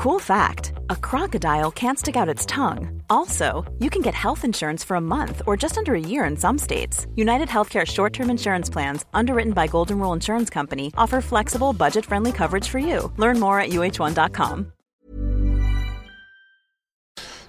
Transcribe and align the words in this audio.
Cool 0.00 0.18
fact 0.18 0.72
a 0.88 0.96
crocodile 0.96 1.70
can't 1.70 1.98
stick 1.98 2.16
out 2.16 2.26
its 2.26 2.46
tongue. 2.46 3.02
Also, 3.10 3.70
you 3.80 3.90
can 3.90 4.00
get 4.00 4.14
health 4.14 4.46
insurance 4.46 4.82
for 4.82 4.94
a 4.94 5.00
month 5.00 5.42
or 5.46 5.58
just 5.58 5.76
under 5.76 5.94
a 5.94 6.00
year 6.00 6.24
in 6.24 6.38
some 6.38 6.56
states. 6.56 7.06
United 7.16 7.48
Healthcare 7.48 7.86
short 7.86 8.14
term 8.14 8.30
insurance 8.30 8.70
plans, 8.70 9.04
underwritten 9.12 9.52
by 9.52 9.66
Golden 9.66 9.98
Rule 9.98 10.14
Insurance 10.14 10.48
Company, 10.48 10.90
offer 10.96 11.20
flexible, 11.20 11.74
budget 11.74 12.06
friendly 12.06 12.32
coverage 12.32 12.66
for 12.66 12.78
you. 12.78 13.12
Learn 13.18 13.38
more 13.38 13.60
at 13.60 13.72
uh1.com. 13.72 14.72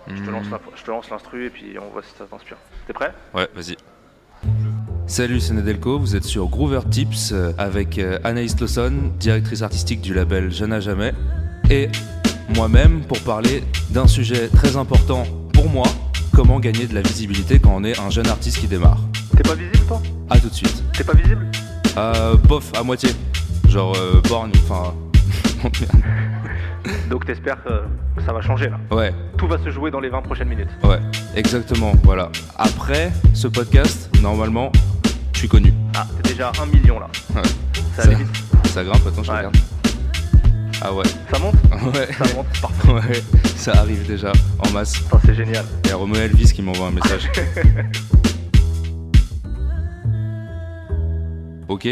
Je 0.07 0.21
te 0.21 0.29
lance 0.29 0.47
je 0.75 0.83
te 0.83 0.91
lance 0.91 1.09
l'instru 1.09 1.45
et 1.45 1.49
puis 1.49 1.79
on 1.79 1.89
voit 1.89 2.03
si 2.03 2.09
ça 2.17 2.25
t'inspire. 2.25 2.57
T'es 2.85 2.91
prêt 2.91 3.13
Ouais, 3.33 3.47
vas-y. 3.55 3.77
Salut, 5.07 5.39
c'est 5.39 5.53
Nedelko, 5.53 5.99
vous 5.99 6.17
êtes 6.17 6.25
sur 6.25 6.47
Groover 6.49 6.81
Tips 6.89 7.31
euh, 7.31 7.53
avec 7.57 7.97
euh, 7.97 8.19
Anaïs 8.25 8.59
Lawson, 8.59 9.13
directrice 9.17 9.61
artistique 9.61 10.01
du 10.01 10.13
label 10.13 10.51
Jeune 10.51 10.73
à 10.73 10.81
Jamais, 10.81 11.13
et 11.69 11.87
moi-même 12.49 13.01
pour 13.01 13.19
parler 13.21 13.63
d'un 13.89 14.07
sujet 14.07 14.47
très 14.49 14.75
important 14.77 15.23
pour 15.53 15.69
moi, 15.69 15.85
comment 16.33 16.59
gagner 16.59 16.87
de 16.87 16.93
la 16.95 17.01
visibilité 17.01 17.59
quand 17.59 17.73
on 17.75 17.83
est 17.83 17.99
un 17.99 18.09
jeune 18.09 18.27
artiste 18.27 18.57
qui 18.59 18.67
démarre. 18.67 18.99
T'es 19.35 19.43
pas 19.43 19.55
visible 19.55 19.85
toi? 19.87 20.01
A 20.29 20.39
tout 20.39 20.49
de 20.49 20.53
suite. 20.53 20.83
T'es 20.93 21.03
pas 21.03 21.13
visible? 21.13 21.47
Euh, 21.97 22.35
bof, 22.37 22.71
à 22.77 22.83
moitié. 22.83 23.09
Genre 23.69 23.95
euh, 23.97 24.21
borgne, 24.27 24.51
enfin... 24.65 24.93
Donc 27.09 27.25
t'espères 27.25 27.61
que 27.63 28.21
ça 28.25 28.33
va 28.33 28.41
changer 28.41 28.69
là. 28.69 28.79
ouais, 28.95 29.13
Tout 29.37 29.47
va 29.47 29.57
se 29.59 29.69
jouer 29.69 29.91
dans 29.91 29.99
les 29.99 30.09
20 30.09 30.21
prochaines 30.21 30.47
minutes. 30.47 30.69
ouais, 30.83 30.99
exactement, 31.35 31.91
voilà. 32.03 32.29
Après 32.57 33.11
ce 33.33 33.47
podcast, 33.47 34.09
normalement, 34.21 34.71
je 35.33 35.39
suis 35.39 35.47
connu. 35.47 35.73
Ah, 35.95 36.07
t'es 36.21 36.29
déjà 36.31 36.49
à 36.49 36.63
1 36.63 36.65
million 36.67 36.99
là. 36.99 37.07
Ouais. 37.35 37.41
Ça 37.95 38.03
Ça-. 38.03 38.09
Ça 38.69 38.83
grimpe, 38.83 39.05
attends, 39.05 39.23
je 39.23 39.31
Ouais. 39.31 39.37
regarde. 39.37 39.57
Ah 40.83 40.91
ouais, 40.93 41.03
Ça 41.31 41.37
monte 41.39 41.55
ouais. 41.95 42.07
Ça 42.13 42.23
monte, 42.35 42.47
parfait. 42.59 42.91
Ouais, 42.91 43.23
ça 43.55 43.73
arrive 43.73 44.05
déjà 44.07 44.31
en 44.59 44.69
masse. 44.71 44.93
Ça 45.09 45.19
c'est 45.23 45.35
génial. 45.35 45.63
Il 45.85 45.89
y 45.89 45.93
a 45.93 45.95
Romain 45.95 46.19
Elvis 46.21 46.51
qui 46.51 46.61
m'envoie 46.63 46.87
un 46.87 46.91
message. 46.91 47.29
ok 51.67 51.87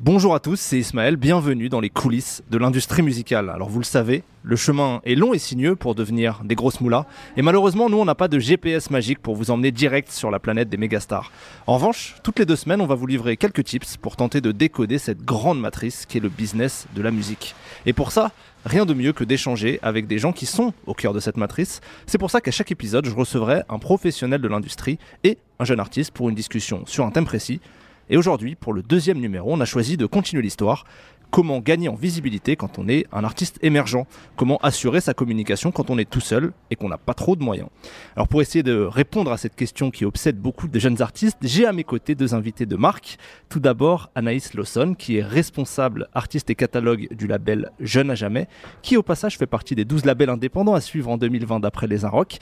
Bonjour 0.00 0.34
à 0.34 0.40
tous, 0.40 0.60
c'est 0.60 0.78
Ismaël, 0.78 1.16
bienvenue 1.16 1.70
dans 1.70 1.80
les 1.80 1.88
coulisses 1.88 2.42
de 2.50 2.58
l'industrie 2.58 3.00
musicale. 3.00 3.48
Alors 3.48 3.70
vous 3.70 3.78
le 3.78 3.84
savez, 3.84 4.24
le 4.42 4.54
chemin 4.54 5.00
est 5.06 5.14
long 5.14 5.32
et 5.32 5.38
sinueux 5.38 5.74
pour 5.74 5.94
devenir 5.94 6.42
des 6.44 6.54
grosses 6.54 6.82
moulas, 6.82 7.06
et 7.38 7.40
malheureusement 7.40 7.88
nous 7.88 7.96
on 7.96 8.04
n'a 8.04 8.14
pas 8.14 8.28
de 8.28 8.38
GPS 8.38 8.90
magique 8.90 9.20
pour 9.20 9.36
vous 9.36 9.50
emmener 9.50 9.70
direct 9.70 10.12
sur 10.12 10.30
la 10.30 10.38
planète 10.38 10.68
des 10.68 10.76
mégastars. 10.76 11.32
En 11.66 11.76
revanche, 11.76 12.14
toutes 12.22 12.38
les 12.38 12.44
deux 12.44 12.56
semaines 12.56 12.82
on 12.82 12.86
va 12.86 12.94
vous 12.94 13.06
livrer 13.06 13.38
quelques 13.38 13.64
tips 13.64 13.96
pour 13.96 14.16
tenter 14.16 14.42
de 14.42 14.52
décoder 14.52 14.98
cette 14.98 15.24
grande 15.24 15.60
matrice 15.60 16.04
qui 16.04 16.18
est 16.18 16.20
le 16.20 16.28
business 16.28 16.86
de 16.94 17.00
la 17.00 17.10
musique. 17.10 17.54
Et 17.86 17.94
pour 17.94 18.12
ça, 18.12 18.32
rien 18.66 18.84
de 18.84 18.92
mieux 18.92 19.14
que 19.14 19.24
d'échanger 19.24 19.78
avec 19.80 20.06
des 20.06 20.18
gens 20.18 20.32
qui 20.32 20.44
sont 20.44 20.74
au 20.86 20.92
cœur 20.92 21.14
de 21.14 21.20
cette 21.20 21.38
matrice. 21.38 21.80
C'est 22.04 22.18
pour 22.18 22.30
ça 22.30 22.42
qu'à 22.42 22.50
chaque 22.50 22.70
épisode 22.70 23.06
je 23.06 23.14
recevrai 23.14 23.62
un 23.70 23.78
professionnel 23.78 24.42
de 24.42 24.48
l'industrie 24.48 24.98
et 25.24 25.38
un 25.58 25.64
jeune 25.64 25.80
artiste 25.80 26.10
pour 26.10 26.28
une 26.28 26.34
discussion 26.34 26.84
sur 26.84 27.06
un 27.06 27.10
thème 27.10 27.24
précis. 27.24 27.62
Et 28.08 28.16
aujourd'hui, 28.16 28.54
pour 28.54 28.72
le 28.72 28.82
deuxième 28.82 29.18
numéro, 29.18 29.52
on 29.52 29.60
a 29.60 29.64
choisi 29.64 29.96
de 29.96 30.06
continuer 30.06 30.42
l'histoire. 30.42 30.84
Comment 31.32 31.58
gagner 31.58 31.88
en 31.88 31.96
visibilité 31.96 32.54
quand 32.54 32.78
on 32.78 32.86
est 32.88 33.04
un 33.10 33.24
artiste 33.24 33.58
émergent? 33.60 34.06
Comment 34.36 34.58
assurer 34.58 35.00
sa 35.00 35.12
communication 35.12 35.72
quand 35.72 35.90
on 35.90 35.98
est 35.98 36.08
tout 36.08 36.20
seul 36.20 36.52
et 36.70 36.76
qu'on 36.76 36.88
n'a 36.88 36.98
pas 36.98 37.14
trop 37.14 37.34
de 37.34 37.42
moyens? 37.42 37.68
Alors 38.14 38.28
pour 38.28 38.40
essayer 38.42 38.62
de 38.62 38.76
répondre 38.76 39.32
à 39.32 39.36
cette 39.36 39.56
question 39.56 39.90
qui 39.90 40.04
obsède 40.04 40.38
beaucoup 40.38 40.68
de 40.68 40.78
jeunes 40.78 41.02
artistes, 41.02 41.38
j'ai 41.42 41.66
à 41.66 41.72
mes 41.72 41.82
côtés 41.82 42.14
deux 42.14 42.32
invités 42.32 42.64
de 42.64 42.76
marque. 42.76 43.18
Tout 43.48 43.58
d'abord 43.58 44.10
Anaïs 44.14 44.54
Lawson, 44.54 44.94
qui 44.96 45.16
est 45.16 45.22
responsable 45.22 46.08
artiste 46.14 46.48
et 46.50 46.54
catalogue 46.54 47.08
du 47.12 47.26
label 47.26 47.72
Jeune 47.80 48.10
à 48.12 48.14
jamais, 48.14 48.46
qui 48.82 48.96
au 48.96 49.02
passage 49.02 49.36
fait 49.36 49.46
partie 49.46 49.74
des 49.74 49.84
12 49.84 50.04
labels 50.04 50.30
indépendants 50.30 50.74
à 50.74 50.80
suivre 50.80 51.10
en 51.10 51.18
2020 51.18 51.58
d'après 51.58 51.88
les 51.88 52.04
Inrocks. 52.04 52.38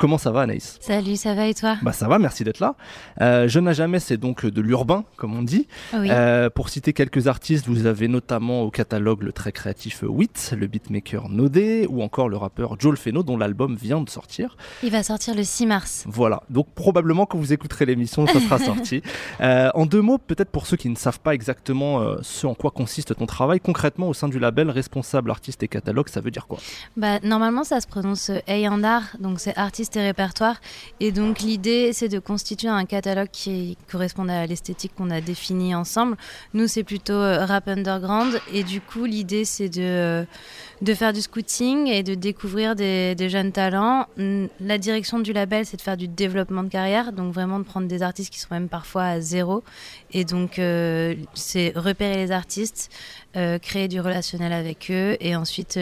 Comment 0.00 0.16
ça 0.16 0.30
va 0.30 0.40
Anaïs 0.40 0.78
Salut, 0.80 1.16
ça 1.16 1.34
va 1.34 1.46
et 1.46 1.52
toi 1.52 1.76
bah 1.82 1.92
ça 1.92 2.08
va, 2.08 2.18
merci 2.18 2.42
d'être 2.42 2.58
là. 2.58 2.74
Euh, 3.20 3.48
Jeune 3.48 3.68
à 3.68 3.74
jamais, 3.74 4.00
c'est 4.00 4.16
donc 4.16 4.46
de 4.46 4.60
l'urbain, 4.62 5.04
comme 5.18 5.36
on 5.36 5.42
dit. 5.42 5.68
Oui. 5.92 6.08
Euh, 6.10 6.48
pour 6.48 6.70
citer 6.70 6.94
quelques 6.94 7.26
artistes, 7.26 7.68
vous 7.68 7.84
avez 7.84 8.08
notamment 8.08 8.62
au 8.62 8.70
catalogue 8.70 9.22
le 9.22 9.32
très 9.32 9.52
créatif 9.52 10.02
Wit, 10.02 10.54
le 10.56 10.66
beatmaker 10.68 11.28
Nodé, 11.28 11.86
ou 11.90 12.02
encore 12.02 12.30
le 12.30 12.38
rappeur 12.38 12.80
Joel 12.80 12.96
Feno, 12.96 13.22
dont 13.22 13.36
l'album 13.36 13.76
vient 13.76 14.00
de 14.00 14.08
sortir. 14.08 14.56
Il 14.82 14.90
va 14.90 15.02
sortir 15.02 15.34
le 15.34 15.42
6 15.42 15.66
mars. 15.66 16.04
Voilà, 16.06 16.44
donc 16.48 16.68
probablement 16.74 17.26
quand 17.26 17.36
vous 17.36 17.52
écouterez 17.52 17.84
l'émission, 17.84 18.26
ça 18.26 18.40
sera 18.40 18.58
sorti. 18.58 19.02
Euh, 19.42 19.68
en 19.74 19.84
deux 19.84 20.00
mots, 20.00 20.16
peut-être 20.16 20.50
pour 20.50 20.66
ceux 20.66 20.78
qui 20.78 20.88
ne 20.88 20.96
savent 20.96 21.20
pas 21.20 21.34
exactement 21.34 22.00
euh, 22.00 22.16
ce 22.22 22.46
en 22.46 22.54
quoi 22.54 22.70
consiste 22.70 23.14
ton 23.14 23.26
travail, 23.26 23.60
concrètement 23.60 24.08
au 24.08 24.14
sein 24.14 24.28
du 24.28 24.38
label 24.38 24.70
responsable 24.70 25.30
artiste 25.30 25.62
et 25.62 25.68
catalogue, 25.68 26.08
ça 26.08 26.22
veut 26.22 26.30
dire 26.30 26.46
quoi? 26.46 26.58
Bah, 26.96 27.20
normalement, 27.22 27.64
ça 27.64 27.82
se 27.82 27.86
prononce 27.86 28.30
A&R, 28.48 29.02
donc 29.20 29.40
c'est 29.40 29.58
artiste 29.58 29.89
et 29.96 30.02
répertoire. 30.02 30.60
Et 31.00 31.12
donc 31.12 31.40
l'idée, 31.40 31.92
c'est 31.92 32.08
de 32.08 32.18
constituer 32.18 32.68
un 32.68 32.84
catalogue 32.84 33.28
qui 33.32 33.76
correspond 33.90 34.28
à 34.28 34.46
l'esthétique 34.46 34.92
qu'on 34.96 35.10
a 35.10 35.20
définie 35.20 35.74
ensemble. 35.74 36.16
Nous, 36.54 36.66
c'est 36.66 36.84
plutôt 36.84 37.12
euh, 37.12 37.44
rap 37.44 37.68
underground. 37.68 38.40
Et 38.52 38.62
du 38.64 38.80
coup, 38.80 39.04
l'idée, 39.04 39.44
c'est 39.44 39.68
de, 39.68 39.80
euh, 39.82 40.24
de 40.82 40.94
faire 40.94 41.12
du 41.12 41.20
scouting 41.20 41.86
et 41.86 42.02
de 42.02 42.14
découvrir 42.14 42.74
des, 42.74 43.16
jeunes 43.28 43.52
talents. 43.52 44.06
La 44.60 44.78
direction 44.78 45.18
du 45.18 45.32
label, 45.32 45.66
c'est 45.66 45.76
de 45.76 45.82
faire 45.82 45.96
du 45.96 46.08
développement 46.08 46.62
de 46.62 46.68
carrière, 46.68 47.12
donc 47.12 47.32
vraiment 47.32 47.58
de 47.58 47.64
prendre 47.64 47.86
des 47.86 48.02
artistes 48.02 48.32
qui 48.32 48.40
sont 48.40 48.48
même 48.50 48.68
parfois 48.68 49.04
à 49.04 49.20
zéro. 49.20 49.62
Et 50.12 50.24
donc, 50.24 50.58
euh, 50.58 51.14
c'est 51.34 51.72
repérer 51.76 52.16
les 52.16 52.32
artistes, 52.32 52.90
créer 53.34 53.86
du 53.86 54.00
relationnel 54.00 54.52
avec 54.52 54.90
eux 54.90 55.16
et 55.20 55.36
ensuite 55.36 55.78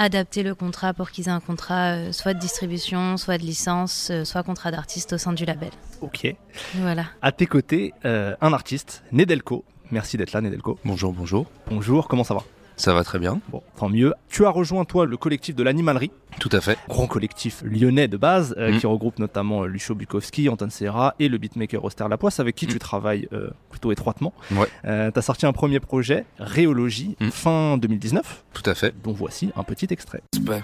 adapter 0.00 0.42
le 0.42 0.54
contrat 0.54 0.94
pour 0.94 1.10
qu'ils 1.10 1.28
aient 1.28 1.32
un 1.32 1.40
contrat 1.40 1.92
euh, 1.92 2.12
soit 2.12 2.32
de 2.32 2.38
distribution, 2.38 3.18
soit 3.18 3.36
de 3.36 3.42
licence, 3.42 4.08
euh, 4.10 4.24
soit 4.24 4.42
contrat 4.42 4.70
d'artiste 4.70 5.12
au 5.12 5.18
sein 5.18 5.34
du 5.34 5.44
label. 5.44 5.70
Ok. 6.00 6.34
Voilà. 6.76 7.04
À 7.20 7.32
tes 7.32 7.46
côtés, 7.46 7.92
euh, 8.06 8.34
un 8.40 8.52
artiste, 8.54 9.02
Nedelko. 9.12 9.62
Merci 9.90 10.16
d'être 10.16 10.32
là, 10.32 10.40
Nedelko. 10.40 10.78
Bonjour, 10.86 11.12
bonjour. 11.12 11.46
Bonjour, 11.68 12.08
comment 12.08 12.24
ça 12.24 12.34
va? 12.34 12.42
Ça 12.80 12.94
va 12.94 13.04
très 13.04 13.18
bien. 13.18 13.40
Bon, 13.50 13.62
tant 13.76 13.90
mieux. 13.90 14.14
Tu 14.30 14.46
as 14.46 14.50
rejoint, 14.50 14.86
toi, 14.86 15.04
le 15.04 15.16
collectif 15.18 15.54
de 15.54 15.62
l'animalerie, 15.62 16.10
Tout 16.38 16.48
à 16.52 16.62
fait. 16.62 16.78
grand 16.88 17.06
collectif 17.06 17.62
lyonnais 17.62 18.08
de 18.08 18.16
base, 18.16 18.54
euh, 18.56 18.72
Mm. 18.72 18.78
qui 18.78 18.86
regroupe 18.86 19.18
notamment 19.18 19.64
euh, 19.64 19.66
Lucho 19.66 19.94
Bukowski, 19.94 20.48
Anton 20.48 20.70
Serra 20.70 21.14
et 21.18 21.28
le 21.28 21.36
beatmaker 21.36 21.84
Auster 21.84 22.06
Lapoisse, 22.08 22.40
avec 22.40 22.54
qui 22.56 22.64
Mm. 22.66 22.70
tu 22.70 22.78
travailles 22.78 23.28
euh, 23.34 23.50
plutôt 23.70 23.92
étroitement. 23.92 24.32
Ouais. 24.52 24.66
tu 24.82 24.88
as 25.18 25.22
sorti 25.22 25.44
un 25.44 25.52
premier 25.52 25.78
projet, 25.78 26.24
Réologie, 26.38 27.16
Mm. 27.20 27.28
fin 27.30 27.76
2019, 27.76 28.44
Tout 28.54 28.62
à 28.64 28.74
fait. 28.74 28.94
dont 29.04 29.12
voici 29.12 29.50
un 29.56 29.62
petit 29.62 29.86
extrait. 29.90 30.22
Respect. 30.34 30.62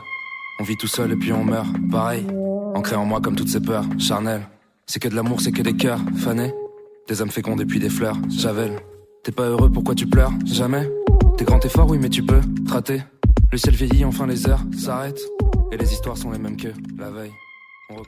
On 0.59 0.65
vit 0.65 0.77
tout 0.79 0.87
seul 0.89 1.13
et 1.13 1.17
puis 1.17 1.33
on 1.35 1.45
meurt, 1.45 1.69
pareil. 1.91 2.27
Ancré 2.75 2.97
en 2.97 3.05
moi 3.05 3.21
comme 3.21 3.37
toutes 3.37 3.51
ces 3.51 3.61
peurs, 3.61 3.85
charnelles. 3.99 4.49
C'est 4.87 5.01
que 5.01 5.09
de 5.09 5.15
l'amour, 5.15 5.43
c'est 5.43 5.53
que 5.53 5.61
des 5.61 5.77
cœurs, 5.77 6.01
fanés. 6.17 6.55
Des 7.09 7.21
âmes 7.21 7.31
fécondes 7.31 7.61
et 7.61 7.67
puis 7.67 7.79
des 7.79 7.91
fleurs, 7.91 8.17
javel. 8.31 8.81
T'es 9.23 9.33
pas 9.33 9.43
heureux, 9.49 9.71
pourquoi 9.71 9.95
tu 9.95 10.07
pleures? 10.07 10.33
Jamais. 10.47 10.89
T'es 11.37 11.45
grand 11.45 11.63
et 11.63 11.69
fort, 11.69 11.87
oui, 11.91 11.99
mais 11.99 12.09
tu 12.09 12.23
peux 12.23 12.41
te 12.67 12.73
rater. 12.73 13.03
Le 13.53 13.59
ciel 13.59 13.75
vieillit, 13.75 14.07
enfin 14.07 14.27
les 14.27 14.49
heures 14.49 14.63
s'arrêtent. 14.75 15.21
Et 15.71 15.77
les 15.77 15.93
histoires 15.93 16.17
sont 16.17 16.31
les 16.31 16.39
mêmes 16.39 16.57
que 16.57 16.69
la 16.99 17.11
veille. 17.11 17.33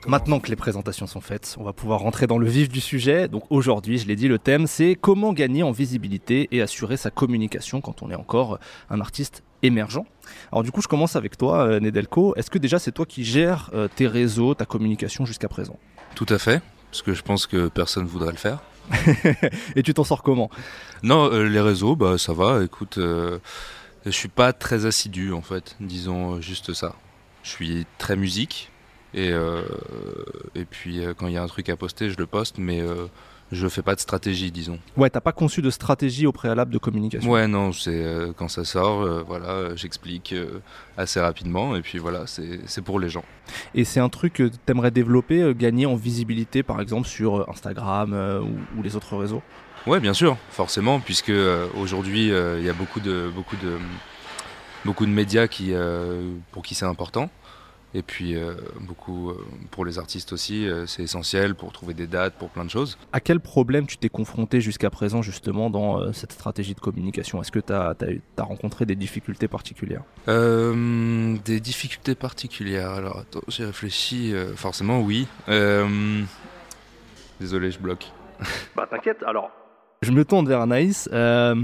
Maintenant 0.07 0.39
que 0.39 0.49
les 0.49 0.55
présentations 0.55 1.05
sont 1.05 1.21
faites, 1.21 1.55
on 1.59 1.63
va 1.63 1.71
pouvoir 1.71 1.99
rentrer 1.99 2.25
dans 2.25 2.39
le 2.39 2.47
vif 2.47 2.69
du 2.69 2.81
sujet. 2.81 3.27
Donc 3.27 3.43
aujourd'hui, 3.51 3.99
je 3.99 4.07
l'ai 4.07 4.15
dit, 4.15 4.27
le 4.27 4.39
thème 4.39 4.65
c'est 4.65 4.95
comment 4.99 5.31
gagner 5.31 5.61
en 5.61 5.69
visibilité 5.71 6.47
et 6.51 6.61
assurer 6.63 6.97
sa 6.97 7.11
communication 7.11 7.81
quand 7.81 8.01
on 8.01 8.09
est 8.09 8.15
encore 8.15 8.57
un 8.89 8.99
artiste 8.99 9.43
émergent. 9.61 10.05
Alors 10.51 10.63
du 10.63 10.71
coup, 10.71 10.81
je 10.81 10.87
commence 10.87 11.15
avec 11.15 11.37
toi, 11.37 11.67
euh, 11.67 11.79
Nedelko. 11.79 12.33
Est-ce 12.35 12.49
que 12.49 12.57
déjà 12.57 12.79
c'est 12.79 12.91
toi 12.91 13.05
qui 13.05 13.23
gères 13.23 13.69
euh, 13.75 13.87
tes 13.95 14.07
réseaux, 14.07 14.55
ta 14.55 14.65
communication 14.65 15.25
jusqu'à 15.25 15.49
présent? 15.49 15.77
Tout 16.15 16.27
à 16.29 16.39
fait. 16.39 16.63
Parce 16.89 17.03
que 17.03 17.13
je 17.13 17.21
pense 17.21 17.45
que 17.45 17.67
personne 17.67 18.05
voudrait 18.05 18.31
le 18.31 18.37
faire. 18.37 18.63
Et 19.75 19.83
tu 19.83 19.93
t'en 19.93 20.03
sors 20.03 20.23
comment? 20.23 20.49
Non, 21.03 21.31
euh, 21.31 21.43
les 21.43 21.61
réseaux, 21.61 21.95
bah 21.95 22.17
ça 22.17 22.33
va. 22.33 22.63
Écoute, 22.63 22.97
euh, 22.97 23.39
je 24.05 24.11
suis 24.11 24.29
pas 24.29 24.53
très 24.53 24.85
assidu 24.85 25.33
en 25.33 25.41
fait. 25.41 25.75
Disons 25.79 26.35
euh, 26.35 26.41
juste 26.41 26.73
ça. 26.73 26.95
Je 27.43 27.49
suis 27.49 27.85
très 27.97 28.15
musique 28.15 28.71
et 29.13 29.31
euh, 29.31 29.63
et 30.55 30.65
puis 30.65 31.01
quand 31.17 31.27
il 31.27 31.33
y 31.33 31.37
a 31.37 31.43
un 31.43 31.47
truc 31.47 31.69
à 31.69 31.77
poster, 31.77 32.09
je 32.09 32.17
le 32.17 32.25
poste, 32.25 32.57
mais 32.57 32.83
je 33.51 33.67
fais 33.67 33.81
pas 33.81 33.95
de 33.95 33.99
stratégie, 33.99 34.51
disons. 34.51 34.79
Ouais, 34.95 35.09
t'as 35.09 35.21
pas 35.21 35.31
conçu 35.31 35.61
de 35.61 35.69
stratégie 35.69 36.27
au 36.27 36.31
préalable 36.31 36.71
de 36.71 36.77
communication. 36.77 37.29
Ouais, 37.31 37.47
non, 37.47 37.71
c'est 37.71 38.03
euh, 38.03 38.31
quand 38.35 38.47
ça 38.47 38.63
sort, 38.63 39.01
euh, 39.01 39.23
voilà, 39.25 39.49
euh, 39.49 39.75
j'explique 39.75 40.33
euh, 40.33 40.61
assez 40.97 41.19
rapidement 41.19 41.75
et 41.75 41.81
puis 41.81 41.97
voilà, 41.97 42.25
c'est 42.27 42.81
pour 42.81 42.99
les 42.99 43.09
gens. 43.09 43.23
Et 43.73 43.85
c'est 43.85 43.99
un 43.99 44.09
truc 44.09 44.33
que 44.33 44.43
t'aimerais 44.65 44.91
développer, 44.91 45.53
gagner 45.55 45.85
en 45.85 45.95
visibilité 45.95 46.61
par 46.63 46.79
exemple 46.81 47.07
sur 47.07 47.49
Instagram 47.49 48.13
ou, 48.13 48.79
ou 48.79 48.83
les 48.83 48.95
autres 48.95 49.17
réseaux? 49.17 49.41
Ouais, 49.87 49.99
bien 49.99 50.13
sûr, 50.13 50.37
forcément, 50.51 50.99
puisque 50.99 51.31
aujourd'hui 51.75 52.27
il 52.27 52.63
y 52.63 52.69
a 52.69 52.73
beaucoup 52.73 52.99
de 52.99 53.31
beaucoup 53.33 53.55
de 53.55 53.77
beaucoup 54.85 55.05
de 55.05 55.11
médias 55.11 55.47
qui 55.47 55.73
pour 56.51 56.63
qui 56.63 56.75
c'est 56.75 56.85
important. 56.85 57.29
Et 57.93 58.03
puis 58.03 58.35
euh, 58.35 58.53
beaucoup 58.81 59.31
euh, 59.31 59.45
pour 59.71 59.83
les 59.83 59.97
artistes 59.97 60.31
aussi, 60.31 60.67
euh, 60.67 60.85
c'est 60.85 61.01
essentiel 61.01 61.55
pour 61.55 61.71
trouver 61.71 61.95
des 61.95 62.05
dates, 62.05 62.35
pour 62.35 62.49
plein 62.49 62.63
de 62.63 62.69
choses. 62.69 62.97
À 63.13 63.19
quel 63.19 63.39
problème 63.39 63.87
tu 63.87 63.97
t'es 63.97 64.09
confronté 64.09 64.61
jusqu'à 64.61 64.91
présent 64.91 65.21
justement 65.21 65.69
dans 65.69 66.13
cette 66.13 66.33
stratégie 66.33 66.75
de 66.75 66.79
communication? 66.79 67.41
Est-ce 67.41 67.51
que 67.51 67.59
tu 67.59 67.73
as, 67.73 67.95
rencontré 68.43 68.85
des 68.85 68.95
difficultés 68.95 69.47
particulières? 69.47 70.03
Des 70.27 71.59
difficultés 71.59 72.15
particulières 72.15 72.91
Alors 72.91 73.19
attends, 73.19 73.41
j'ai 73.47 73.65
réfléchi. 73.65 74.33
forcément 74.55 75.01
oui. 75.01 75.27
Désolé, 77.39 77.71
je 77.71 77.79
bloque. 77.79 78.05
Bah 78.75 78.87
t'inquiète, 78.89 79.23
alors 79.23 79.51
je 80.01 80.11
me 80.11 80.23
tourne 80.23 80.47
vers 80.47 80.61
Anaïs. 80.61 81.09
Euh, 81.11 81.55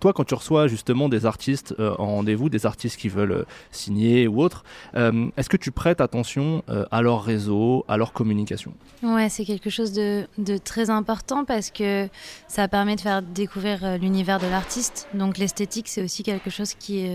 toi, 0.00 0.12
quand 0.12 0.24
tu 0.24 0.34
reçois 0.34 0.66
justement 0.66 1.08
des 1.08 1.26
artistes 1.26 1.76
euh, 1.78 1.94
en 1.98 2.06
rendez-vous, 2.06 2.48
des 2.48 2.66
artistes 2.66 2.98
qui 2.98 3.08
veulent 3.08 3.32
euh, 3.32 3.44
signer 3.70 4.26
ou 4.26 4.42
autre, 4.42 4.64
est-ce 4.94 5.48
que 5.48 5.56
tu 5.56 5.70
prêtes 5.70 6.00
attention 6.00 6.62
à 6.90 7.02
leur 7.02 7.22
réseau, 7.22 7.84
à 7.88 7.96
leur 7.96 8.12
communication? 8.12 8.72
Ouais, 9.02 9.28
c'est 9.28 9.44
quelque 9.44 9.70
chose 9.70 9.92
de, 9.92 10.26
très 10.64 10.90
important 10.90 11.44
parce 11.44 11.70
que 11.70 12.08
ça 12.48 12.68
permet 12.68 12.96
de 12.96 13.00
faire 13.00 13.22
découvrir 13.22 13.98
l'univers 13.98 14.38
de 14.38 14.46
l'artiste. 14.46 15.08
Donc 15.14 15.38
l'esthétique, 15.38 15.88
c'est 15.88 16.02
aussi 16.02 16.22
quelque 16.22 16.50
chose 16.50 16.74
qui 16.74 17.08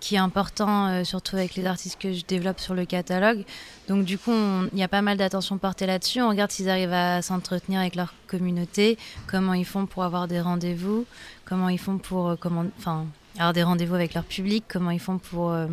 qui 0.00 0.14
est 0.14 0.18
important, 0.18 0.88
euh, 0.88 1.04
surtout 1.04 1.36
avec 1.36 1.54
les 1.54 1.66
artistes 1.66 2.00
que 2.00 2.12
je 2.12 2.24
développe 2.24 2.60
sur 2.60 2.74
le 2.74 2.84
catalogue. 2.84 3.44
Donc 3.88 4.04
du 4.04 4.18
coup, 4.18 4.32
il 4.72 4.78
y 4.78 4.82
a 4.82 4.88
pas 4.88 5.02
mal 5.02 5.16
d'attention 5.16 5.58
portée 5.58 5.86
là-dessus. 5.86 6.20
On 6.20 6.28
regarde 6.28 6.50
s'ils 6.50 6.68
arrivent 6.68 6.92
à 6.92 7.22
s'entretenir 7.22 7.80
avec 7.80 7.94
leur 7.94 8.14
communauté, 8.26 8.98
comment 9.26 9.54
ils 9.54 9.64
font 9.64 9.86
pour 9.86 10.04
avoir 10.04 10.28
des 10.28 10.40
rendez-vous, 10.40 11.06
comment 11.44 11.68
ils 11.68 11.78
font 11.78 11.98
pour 11.98 12.28
euh, 12.28 12.36
comment, 12.38 12.64
enfin, 12.78 13.06
avoir 13.34 13.52
des 13.52 13.62
rendez-vous 13.62 13.94
avec 13.94 14.14
leur 14.14 14.24
public, 14.24 14.64
comment 14.68 14.90
ils 14.90 15.00
font 15.00 15.18
pour 15.18 15.50
euh, 15.50 15.66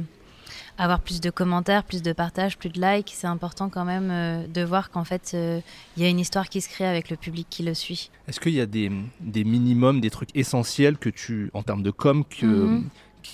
avoir 0.78 1.00
plus 1.00 1.22
de 1.22 1.30
commentaires, 1.30 1.84
plus 1.84 2.02
de 2.02 2.14
partages, 2.14 2.58
plus 2.58 2.70
de 2.70 2.82
likes. 2.82 3.12
C'est 3.14 3.28
important 3.28 3.70
quand 3.70 3.86
même 3.86 4.48
de 4.48 4.64
voir 4.64 4.90
qu'en 4.90 5.04
fait, 5.04 5.36
il 5.96 6.04
y 6.04 6.06
a 6.06 6.10
une 6.10 6.20
histoire 6.20 6.50
qui 6.50 6.62
se 6.62 6.70
crée 6.70 6.88
avec 6.88 7.12
le 7.12 7.16
public 7.16 7.48
qui 7.50 7.62
le 7.62 7.76
suit. 7.76 8.10
Est-ce 8.28 8.40
qu'il 8.40 8.54
y 8.54 8.62
a 8.62 8.66
des, 8.66 8.92
des 9.20 9.44
minimums, 9.44 10.02
des 10.02 10.10
trucs 10.10 10.36
essentiels 10.36 10.98
que 10.98 11.10
tu, 11.10 11.52
en 11.54 11.62
termes 11.62 11.84
de 11.84 11.92
com, 11.92 12.24
que, 12.26 12.82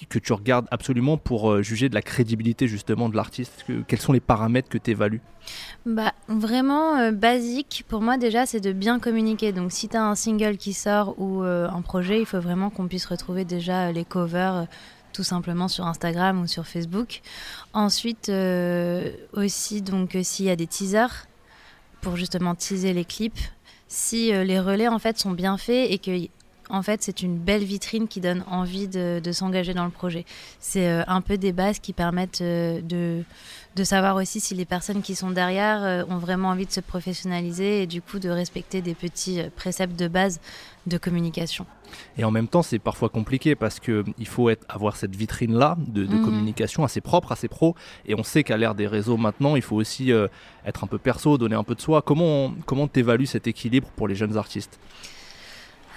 que 0.10 0.20
tu 0.20 0.34
regardes 0.34 0.68
absolument 0.72 1.18
pour 1.18 1.52
euh, 1.52 1.62
juger 1.62 1.90
de 1.90 1.96
la 1.96 2.02
crédibilité 2.02 2.68
justement 2.68 3.10
de 3.10 3.16
l'artiste? 3.16 3.66
Quels 3.88 4.00
sont 4.00 4.14
les 4.14 4.20
paramètres 4.20 4.70
que 4.70 4.78
tu 4.78 4.92
évalues 4.92 5.22
bah, 5.86 6.14
Vraiment 6.28 6.98
euh, 6.98 7.12
basique, 7.12 7.86
pour 7.88 8.02
moi 8.02 8.18
déjà, 8.18 8.46
c'est 8.46 8.60
de 8.60 8.72
bien 8.72 9.00
communiquer. 9.00 9.52
Donc 9.52 9.72
si 9.72 9.90
tu 9.90 9.98
as 9.98 10.04
un 10.04 10.16
single 10.16 10.58
qui 10.58 10.74
sort 10.74 11.16
ou 11.20 11.44
euh, 11.44 11.68
un 11.70 11.82
projet, 11.82 12.20
il 12.20 12.26
faut 12.26 12.40
vraiment 12.40 12.70
qu'on 12.70 12.88
puisse 12.88 13.06
retrouver 13.06 13.46
déjà 13.46 13.92
les 13.92 14.06
covers 14.06 14.68
tout 15.12 15.24
simplement 15.24 15.68
sur 15.68 15.88
Instagram 15.88 16.42
ou 16.42 16.48
sur 16.48 16.68
Facebook. 16.68 17.22
Ensuite, 17.74 18.32
aussi, 19.34 19.82
donc 19.82 20.16
s'il 20.22 20.46
y 20.46 20.50
a 20.52 20.56
des 20.56 20.68
teasers 20.68 21.28
pour 22.00 22.16
justement 22.16 22.54
teaser 22.54 22.94
les 22.94 23.06
clips, 23.06 23.40
si 23.88 24.32
les 24.32 24.60
relais 24.60 24.88
en 24.88 25.00
fait 25.00 25.18
sont 25.18 25.32
bien 25.32 25.58
faits 25.58 25.90
et 25.90 25.98
que 25.98 26.30
en 26.70 26.84
fait, 26.84 27.02
c'est 27.02 27.24
une 27.24 27.38
belle 27.38 27.64
vitrine 27.64 28.08
qui 28.08 28.22
donne 28.22 28.44
envie 28.50 28.88
de, 28.88 29.22
s'engager 29.32 29.74
dans 29.74 29.86
le 29.86 29.92
projet. 29.92 30.26
C'est 30.60 30.88
euh, 30.88 31.04
un 31.08 31.22
peu 31.22 31.38
des 31.38 31.52
bases 31.52 31.80
qui 31.80 31.94
permettent 31.94 32.42
euh, 32.42 32.82
de, 32.82 33.24
de, 33.76 33.84
savoir 33.84 34.16
aussi 34.16 34.40
si 34.40 34.54
les 34.54 34.66
personnes 34.66 35.02
qui 35.02 35.16
sont 35.16 35.32
derrière 35.32 35.84
euh, 35.84 36.04
ont 36.10 36.18
vraiment 36.18 36.50
envie 36.50 36.66
de 36.66 36.72
se 36.72 36.80
professionnaliser 36.80 37.84
et 37.84 37.88
du 37.88 38.02
coup 38.02 38.20
de 38.20 38.30
respecter 38.30 38.82
des 38.82 38.94
petits 38.94 39.42
préceptes 39.56 39.98
de 40.00 40.08
base 40.08 40.40
de 40.86 40.98
communication. 40.98 41.66
Et 42.18 42.24
en 42.24 42.32
même 42.32 42.48
temps, 42.48 42.62
c'est 42.62 42.80
parfois 42.80 43.10
compliqué 43.10 43.56
parce 43.56 43.80
qu'il 43.80 44.28
faut 44.28 44.50
être, 44.50 44.66
avoir 44.70 44.96
cette 44.96 45.16
vitrine-là 45.16 45.76
de, 45.80 46.06
mhm. 46.06 46.24
communication 46.24 46.84
assez 46.84 47.02
propre, 47.02 47.32
assez 47.32 47.48
pro. 47.48 47.76
Et 48.06 48.14
on 48.14 48.24
sait 48.24 48.44
qu'à 48.44 48.58
l'ère 48.58 48.76
des 48.76 48.88
réseaux 48.88 49.18
maintenant, 49.18 49.56
il 49.56 49.64
faut 49.64 49.76
aussi 49.76 50.12
être 50.66 50.84
un 50.84 50.88
peu 50.88 51.00
perso, 51.00 51.38
donner 51.40 51.56
un 51.56 51.64
peu 51.64 51.74
de 51.74 51.82
soi. 51.82 52.04
Comment 52.04 52.54
comment 52.66 52.88
t'évalues 52.88 53.26
cet 53.26 53.48
équilibre 53.48 53.90
pour 53.96 54.08
les 54.08 54.16
jeunes 54.16 54.38
artistes? 54.38 54.80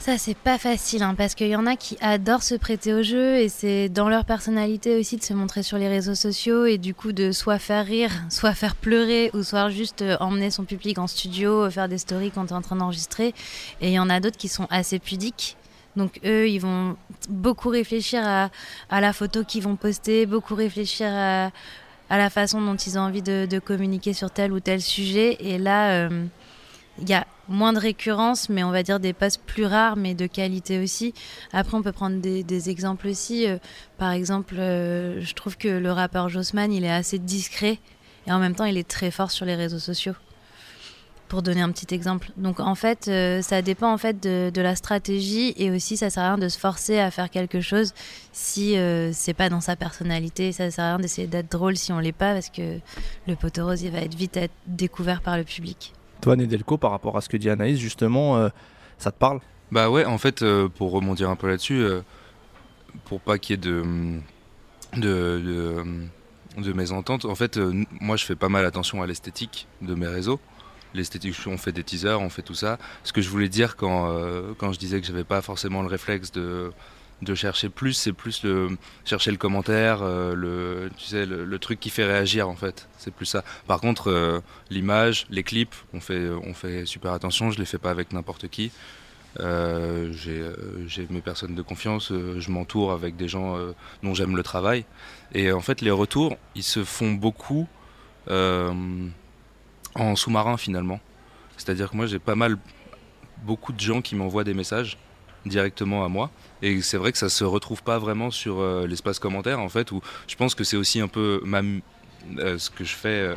Ça, 0.02 0.19
c'est 0.19 0.37
pas 0.37 0.58
facile, 0.58 1.04
hein, 1.04 1.14
parce 1.16 1.37
qu'il 1.37 1.46
y 1.46 1.54
en 1.54 1.64
a 1.64 1.76
qui 1.76 1.96
adorent 2.00 2.43
se 2.43 2.56
prêter 2.56 2.93
au 2.93 3.04
jeu 3.04 3.37
et 3.37 3.49
c'est 3.49 3.88
dans 3.88 4.08
leur 4.08 4.25
personnalité 4.25 4.99
aussi 4.99 5.16
de 5.16 5.22
se 5.22 5.32
montrer 5.32 5.62
sur 5.62 5.78
les 5.78 5.87
réseaux 5.87 6.16
sociaux 6.16 6.66
et 6.66 6.76
du 6.76 6.93
coup 6.93 7.12
de 7.12 7.31
soit 7.31 7.60
faire 7.60 7.87
rire, 7.87 8.10
soit 8.28 8.52
faire 8.52 8.75
pleurer 8.75 9.31
ou 9.32 9.44
soit 9.44 9.70
juste 9.70 10.02
euh, 10.02 10.16
emmener 10.19 10.50
son 10.50 10.64
public 10.64 10.99
en 10.99 11.06
studio, 11.06 11.70
faire 11.70 11.88
des 11.88 11.99
stories 11.99 12.32
quand 12.32 12.46
tu 12.46 12.52
es 12.52 12.56
en 12.56 12.62
train 12.62 12.75
d'enregistrer. 12.75 13.32
Et 13.81 13.90
il 13.90 13.93
y 13.93 13.99
en 14.00 14.10
a 14.10 14.19
d'autres 14.19 14.37
qui 14.37 14.49
sont 14.49 14.66
assez 14.70 14.99
pudiques. 14.99 15.56
Donc 15.94 16.19
eux, 16.25 16.49
ils 16.49 16.58
vont 16.58 16.96
beaucoup 17.28 17.69
réfléchir 17.69 18.26
à, 18.26 18.50
la 19.00 19.12
photo 19.12 19.44
qu'ils 19.44 19.62
vont 19.62 19.76
poster, 19.76 20.26
beaucoup 20.26 20.56
réfléchir 20.56 21.06
à, 21.12 21.52
la 22.10 22.28
façon 22.28 22.60
dont 22.60 22.75
ils 22.75 22.99
ont 22.99 23.02
envie 23.02 23.22
de, 23.22 23.58
communiquer 23.60 24.14
sur 24.14 24.32
tel 24.32 24.52
ou 24.52 24.58
tel 24.58 24.81
sujet. 24.81 25.37
Et 25.38 25.58
là, 25.58 25.93
euh, 25.93 26.25
il 27.00 27.08
y 27.08 27.14
a 27.14 27.25
moins 27.49 27.73
de 27.73 27.79
récurrence, 27.79 28.49
mais 28.49 28.62
on 28.65 28.71
va 28.71 28.83
dire 28.83 29.00
des 29.00 29.12
posts 29.12 29.43
plus 29.44 29.67
rares, 29.67 29.97
mais 29.97 30.15
de 30.15 30.27
qualité 30.27 30.83
aussi. 30.83 31.15
Après, 31.53 31.77
on 31.77 31.83
peut 31.83 31.93
prendre 31.93 32.21
des, 32.21 32.71
exemples 32.71 33.09
aussi. 33.09 33.47
Euh, 33.47 33.59
par 33.99 34.12
exemple, 34.12 34.55
euh, 34.59 35.21
je 35.21 35.35
trouve 35.35 35.56
que 35.56 35.69
le 35.69 35.93
rappeur 35.93 36.29
Jossman, 36.29 36.73
il 36.73 36.85
est 36.85 36.91
assez 36.91 37.19
discret 37.19 37.79
et 38.27 38.33
en 38.33 38.39
même 38.39 38.55
temps, 38.55 38.65
il 38.65 38.79
est 38.79 38.89
très 38.89 39.11
fort 39.11 39.31
sur 39.31 39.44
les 39.44 39.56
réseaux 39.56 39.81
sociaux. 39.81 40.15
Pour 41.29 41.41
donner 41.41 41.62
un 41.62 41.73
petit 41.73 41.94
exemple. 41.94 42.31
Donc 42.37 42.61
en 42.61 42.75
fait, 42.75 43.09
euh, 43.09 43.41
ça 43.41 43.62
dépend 43.62 43.91
en 43.91 43.97
fait 43.97 44.23
de, 44.23 44.61
la 44.61 44.77
stratégie 44.77 45.55
et 45.56 45.71
aussi 45.71 45.97
ça 45.97 46.11
sert 46.11 46.25
à 46.25 46.35
rien 46.35 46.38
de 46.38 46.49
se 46.50 46.59
forcer 46.59 46.99
à 46.99 47.11
faire 47.11 47.31
quelque 47.31 47.62
chose 47.62 47.95
si 48.33 48.77
c'est 49.15 49.33
pas 49.33 49.49
dans 49.49 49.62
sa 49.62 49.75
personnalité. 49.75 50.53
Ça 50.53 50.71
sert 50.71 50.85
à 50.85 50.88
rien 50.88 50.99
d'essayer 50.99 51.27
d'être 51.27 51.50
drôle 51.50 51.79
si 51.79 51.91
on 51.91 52.00
l'est 52.00 52.12
pas 52.12 52.35
parce 52.35 52.50
que 52.50 52.79
le 53.27 53.35
poteau 53.35 53.65
rose 53.65 53.81
il 53.81 53.93
va 53.93 54.00
être 54.00 54.15
vite 54.15 54.37
être 54.37 54.53
découvert 54.67 55.23
par 55.23 55.38
le 55.38 55.45
public. 55.45 55.95
Toi, 56.23 56.37
Nedelko, 56.37 56.79
par 56.79 56.93
rapport 56.93 57.17
à 57.17 57.21
ce 57.21 57.29
que 57.29 57.37
dit 57.37 57.51
Anaïs, 57.51 57.79
justement, 57.81 58.37
euh, 58.37 58.49
ça 58.97 59.11
te 59.11 59.19
parle? 59.19 59.41
Bah 59.73 59.91
ouais, 59.91 60.05
en 60.05 60.19
fait, 60.19 60.43
euh, 60.43 60.69
pour 60.69 60.93
rebondir 60.93 61.29
un 61.29 61.35
peu 61.35 61.49
là-dessus, 61.49 61.83
euh, 61.83 62.01
pour 63.07 63.21
pas 63.21 63.39
qu'il 63.39 63.57
y 63.57 63.59
ait 63.59 63.61
de, 63.61 63.83
de, 64.97 65.85
de, 66.59 66.73
mésentente, 66.73 67.25
en 67.25 67.35
fait, 67.35 67.59
moi 68.01 68.17
je 68.17 68.25
fais 68.25 68.37
pas 68.37 68.49
mal 68.49 68.65
attention 68.65 69.03
à 69.03 69.07
l'esthétique 69.07 69.67
de 69.81 69.97
mes 69.97 70.07
réseaux. 70.07 70.39
L'esthétique, 70.95 71.35
on 71.47 71.57
fait 71.57 71.73
des 71.73 71.83
teasers, 71.83 72.21
on 72.21 72.31
fait 72.31 72.43
tout 72.43 72.55
ça. 72.55 72.79
Ce 73.03 73.13
que 73.13 73.21
je 73.21 73.29
voulais 73.29 73.49
dire 73.49 73.77
quand, 73.77 74.15
quand 74.59 74.73
je 74.73 74.79
disais 74.79 75.01
que 75.01 75.07
j'avais 75.07 75.25
pas 75.25 75.41
forcément 75.41 75.81
le 75.81 75.89
réflexe 75.89 76.31
de 76.31 76.71
de 77.23 77.35
chercher 77.35 77.69
plus, 77.69 77.95
c'est 77.95 78.13
plus 78.13 78.43
le 78.43 78.77
chercher 79.05 79.31
le 79.31 79.37
commentaire, 79.37 80.01
euh, 80.03 80.35
le 80.35 81.59
truc 81.59 81.81
qui 81.81 81.91
fait 81.91 82.05
réagir 82.05 82.49
en 82.49 82.57
fait. 82.57 82.89
C'est 82.99 83.15
plus 83.15 83.27
ça. 83.27 83.45
Par 83.67 83.81
contre, 83.81 84.11
euh, 84.11 84.41
l'image, 84.71 85.27
les 85.31 85.43
clips, 85.43 85.75
on 85.95 86.01
fait 86.01 86.85
super 86.85 87.13
attention. 87.13 87.51
Je 87.51 87.59
les 87.59 87.65
fais 87.65 87.79
pas 87.79 87.91
avec 87.91 88.13
n'importe 88.13 88.49
qui. 88.49 88.73
Euh, 89.41 90.13
j'ai 90.13 91.07
mes 91.09 91.21
personnes 91.21 91.55
de 91.55 91.63
confiance. 91.63 92.13
je 92.13 92.51
m'entoure 92.51 92.93
avec 92.93 93.17
des 93.17 93.29
gens 93.29 93.57
dont 94.03 94.15
j'aime 94.15 94.37
le 94.37 94.43
travail. 94.43 94.85
Et 95.33 95.53
en 95.53 95.61
fait, 95.61 95.81
les 95.81 95.91
retours, 95.91 96.37
ils 96.55 96.65
se 96.65 96.85
font 96.85 97.13
beaucoup 97.13 97.69
en 98.29 100.17
sous-marin 100.17 100.57
finalement. 100.57 101.00
C'est-à-dire 101.57 101.91
que 101.91 101.97
moi, 101.97 102.07
j'ai 102.07 102.19
pas 102.19 102.35
mal 102.35 102.59
beaucoup 103.45 103.73
de 103.73 103.81
gens 103.81 104.02
qui 104.02 104.17
m'envoient 104.17 104.45
des 104.45 104.55
messages 104.55 104.99
directement 105.46 106.04
à 106.04 106.08
moi. 106.08 106.30
Et 106.62 106.80
c'est 106.82 106.96
vrai 106.96 107.12
que 107.12 107.18
ça 107.18 107.28
se 107.28 107.44
retrouve 107.44 107.82
pas 107.82 107.99
vraiment 107.99 108.30
sur 108.30 108.61
euh, 108.61 108.87
l'espace 108.87 109.18
commentaire 109.18 109.61
en 109.61 109.68
fait, 109.68 109.90
où 109.92 110.00
je 110.28 110.37
pense 110.37 110.54
que 110.54 110.64
c'est 110.64 110.76
aussi 110.76 111.00
un 111.00 111.08
peu 111.08 111.40
ma, 111.44 111.61
euh, 112.38 112.58
ce 112.58 112.70
que 112.70 112.84
je 112.84 112.94
fais 112.94 113.08
euh, 113.08 113.34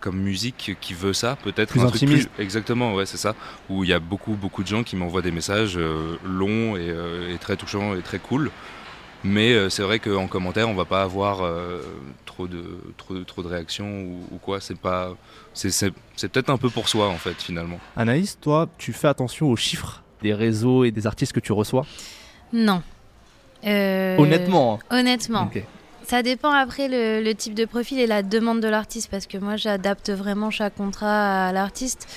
comme 0.00 0.18
musique 0.18 0.76
qui 0.80 0.94
veut 0.94 1.12
ça, 1.12 1.36
peut-être 1.42 1.78
un 1.78 1.86
truc 1.86 2.04
plus 2.04 2.28
exactement, 2.38 2.94
ouais, 2.94 3.06
c'est 3.06 3.16
ça. 3.16 3.34
Où 3.68 3.84
il 3.84 3.90
y 3.90 3.92
a 3.92 4.00
beaucoup 4.00 4.34
beaucoup 4.34 4.62
de 4.62 4.68
gens 4.68 4.82
qui 4.82 4.96
m'envoient 4.96 5.22
des 5.22 5.30
messages 5.30 5.78
longs 6.24 6.76
et, 6.76 6.94
très 7.40 7.56
touchants 7.56 7.94
et 7.94 8.02
très 8.02 8.18
cool. 8.18 8.50
Mais 9.24 9.70
c'est 9.70 9.82
vrai 9.82 10.00
qu'en 10.00 10.26
commentaire, 10.26 10.68
on 10.68 10.74
va 10.74 10.86
pas 10.86 11.02
avoir 11.02 11.48
trop 12.24 12.48
de 12.48 12.64
trop, 12.96 13.22
trop 13.22 13.42
de 13.42 13.48
réactions 13.48 14.02
ou, 14.02 14.26
ou 14.32 14.38
quoi. 14.38 14.60
C'est 14.60 14.78
pas, 14.78 15.14
c'est 15.52 15.92
peut-être 16.32 16.48
un 16.48 16.56
peu 16.56 16.70
pour 16.70 16.88
soi 16.88 17.08
en 17.08 17.18
fait 17.18 17.40
finalement. 17.42 17.78
Anaïs, 17.94 18.38
toi, 18.40 18.68
tu 18.78 18.94
fais 18.94 19.08
attention 19.08 19.50
aux 19.50 19.56
chiffres? 19.56 20.02
Des 20.22 20.34
réseaux 20.34 20.84
et 20.84 20.90
des 20.90 21.06
artistes 21.06 21.32
que 21.32 21.40
tu 21.40 21.52
reçois 21.52 21.84
Non. 22.52 22.82
Euh, 23.66 24.16
honnêtement. 24.18 24.78
Hein. 24.90 24.98
Honnêtement. 24.98 25.50
Ça 26.04 26.22
dépend 26.22 26.50
après 26.50 26.88
le, 26.88 27.32
type 27.32 27.54
de 27.54 27.64
profil 27.64 27.98
et 27.98 28.06
la 28.06 28.22
demande 28.22 28.60
de 28.60 28.68
l'artiste 28.68 29.10
parce 29.10 29.26
que 29.26 29.38
moi 29.38 29.56
j'adapte 29.56 30.10
vraiment 30.10 30.50
chaque 30.50 30.74
contrat 30.74 31.48
à 31.48 31.52
l'artiste. 31.52 32.08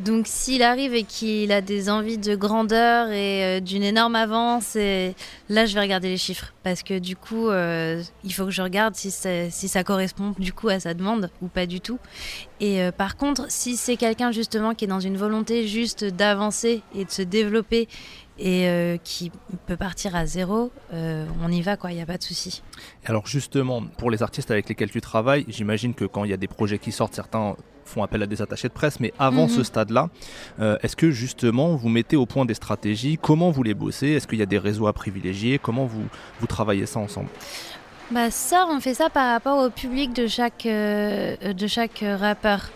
Donc 0.00 0.26
s'il 0.26 0.62
arrive 0.62 0.94
et 0.94 1.04
qu'il 1.04 1.52
a 1.52 1.60
des 1.60 1.90
envies 1.90 2.18
de 2.18 2.34
grandeur 2.34 3.10
et 3.10 3.44
euh, 3.44 3.60
d'une 3.60 3.82
énorme 3.82 4.16
avance, 4.16 4.74
là 4.74 5.66
je 5.66 5.74
vais 5.74 5.80
regarder 5.80 6.08
les 6.08 6.16
chiffres 6.16 6.52
parce 6.62 6.82
que 6.82 6.98
du 6.98 7.14
coup 7.14 7.48
euh, 7.48 8.02
il 8.24 8.32
faut 8.32 8.44
que 8.44 8.50
je 8.50 8.62
regarde 8.62 8.94
si 8.94 9.10
ça, 9.10 9.50
si 9.50 9.68
ça 9.68 9.84
correspond 9.84 10.34
du 10.38 10.52
coup 10.52 10.68
à 10.68 10.80
sa 10.80 10.94
demande 10.94 11.30
ou 11.40 11.48
pas 11.48 11.66
du 11.66 11.80
tout. 11.80 11.98
Et 12.60 12.82
euh, 12.82 12.90
par 12.90 13.16
contre 13.16 13.46
si 13.48 13.76
c'est 13.76 13.96
quelqu'un 13.96 14.32
justement 14.32 14.74
qui 14.74 14.86
est 14.86 14.88
dans 14.88 15.00
une 15.00 15.16
volonté 15.16 15.68
juste 15.68 16.04
d'avancer 16.04 16.82
et 16.94 17.04
de 17.04 17.10
se 17.10 17.22
développer 17.22 17.88
et 18.38 18.66
euh, 18.68 18.96
qui 19.02 19.30
peut 19.66 19.76
partir 19.76 20.16
à 20.16 20.26
zéro, 20.26 20.70
euh, 20.92 21.26
on 21.44 21.50
y 21.50 21.60
va, 21.62 21.76
quoi, 21.76 21.92
il 21.92 21.96
n'y 21.96 22.02
a 22.02 22.06
pas 22.06 22.18
de 22.18 22.22
souci. 22.22 22.62
Alors 23.04 23.26
justement, 23.26 23.82
pour 23.98 24.10
les 24.10 24.22
artistes 24.22 24.50
avec 24.50 24.68
lesquels 24.68 24.90
tu 24.90 25.00
travailles, 25.00 25.44
j'imagine 25.48 25.94
que 25.94 26.04
quand 26.04 26.24
il 26.24 26.30
y 26.30 26.34
a 26.34 26.36
des 26.38 26.48
projets 26.48 26.78
qui 26.78 26.92
sortent, 26.92 27.14
certains 27.14 27.56
font 27.84 28.02
appel 28.02 28.22
à 28.22 28.26
des 28.26 28.40
attachés 28.40 28.68
de 28.68 28.72
presse, 28.72 29.00
mais 29.00 29.12
avant 29.18 29.42
Mhm. 29.44 29.48
ce 29.50 29.62
stade-là, 29.64 30.08
euh, 30.60 30.78
est-ce 30.82 30.96
que 30.96 31.10
justement 31.10 31.76
vous 31.76 31.88
mettez 31.88 32.16
au 32.16 32.26
point 32.26 32.44
des 32.44 32.54
stratégies? 32.54 33.18
Comment 33.20 33.50
vous 33.50 33.62
les 33.62 33.74
bossez? 33.74 34.08
Est-ce 34.08 34.26
qu'il 34.26 34.38
y 34.38 34.42
a 34.42 34.46
des 34.46 34.58
réseaux 34.58 34.86
à 34.86 34.92
privilégier? 34.92 35.58
Comment 35.58 35.84
vous, 35.84 36.04
vous 36.40 36.46
travaillez 36.46 36.86
ça 36.86 37.00
ensemble? 37.00 37.28
Bah 38.10 38.30
ça, 38.30 38.66
on 38.70 38.78
fait 38.80 38.94
ça 38.94 39.10
par 39.10 39.30
rapport 39.32 39.58
au 39.64 39.70
public 39.70 40.12
de 40.14 40.26
chaque, 40.26 40.64
de 40.64 41.66
chaque 41.66 42.04
rappeur. 42.18 42.70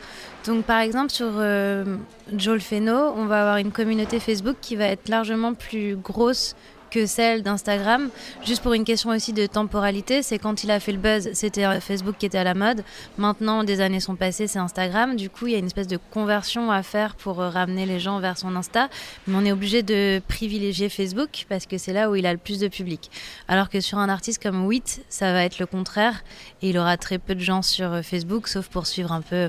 Donc 0.46 0.64
par 0.64 0.80
exemple 0.80 1.10
sur 1.10 1.32
euh, 1.36 1.96
Joel 2.36 2.60
Feno, 2.60 3.12
on 3.16 3.26
va 3.26 3.40
avoir 3.40 3.56
une 3.56 3.72
communauté 3.72 4.20
Facebook 4.20 4.56
qui 4.60 4.76
va 4.76 4.86
être 4.86 5.08
largement 5.08 5.54
plus 5.54 5.96
grosse 5.96 6.54
que 6.90 7.04
celle 7.06 7.42
d'Instagram, 7.42 8.10
juste 8.44 8.62
pour 8.62 8.72
une 8.72 8.84
question 8.84 9.10
aussi 9.10 9.32
de 9.32 9.46
temporalité, 9.46 10.22
c'est 10.22 10.38
quand 10.38 10.64
il 10.64 10.70
a 10.70 10.80
fait 10.80 10.92
le 10.92 10.98
buzz, 10.98 11.28
c'était 11.32 11.64
euh, 11.64 11.80
Facebook 11.80 12.16
qui 12.18 12.26
était 12.26 12.38
à 12.38 12.44
la 12.44 12.54
mode. 12.54 12.84
Maintenant, 13.18 13.64
des 13.64 13.80
années 13.80 14.00
sont 14.00 14.14
passées, 14.14 14.46
c'est 14.46 14.58
Instagram. 14.58 15.16
Du 15.16 15.28
coup, 15.28 15.46
il 15.46 15.52
y 15.52 15.56
a 15.56 15.58
une 15.58 15.66
espèce 15.66 15.88
de 15.88 15.98
conversion 16.10 16.70
à 16.70 16.82
faire 16.82 17.16
pour 17.16 17.40
euh, 17.40 17.50
ramener 17.50 17.86
les 17.86 18.00
gens 18.00 18.20
vers 18.20 18.38
son 18.38 18.54
Insta. 18.56 18.88
Mais 19.26 19.36
on 19.36 19.44
est 19.44 19.52
obligé 19.52 19.82
de 19.82 20.22
privilégier 20.28 20.88
Facebook 20.88 21.46
parce 21.48 21.66
que 21.66 21.76
c'est 21.76 21.92
là 21.92 22.08
où 22.10 22.14
il 22.14 22.24
a 22.24 22.32
le 22.32 22.38
plus 22.38 22.60
de 22.60 22.68
public. 22.68 23.10
Alors 23.48 23.68
que 23.68 23.80
sur 23.80 23.98
un 23.98 24.08
artiste 24.08 24.42
comme 24.42 24.64
Wit, 24.64 25.04
ça 25.08 25.32
va 25.32 25.44
être 25.44 25.58
le 25.58 25.66
contraire 25.66 26.22
et 26.62 26.70
il 26.70 26.78
aura 26.78 26.96
très 26.96 27.18
peu 27.18 27.34
de 27.34 27.40
gens 27.40 27.62
sur 27.62 27.92
euh, 27.92 28.02
Facebook, 28.02 28.48
sauf 28.48 28.68
pour 28.68 28.86
suivre 28.86 29.12
un 29.12 29.22
peu 29.22 29.48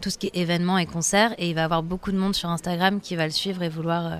tout 0.00 0.10
ce 0.10 0.18
qui 0.18 0.28
est 0.28 0.36
événements 0.36 0.78
et 0.78 0.86
concerts. 0.86 1.34
Et 1.38 1.48
il 1.50 1.54
va 1.54 1.64
avoir 1.64 1.82
beaucoup 1.82 2.12
de 2.12 2.16
monde 2.16 2.34
sur 2.34 2.48
Instagram 2.48 3.00
qui 3.00 3.16
va 3.16 3.24
le 3.26 3.32
suivre 3.32 3.62
et 3.62 3.68
vouloir 3.68 4.06
euh, 4.06 4.16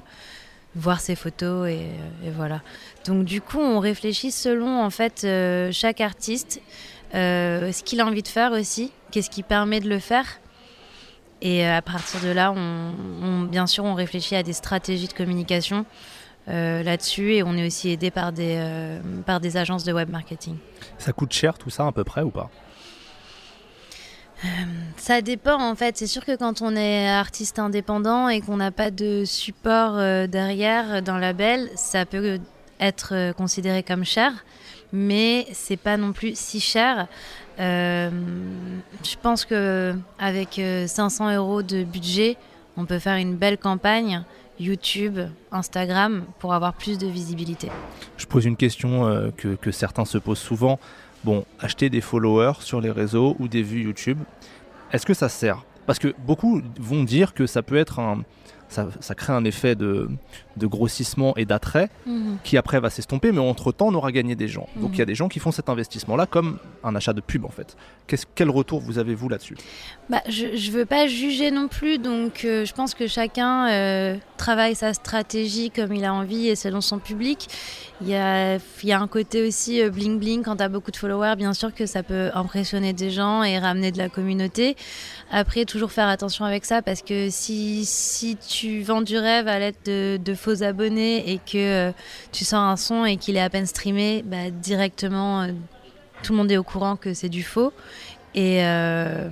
voir 0.75 1.01
ses 1.01 1.17
photos 1.17 1.69
et, 1.69 1.79
euh, 1.79 2.29
et 2.29 2.31
voilà. 2.31 2.61
Donc 3.07 3.25
du 3.25 3.41
coup, 3.41 3.59
on 3.59 3.81
réfléchit 3.81 4.31
selon 4.31 4.83
en 4.83 4.91
fait 4.91 5.23
euh, 5.25 5.71
chaque 5.73 6.01
artiste, 6.01 6.61
ce 7.13 7.83
qu'il 7.83 8.01
a 8.01 8.07
envie 8.07 8.23
de 8.23 8.29
faire 8.29 8.53
aussi, 8.53 8.93
qu'est-ce 9.11 9.31
qui 9.31 9.43
permet 9.43 9.81
de 9.81 9.89
le 9.89 9.99
faire. 9.99 10.27
Et 11.43 11.67
à 11.67 11.83
partir 11.83 12.21
de 12.21 12.29
là, 12.29 12.55
bien 13.49 13.67
sûr, 13.67 13.83
on 13.85 13.95
réfléchit 13.95 14.37
à 14.37 14.43
des 14.43 14.53
stratégies 14.53 15.09
de 15.09 15.15
communication 15.15 15.87
là-dessus 16.47 17.35
et 17.35 17.43
on 17.43 17.55
est 17.57 17.67
aussi 17.67 17.89
aidé 17.91 18.11
par 18.13 18.31
des, 18.31 18.63
par 19.27 19.41
des 19.41 19.57
agences 19.57 19.83
de 19.83 19.93
web 19.93 20.09
marketing. 20.11 20.57
Ça 20.99 21.13
coûte 21.13 21.33
cher 21.33 21.59
tout 21.59 21.71
ça 21.71 21.87
à 21.87 21.93
peu 21.93 22.05
près 22.05 22.23
ou 22.23 22.31
pas? 22.31 22.51
Ça 24.97 25.23
dépend 25.23 25.61
en 25.61 25.75
fait. 25.75 25.97
C'est 25.97 26.07
sûr 26.07 26.25
que 26.25 26.37
quand 26.37 26.63
on 26.63 26.77
est 26.77 27.09
artiste 27.09 27.59
indépendant 27.59 28.29
et 28.29 28.41
qu'on 28.41 28.57
n'a 28.57 28.71
pas 28.71 28.91
de 28.91 29.25
support 29.25 29.97
euh, 29.97 30.27
derrière 30.27 31.03
d'un 31.03 31.19
label, 31.19 31.69
ça 31.75 32.07
peut 32.07 32.39
être 32.79 33.15
euh, 33.15 33.33
considéré 33.33 33.83
comme 33.83 34.05
cher, 34.05 34.33
mais 34.93 35.47
c'est 35.53 35.77
pas 35.77 35.97
non 35.97 36.13
plus 36.13 36.37
si 36.39 36.61
cher. 36.61 37.07
Euh, 37.59 38.11
je 39.05 39.17
pense 39.21 39.45
que 39.45 39.95
avec 40.19 40.59
euh, 40.59 40.87
500 40.87 41.35
euros 41.35 41.63
de 41.63 41.85
budget, 41.85 42.37
on 42.77 42.87
peut 42.87 42.99
faire 42.99 43.17
une 43.17 43.37
belle 43.37 43.59
campagne 43.59 44.23
YouTube, 44.59 45.19
Instagram 45.53 46.25
pour 46.39 46.55
avoir 46.55 46.75
plus 46.75 46.99
de 46.99 47.07
visibilité. 47.07 47.69
Je 48.17 48.27
pose 48.27 48.45
une 48.45 48.57
question 48.57 49.07
euh, 49.07 49.31
que, 49.37 49.57
que 49.57 49.71
certains 49.71 50.05
se 50.05 50.19
posent 50.19 50.39
souvent. 50.39 50.79
Bon, 51.25 51.45
acheter 51.59 51.91
des 51.91 52.01
followers 52.01 52.61
sur 52.61 52.81
les 52.81 52.91
réseaux 52.91 53.37
ou 53.39 53.49
des 53.49 53.63
vues 53.63 53.83
YouTube, 53.83 54.19
est-ce 54.93 55.05
que 55.05 55.15
ça 55.15 55.29
sert? 55.29 55.65
Parce 55.87 55.99
que 55.99 56.15
beaucoup 56.27 56.63
vont 56.79 57.05
dire 57.05 57.35
que 57.35 57.47
ça 57.47 57.63
peut 57.63 57.77
être 57.77 57.99
un. 57.99 58.23
Ça, 58.69 58.87
crée 59.17 59.33
un 59.33 59.45
effet 59.45 59.75
de, 59.75 60.09
de 60.57 60.67
grossissement 60.67 61.35
et 61.37 61.45
d'attrait 61.45 61.89
qui 62.45 62.57
après 62.57 62.81
va 62.81 62.91
s'estomper, 62.91 63.33
mais 63.33 63.39
entre-temps 63.39 63.89
on 63.89 63.95
aura 63.95 64.13
gagné 64.13 64.35
des 64.35 64.49
gens. 64.49 64.69
Donc 64.77 64.91
Mhm. 64.91 64.95
il 64.95 64.99
y 64.99 65.03
a 65.03 65.07
des 65.07 65.15
gens 65.15 65.29
qui 65.29 65.39
font 65.39 65.53
cet 65.53 65.69
investissement-là 65.69 66.27
comme 66.27 66.59
un 66.85 66.95
achat 66.97 67.13
de 67.13 67.21
pub 67.21 67.45
en 67.45 67.51
fait. 67.51 67.77
Quel 68.35 68.51
retour 68.51 68.81
vous 68.81 68.99
avez 68.99 69.15
vous 69.15 69.29
là-dessus? 69.29 69.57
Bah, 70.09 70.21
je 70.29 70.47
ne 70.47 70.71
veux 70.73 70.85
pas 70.87 71.07
juger 71.07 71.51
non 71.53 71.69
plus, 71.69 71.99
donc 71.99 72.45
euh, 72.45 72.65
je 72.65 72.73
pense 72.75 72.95
que 72.95 73.07
chacun 73.07 73.69
euh, 73.71 74.17
travaille 74.37 74.75
sa 74.75 74.93
stratégie 74.95 75.71
comme 75.71 75.93
il 75.95 76.05
a 76.05 76.13
envie 76.13 76.49
et 76.49 76.57
selon 76.57 76.81
son 76.81 76.99
public. 76.99 77.47
Il 78.03 78.09
y 78.09 78.15
a, 78.17 78.57
y 78.83 78.93
a 78.93 79.01
un 79.01 79.07
côté 79.07 79.47
aussi 79.47 79.81
euh, 79.81 79.91
bling 79.91 80.19
bling 80.19 80.43
quand 80.43 80.57
tu 80.57 80.63
as 80.63 80.69
beaucoup 80.69 80.91
de 80.91 80.97
followers, 80.97 81.37
bien 81.37 81.53
sûr 81.55 81.73
que 81.73 81.87
ça 81.87 82.03
peut 82.03 82.31
impressionner 82.35 82.93
des 82.93 83.11
gens 83.11 83.45
et 83.45 83.59
ramener 83.59 83.93
de 83.93 83.99
la 83.99 84.09
communauté. 84.09 84.77
Après, 85.31 85.65
toujours 85.65 85.93
faire 85.93 86.09
attention 86.09 86.45
avec 86.45 86.65
ça 86.65 86.83
parce 86.83 87.03
que 87.03 87.29
si, 87.31 87.85
si 87.85 88.37
tu 88.37 88.83
vends 88.83 89.03
du 89.03 89.17
rêve 89.19 89.47
à 89.47 89.59
l'aide 89.61 89.77
de, 89.85 90.19
de 90.23 90.35
faux 90.41 90.63
abonnés 90.63 91.31
et 91.31 91.39
que 91.39 91.91
euh, 91.91 91.93
tu 92.33 92.45
sors 92.45 92.61
un 92.61 92.77
son 92.77 93.05
et 93.05 93.17
qu'il 93.17 93.37
est 93.37 93.43
à 93.43 93.51
peine 93.51 93.67
streamé, 93.67 94.23
bah, 94.27 94.51
directement 94.51 95.43
euh, 95.43 95.53
tout 96.23 96.33
le 96.33 96.39
monde 96.39 96.51
est 96.51 96.57
au 96.57 96.63
courant 96.63 96.97
que 96.97 97.15
c'est 97.15 97.29
du 97.29 97.43
faux. 97.43 97.73
Et 98.35 98.65
euh, 98.65 99.29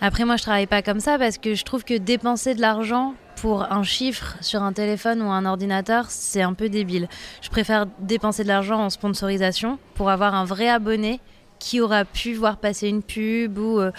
après, 0.00 0.24
moi, 0.24 0.36
je 0.36 0.42
travaille 0.42 0.66
pas 0.66 0.82
comme 0.82 1.00
ça 1.00 1.18
parce 1.18 1.38
que 1.38 1.54
je 1.54 1.64
trouve 1.64 1.84
que 1.84 1.94
dépenser 1.98 2.54
de 2.54 2.60
l'argent 2.60 3.14
pour 3.36 3.70
un 3.70 3.82
chiffre 3.82 4.36
sur 4.40 4.62
un 4.62 4.72
téléphone 4.72 5.22
ou 5.22 5.30
un 5.30 5.44
ordinateur, 5.44 6.06
c'est 6.08 6.42
un 6.42 6.54
peu 6.54 6.68
débile. 6.68 7.08
Je 7.40 7.50
préfère 7.50 7.86
dépenser 8.00 8.42
de 8.42 8.48
l'argent 8.48 8.80
en 8.80 8.90
sponsorisation 8.90 9.78
pour 9.94 10.10
avoir 10.10 10.34
un 10.34 10.44
vrai 10.44 10.68
abonné 10.68 11.20
qui 11.58 11.80
aura 11.80 12.04
pu 12.04 12.34
voir 12.34 12.56
passer 12.58 12.88
une 12.88 13.02
pub 13.02 13.58
ou 13.58 13.80
euh, 13.80 13.90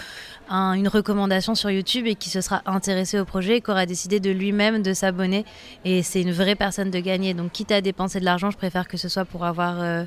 un- 0.50 0.74
une 0.74 0.88
recommandation 0.88 1.56
sur 1.56 1.70
YouTube 1.70 2.08
et 2.08 2.16
qui 2.16 2.30
se 2.30 2.42
sera 2.42 2.62
intéressé 2.66 3.20
au 3.20 3.26
projet 3.26 3.58
et 3.58 3.62
qui 3.62 3.70
aura 3.72 3.86
décidé 3.86 4.20
de 4.20 4.30
lui-même 4.32 4.82
de 4.82 4.94
s'abonner. 4.94 5.46
Et 5.86 6.04
c'est 6.04 6.22
une 6.22 6.32
vraie 6.32 6.56
personne 6.56 6.92
de 6.92 7.00
gagner. 7.00 7.34
Donc, 7.34 7.52
quitte 7.52 7.72
à 7.72 7.82
dépenser 7.82 8.20
de 8.20 8.26
l'argent, 8.26 8.50
je 8.52 8.58
préfère 8.58 8.88
que 8.88 8.98
ce 8.98 9.10
soit 9.10 9.26
pour 9.26 9.46
avoir 9.46 9.76
euh, 9.82 10.06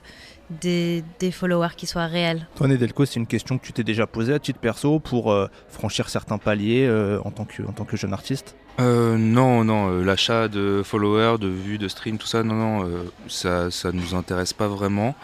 des, 0.60 1.04
des 1.20 1.30
followers 1.30 1.74
qui 1.76 1.86
soient 1.86 2.06
réels. 2.06 2.46
Toi 2.56 2.68
Nedelko, 2.68 3.04
c'est 3.04 3.20
une 3.20 3.26
question 3.26 3.58
que 3.58 3.64
tu 3.66 3.72
t'es 3.72 3.84
déjà 3.84 4.06
posée 4.06 4.34
à 4.34 4.38
titre 4.38 4.58
perso 4.58 4.98
pour 4.98 5.32
euh, 5.32 5.46
franchir 5.68 6.08
certains 6.08 6.38
paliers 6.38 6.86
euh, 6.86 7.18
en, 7.24 7.30
tant 7.30 7.44
que, 7.44 7.62
en 7.62 7.72
tant 7.72 7.84
que 7.84 7.96
jeune 7.96 8.12
artiste? 8.12 8.56
Euh, 8.80 9.18
non, 9.18 9.64
non, 9.64 9.90
euh, 9.90 10.02
l'achat 10.02 10.48
de 10.48 10.82
followers, 10.82 11.36
de 11.38 11.48
vues, 11.48 11.76
de 11.76 11.88
streams, 11.88 12.16
tout 12.16 12.26
ça, 12.26 12.42
non, 12.42 12.54
non, 12.54 12.86
euh, 12.86 13.04
ça, 13.28 13.70
ça 13.70 13.92
nous 13.92 14.14
intéresse 14.14 14.54
pas 14.54 14.66
vraiment. 14.66 15.14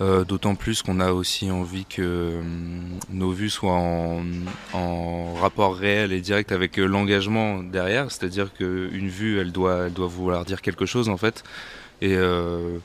Euh, 0.00 0.24
D'autant 0.24 0.56
plus 0.56 0.82
qu'on 0.82 0.98
a 0.98 1.12
aussi 1.12 1.50
envie 1.50 1.84
que 1.84 2.38
hum, 2.40 2.98
nos 3.10 3.30
vues 3.30 3.50
soient 3.50 3.72
en, 4.72 5.34
rapport 5.34 5.76
réel 5.76 6.12
et 6.12 6.20
direct 6.20 6.50
avec 6.52 6.78
euh, 6.78 6.86
l'engagement 6.86 7.62
derrière. 7.62 8.10
C'est-à-dire 8.10 8.52
qu'une 8.52 9.08
vue, 9.08 9.38
elle 9.38 9.52
doit, 9.52 9.88
vouloir 9.88 10.44
dire 10.44 10.62
quelque 10.62 10.86
chose 10.86 11.08
en 11.08 11.16
fait. 11.16 11.44
Et 12.00 12.16
euh, 12.16 12.78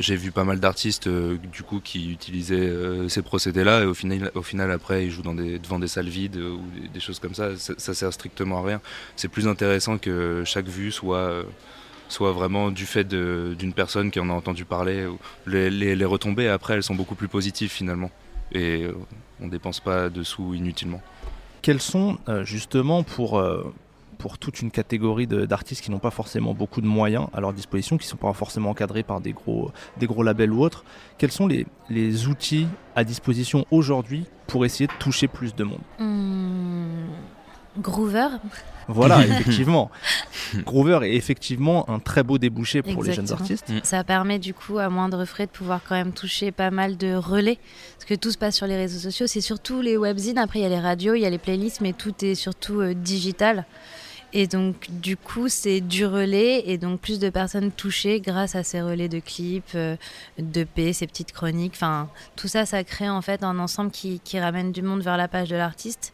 j'ai 0.00 0.16
vu 0.16 0.32
pas 0.32 0.44
mal 0.44 0.60
d'artistes 0.60 1.06
euh, 1.06 1.38
qui 1.82 2.10
utilisaient 2.10 2.56
euh, 2.56 3.08
ces 3.08 3.22
procédés-là 3.22 3.82
et 3.82 3.86
au 3.86 3.94
final, 3.94 4.70
après 4.70 5.06
ils 5.06 5.10
jouent 5.10 5.22
devant 5.22 5.78
des 5.78 5.88
salles 5.88 6.08
vides 6.08 6.36
euh, 6.36 6.50
ou 6.50 6.62
des, 6.92 7.00
choses 7.00 7.18
comme 7.18 7.34
ça. 7.34 7.56
ça. 7.56 7.74
Ça 7.78 7.94
sert 7.94 8.12
strictement 8.12 8.58
à 8.58 8.66
rien. 8.66 8.80
C'est 9.16 9.28
plus 9.28 9.46
intéressant 9.46 9.98
que 9.98 10.42
chaque 10.44 10.66
vue 10.66 10.90
soit 10.90 11.18
euh, 11.18 11.44
soit 12.14 12.32
vraiment 12.32 12.70
du 12.70 12.86
fait 12.86 13.06
d'une 13.06 13.72
personne 13.74 14.10
qui 14.10 14.20
en 14.20 14.30
a 14.30 14.32
entendu 14.32 14.64
parler. 14.64 15.06
ou- 15.06 15.18
Les, 15.46 15.68
les, 15.70 15.94
les 15.96 16.04
retombées 16.04 16.48
après 16.48 16.74
elles 16.74 16.82
sont 16.90 16.94
beaucoup 16.94 17.16
plus 17.16 17.28
positives 17.28 17.70
finalement 17.70 18.10
et 18.52 18.82
euh, 18.84 18.94
on 19.42 19.48
dépense 19.48 19.80
pas 19.80 20.08
de 20.08 20.22
sous 20.22 20.54
inutilement. 20.54 21.00
Quels 21.60 21.80
sont 21.80 22.18
euh, 22.28 22.44
justement 22.44 23.02
pour, 23.02 23.38
euh, 23.38 23.64
pour 24.18 24.38
toute 24.38 24.60
une 24.62 24.70
catégorie 24.70 25.26
de- 25.26 25.44
d'artistes 25.46 25.82
qui 25.82 25.90
n'ont 25.90 25.98
pas 26.08 26.10
forcément 26.12 26.54
beaucoup 26.54 26.80
de 26.80 26.86
moyens 26.86 27.26
à 27.32 27.40
leur 27.40 27.52
disposition, 27.52 27.96
qui 27.98 28.06
ne 28.06 28.10
sont 28.10 28.16
pas 28.28 28.32
forcément 28.32 28.70
encadrés 28.70 29.02
par 29.02 29.20
des 29.20 29.32
gros, 29.32 29.72
des 29.96 30.06
gros 30.06 30.22
labels 30.22 30.52
ou 30.52 30.60
autres, 30.62 30.84
quels 31.18 31.32
sont 31.32 31.46
les, 31.48 31.66
les 31.90 32.28
outils 32.28 32.68
à 32.94 33.02
disposition 33.02 33.66
aujourd'hui 33.70 34.24
pour 34.46 34.64
essayer 34.64 34.86
de 34.86 34.92
toucher 35.00 35.26
plus 35.26 35.54
de 35.54 35.64
monde? 35.64 35.80
Hmm, 35.98 37.06
Groover, 37.78 38.28
Voilà, 38.86 39.26
effectivement. 39.26 39.90
Groover 40.64 41.00
est 41.02 41.14
effectivement 41.14 41.88
un 41.90 41.98
très 41.98 42.22
beau 42.22 42.38
débouché 42.38 42.82
pour 42.82 43.02
les 43.02 43.12
jeunes 43.12 43.32
artistes. 43.32 43.72
ça 43.82 44.04
permet 44.04 44.38
du 44.38 44.54
coup 44.54 44.78
à 44.78 44.88
moindre 44.88 45.24
frais 45.24 45.46
de 45.46 45.50
pouvoir 45.50 45.80
quand 45.86 45.94
même 45.94 46.12
toucher 46.12 46.52
pas 46.52 46.70
mal 46.70 46.96
de 46.96 47.14
relais. 47.14 47.58
Parce 47.96 48.04
que 48.04 48.14
tout 48.14 48.30
se 48.30 48.38
passe 48.38 48.56
sur 48.56 48.66
les 48.66 48.76
réseaux 48.76 49.00
sociaux, 49.00 49.26
c'est 49.26 49.40
surtout 49.40 49.80
les 49.80 49.96
webzines, 49.96 50.38
après 50.38 50.60
il 50.60 50.62
y 50.62 50.66
a 50.66 50.68
les 50.68 50.80
radios, 50.80 51.14
il 51.14 51.20
y 51.22 51.26
a 51.26 51.30
les 51.30 51.38
playlists, 51.38 51.80
mais 51.80 51.92
tout 51.92 52.14
est 52.24 52.34
surtout 52.34 52.80
euh, 52.80 52.94
digital. 52.94 53.64
Et 54.36 54.48
donc 54.48 54.88
du 54.90 55.16
coup 55.16 55.48
c'est 55.48 55.80
du 55.80 56.04
relais 56.04 56.64
et 56.66 56.76
donc 56.76 57.00
plus 57.00 57.20
de 57.20 57.30
personnes 57.30 57.70
touchées 57.70 58.20
grâce 58.20 58.56
à 58.56 58.64
ces 58.64 58.82
relais 58.82 59.08
de 59.08 59.20
clips, 59.20 59.72
euh, 59.76 59.96
de 60.38 60.64
P, 60.64 60.92
ces 60.92 61.06
petites 61.06 61.30
chroniques. 61.32 61.74
Enfin 61.76 62.08
tout 62.34 62.48
ça, 62.48 62.66
ça 62.66 62.82
crée 62.82 63.08
en 63.08 63.22
fait 63.22 63.44
un 63.44 63.58
ensemble 63.60 63.92
qui, 63.92 64.20
qui 64.24 64.40
ramène 64.40 64.72
du 64.72 64.82
monde 64.82 65.02
vers 65.02 65.16
la 65.16 65.28
page 65.28 65.50
de 65.50 65.56
l'artiste. 65.56 66.12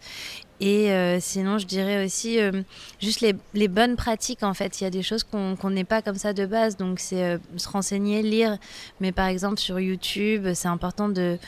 Et 0.60 0.92
euh, 0.92 1.18
sinon, 1.20 1.58
je 1.58 1.66
dirais 1.66 2.04
aussi 2.04 2.38
euh, 2.38 2.62
juste 3.00 3.20
les, 3.22 3.34
les 3.54 3.68
bonnes 3.68 3.96
pratiques. 3.96 4.42
En 4.42 4.54
fait, 4.54 4.80
il 4.80 4.84
y 4.84 4.86
a 4.86 4.90
des 4.90 5.02
choses 5.02 5.24
qu'on 5.24 5.70
n'est 5.70 5.84
pas 5.84 6.02
comme 6.02 6.16
ça 6.16 6.32
de 6.32 6.44
base. 6.46 6.76
Donc, 6.76 7.00
c'est 7.00 7.24
euh, 7.24 7.38
se 7.56 7.68
renseigner, 7.68 8.22
lire. 8.22 8.58
Mais 9.00 9.10
par 9.12 9.26
exemple, 9.26 9.58
sur 9.58 9.80
YouTube, 9.80 10.48
c'est 10.54 10.68
important 10.68 11.08
de 11.08 11.38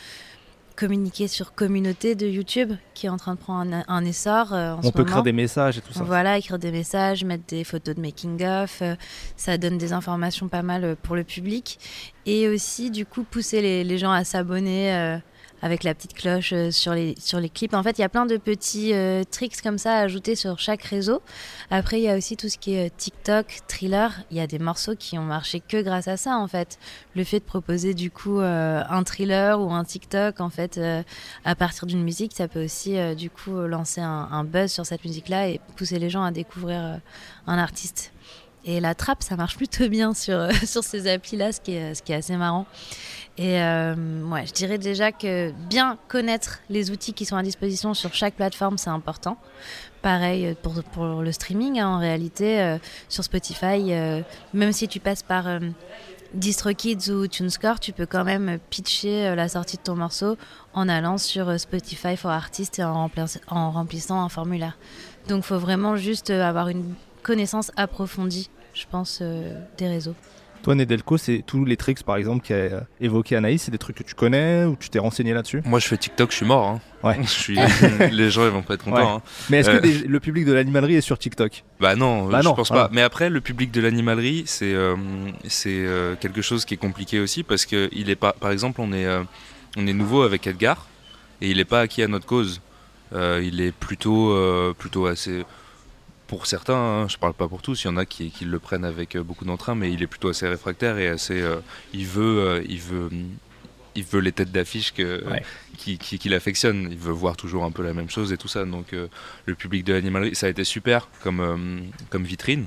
communiquer 0.74 1.28
sur 1.28 1.52
communauté 1.54 2.14
de 2.14 2.26
YouTube 2.26 2.72
qui 2.94 3.04
est 3.04 3.10
en 3.10 3.18
train 3.18 3.34
de 3.34 3.38
prendre 3.38 3.74
un, 3.74 3.84
un 3.88 4.04
essor 4.06 4.54
euh, 4.54 4.72
en 4.72 4.78
On 4.78 4.82
ce 4.82 4.88
peut 4.88 5.00
moment. 5.00 5.08
écrire 5.10 5.22
des 5.22 5.32
messages 5.32 5.76
et 5.76 5.80
tout 5.82 5.92
ça. 5.92 6.02
Voilà, 6.02 6.38
écrire 6.38 6.58
des 6.58 6.72
messages, 6.72 7.24
mettre 7.24 7.44
des 7.46 7.62
photos 7.62 7.94
de 7.94 8.00
making-of, 8.00 8.78
euh, 8.80 8.94
ça 9.36 9.58
donne 9.58 9.76
des 9.76 9.92
informations 9.92 10.48
pas 10.48 10.62
mal 10.62 10.84
euh, 10.84 10.94
pour 11.00 11.14
le 11.14 11.24
public. 11.24 11.78
Et 12.24 12.48
aussi, 12.48 12.90
du 12.90 13.04
coup, 13.04 13.22
pousser 13.22 13.60
les, 13.60 13.84
les 13.84 13.98
gens 13.98 14.12
à 14.12 14.24
s'abonner 14.24 15.18
avec 15.62 15.84
la 15.84 15.94
petite 15.94 16.12
cloche 16.12 16.52
euh, 16.52 16.70
sur, 16.70 16.92
les, 16.92 17.14
sur 17.18 17.40
les 17.40 17.48
clips. 17.48 17.72
En 17.72 17.82
fait, 17.82 17.98
il 17.98 18.00
y 18.02 18.04
a 18.04 18.08
plein 18.08 18.26
de 18.26 18.36
petits 18.36 18.92
euh, 18.92 19.22
tricks 19.24 19.62
comme 19.62 19.78
ça 19.78 19.94
à 19.94 20.00
ajouter 20.00 20.34
sur 20.34 20.58
chaque 20.58 20.82
réseau. 20.82 21.22
Après, 21.70 22.00
il 22.00 22.02
y 22.02 22.08
a 22.08 22.16
aussi 22.16 22.36
tout 22.36 22.48
ce 22.48 22.58
qui 22.58 22.74
est 22.74 22.88
euh, 22.88 22.94
TikTok, 22.96 23.60
thriller. 23.68 24.12
Il 24.32 24.36
y 24.36 24.40
a 24.40 24.48
des 24.48 24.58
morceaux 24.58 24.96
qui 24.96 25.18
ont 25.18 25.22
marché 25.22 25.60
que 25.60 25.80
grâce 25.80 26.08
à 26.08 26.16
ça, 26.16 26.36
en 26.36 26.48
fait. 26.48 26.78
Le 27.14 27.22
fait 27.22 27.38
de 27.38 27.44
proposer, 27.44 27.94
du 27.94 28.10
coup, 28.10 28.40
un 28.40 29.04
thriller 29.04 29.60
ou 29.60 29.72
un 29.72 29.84
TikTok, 29.84 30.40
en 30.40 30.50
fait, 30.50 30.80
à 31.44 31.54
partir 31.54 31.86
d'une 31.86 32.02
musique, 32.02 32.32
ça 32.34 32.48
peut 32.48 32.64
aussi, 32.64 32.96
du 33.14 33.30
coup, 33.30 33.60
lancer 33.60 34.00
un, 34.00 34.44
buzz 34.44 34.72
sur 34.72 34.84
cette 34.84 35.04
musique-là 35.04 35.48
et 35.48 35.60
pousser 35.76 35.98
les 35.98 36.10
gens 36.10 36.24
à 36.24 36.32
découvrir 36.32 37.00
un 37.46 37.58
artiste. 37.58 38.12
Et 38.64 38.78
la 38.80 38.94
trappe, 38.94 39.22
ça 39.22 39.34
marche 39.36 39.56
plutôt 39.56 39.88
bien 39.88 40.14
sur, 40.14 40.36
euh, 40.38 40.50
sur 40.64 40.84
ces 40.84 41.08
applis-là, 41.08 41.52
ce, 41.52 41.60
qui 41.60 41.72
est- 41.74 41.94
ce 41.94 42.02
qui 42.02 42.12
est 42.12 42.16
assez 42.16 42.36
marrant. 42.36 42.66
Et 43.38 43.60
euh, 43.60 44.22
ouais, 44.28 44.46
je 44.46 44.52
dirais 44.52 44.78
déjà 44.78 45.10
que 45.10 45.52
bien 45.68 45.98
connaître 46.08 46.60
les 46.68 46.90
outils 46.90 47.12
qui 47.12 47.24
sont 47.24 47.36
à 47.36 47.42
disposition 47.42 47.94
sur 47.94 48.14
chaque 48.14 48.34
plateforme, 48.34 48.78
c'est 48.78 48.90
important. 48.90 49.36
Pareil 50.02 50.46
euh, 50.46 50.54
pour, 50.62 50.82
pour 50.92 51.22
le 51.22 51.32
streaming, 51.32 51.80
hein, 51.80 51.88
en 51.88 51.98
réalité, 51.98 52.76
sur 53.08 53.24
Spotify, 53.24 53.92
même 54.54 54.72
si 54.72 54.86
tu 54.86 55.00
passes 55.00 55.22
par 55.22 55.46
DistroKids 56.34 57.10
ou 57.10 57.26
TuneScore, 57.26 57.78
tu 57.80 57.92
peux 57.92 58.06
quand 58.06 58.24
même 58.24 58.58
pitcher 58.70 59.34
la 59.34 59.48
sortie 59.48 59.76
de 59.76 59.82
ton 59.82 59.96
morceau 59.96 60.36
en 60.72 60.88
allant 60.88 61.18
sur 61.18 61.58
Spotify 61.60 62.16
for 62.16 62.30
Artists 62.30 62.78
et 62.78 62.84
en, 62.84 63.10
en 63.48 63.70
remplissant 63.70 64.20
un 64.22 64.28
formulaire. 64.28 64.78
Donc 65.28 65.38
il 65.44 65.46
faut 65.46 65.58
vraiment 65.58 65.96
juste 65.96 66.30
avoir 66.30 66.68
une 66.68 66.94
connaissance 67.22 67.70
approfondie, 67.76 68.50
je 68.74 68.84
pense, 68.90 69.18
euh, 69.22 69.58
des 69.78 69.88
réseaux. 69.88 70.14
Toi, 70.62 70.76
Nedelko, 70.76 71.16
c'est 71.16 71.42
tous 71.44 71.64
les 71.64 71.76
tricks, 71.76 72.04
par 72.04 72.14
exemple, 72.16 72.46
qu'a 72.46 72.54
euh, 72.54 72.80
évoqué 73.00 73.34
Anaïs, 73.34 73.62
c'est 73.62 73.72
des 73.72 73.78
trucs 73.78 73.96
que 73.96 74.04
tu 74.04 74.14
connais 74.14 74.64
ou 74.64 74.76
tu 74.78 74.90
t'es 74.90 75.00
renseigné 75.00 75.34
là-dessus? 75.34 75.60
Moi, 75.64 75.80
je 75.80 75.88
fais 75.88 75.96
TikTok, 75.96 76.30
je 76.30 76.36
suis 76.36 76.46
mort. 76.46 76.68
hein. 76.68 76.80
Ouais. 77.02 77.18
Je 77.22 77.28
suis... 77.28 77.58
les 78.12 78.30
gens, 78.30 78.44
ils 78.44 78.50
vont 78.52 78.62
pas 78.62 78.74
être 78.74 78.84
contents. 78.84 78.96
Ouais. 78.96 79.02
hein. 79.02 79.22
Mais 79.50 79.58
est-ce 79.58 79.70
Euh. 79.70 79.78
que 79.78 79.82
des- 79.82 80.06
le 80.06 80.20
public 80.20 80.44
de 80.44 80.52
l'animalerie 80.52 80.94
est 80.94 81.00
sur 81.00 81.18
TikTok? 81.18 81.64
Bah 81.80 81.96
non, 81.96 82.26
Bah 82.28 82.42
je 82.42 82.44
non, 82.48 82.54
pense 82.54 82.68
voilà. 82.68 82.84
pas. 82.84 82.90
Mais 82.94 83.02
après, 83.02 83.28
le 83.28 83.40
public 83.40 83.72
de 83.72 83.80
l'animalerie, 83.80 84.44
c'est 84.46 84.72
euh, 84.72 84.94
c'est 85.48 85.70
euh, 85.84 86.14
quelque 86.14 86.42
chose 86.42 86.64
qui 86.64 86.74
est 86.74 86.76
compliqué 86.76 87.18
aussi 87.18 87.42
parce 87.42 87.66
que 87.66 87.88
il 87.90 88.08
est 88.08 88.14
pas. 88.14 88.32
Par 88.32 88.52
exemple, 88.52 88.80
on 88.80 88.92
est 88.92 89.04
euh, 89.04 89.24
on 89.76 89.84
est 89.88 89.92
nouveau 89.92 90.22
avec 90.22 90.46
Edgar 90.46 90.86
et 91.40 91.50
il 91.50 91.58
est 91.58 91.64
pas 91.64 91.80
acquis 91.80 92.04
à 92.04 92.06
notre 92.06 92.26
cause. 92.26 92.60
Euh, 93.12 93.42
il 93.44 93.60
est 93.60 93.72
plutôt 93.72 94.30
euh, 94.30 94.72
plutôt 94.78 95.06
assez. 95.06 95.42
Pour 96.32 96.46
certains, 96.46 96.74
hein, 96.74 97.08
je 97.08 97.18
parle 97.18 97.34
pas 97.34 97.46
pour 97.46 97.60
tous, 97.60 97.84
il 97.84 97.88
y 97.88 97.90
en 97.90 97.98
a 97.98 98.06
qui, 98.06 98.30
qui 98.30 98.46
le 98.46 98.58
prennent 98.58 98.86
avec 98.86 99.16
euh, 99.16 99.22
beaucoup 99.22 99.44
d'entrain, 99.44 99.74
mais 99.74 99.92
il 99.92 100.02
est 100.02 100.06
plutôt 100.06 100.30
assez 100.30 100.48
réfractaire 100.48 100.96
et 100.96 101.06
assez. 101.08 101.38
euh, 101.42 101.56
il 101.92 102.06
veut, 102.06 102.38
euh, 102.40 102.62
il 102.66 102.80
veut, 102.80 103.10
il 103.94 104.02
veut 104.02 104.20
les 104.20 104.32
têtes 104.32 104.50
d'affiche 104.50 104.94
que 104.94 105.22
Ouais. 105.28 105.42
qui, 105.76 105.98
qui, 105.98 106.18
qui 106.18 106.30
l'affectionne. 106.30 106.88
Il 106.90 106.96
veut 106.96 107.12
voir 107.12 107.36
toujours 107.36 107.64
un 107.64 107.70
peu 107.70 107.82
la 107.82 107.92
même 107.92 108.08
chose 108.08 108.32
et 108.32 108.38
tout 108.38 108.48
ça. 108.48 108.64
Donc 108.64 108.94
euh, 108.94 109.08
le 109.44 109.54
public 109.54 109.84
de 109.84 109.92
l'animalerie, 109.92 110.34
ça 110.34 110.46
a 110.46 110.48
été 110.48 110.64
super 110.64 111.06
comme, 111.22 111.40
euh, 111.40 111.80
comme 112.08 112.24
vitrine. 112.24 112.64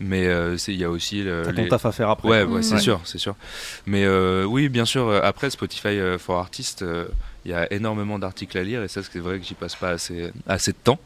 Mais 0.00 0.26
euh, 0.26 0.58
il 0.68 0.74
y 0.76 0.84
a 0.84 0.90
aussi 0.90 1.26
euh, 1.26 1.44
T'as 1.46 1.54
ton 1.54 1.62
les- 1.62 1.68
taf 1.70 1.86
à 1.86 1.92
faire 1.92 2.10
après. 2.10 2.28
Ouais, 2.28 2.42
ouais, 2.42 2.62
c'est 2.62 2.74
Ouais. 2.74 2.80
sûr, 2.80 3.00
c'est 3.04 3.16
sûr. 3.16 3.36
Mais 3.86 4.04
euh, 4.04 4.44
oui, 4.44 4.68
bien 4.68 4.84
sûr, 4.84 5.10
après 5.24 5.48
Spotify 5.48 5.98
for 6.18 6.36
Artists, 6.40 6.82
euh, 6.82 7.06
il 7.46 7.52
y 7.52 7.54
a 7.54 7.72
énormément 7.72 8.18
d'articles 8.18 8.58
à 8.58 8.64
lire 8.64 8.82
et 8.82 8.88
ça, 8.88 9.00
c'est 9.02 9.18
vrai 9.18 9.38
que 9.38 9.46
j'y 9.46 9.54
passe 9.54 9.76
pas 9.76 9.88
assez, 9.92 10.30
assez 10.46 10.72
de 10.72 10.76
temps. 10.84 10.98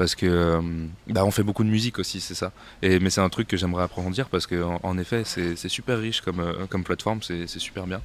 Parce 0.00 0.14
que 0.14 0.24
euh, 0.24 0.62
bah, 1.08 1.26
on 1.26 1.30
fait 1.30 1.42
beaucoup 1.42 1.62
de 1.62 1.68
musique 1.68 1.98
aussi, 1.98 2.22
c'est 2.22 2.34
ça. 2.34 2.52
Et, 2.80 2.98
mais 3.00 3.10
c'est 3.10 3.20
un 3.20 3.28
truc 3.28 3.46
que 3.46 3.58
j'aimerais 3.58 3.82
approfondir 3.82 4.30
parce 4.30 4.46
que 4.46 4.62
en, 4.62 4.80
en 4.82 4.96
effet, 4.96 5.24
c'est 5.26 5.68
super 5.68 5.98
riche 5.98 6.22
comme, 6.22 6.40
euh, 6.40 6.64
comme 6.70 6.84
plateforme, 6.84 7.20
c'est 7.22 7.46
super 7.46 7.86
bien. 7.86 8.00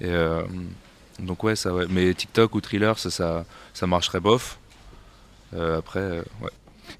Et 0.00 0.06
euh, 0.06 0.44
donc 1.18 1.42
ouais, 1.42 1.56
ça 1.56 1.74
ouais. 1.74 1.86
Mais 1.90 2.14
TikTok 2.14 2.54
ou 2.54 2.60
Thriller, 2.60 2.96
ça, 2.96 3.10
ça, 3.10 3.44
ça 3.74 3.88
marcherait 3.88 4.20
bof. 4.20 4.60
Euh, 5.54 5.78
après, 5.78 5.98
euh, 5.98 6.22
ouais. 6.42 6.50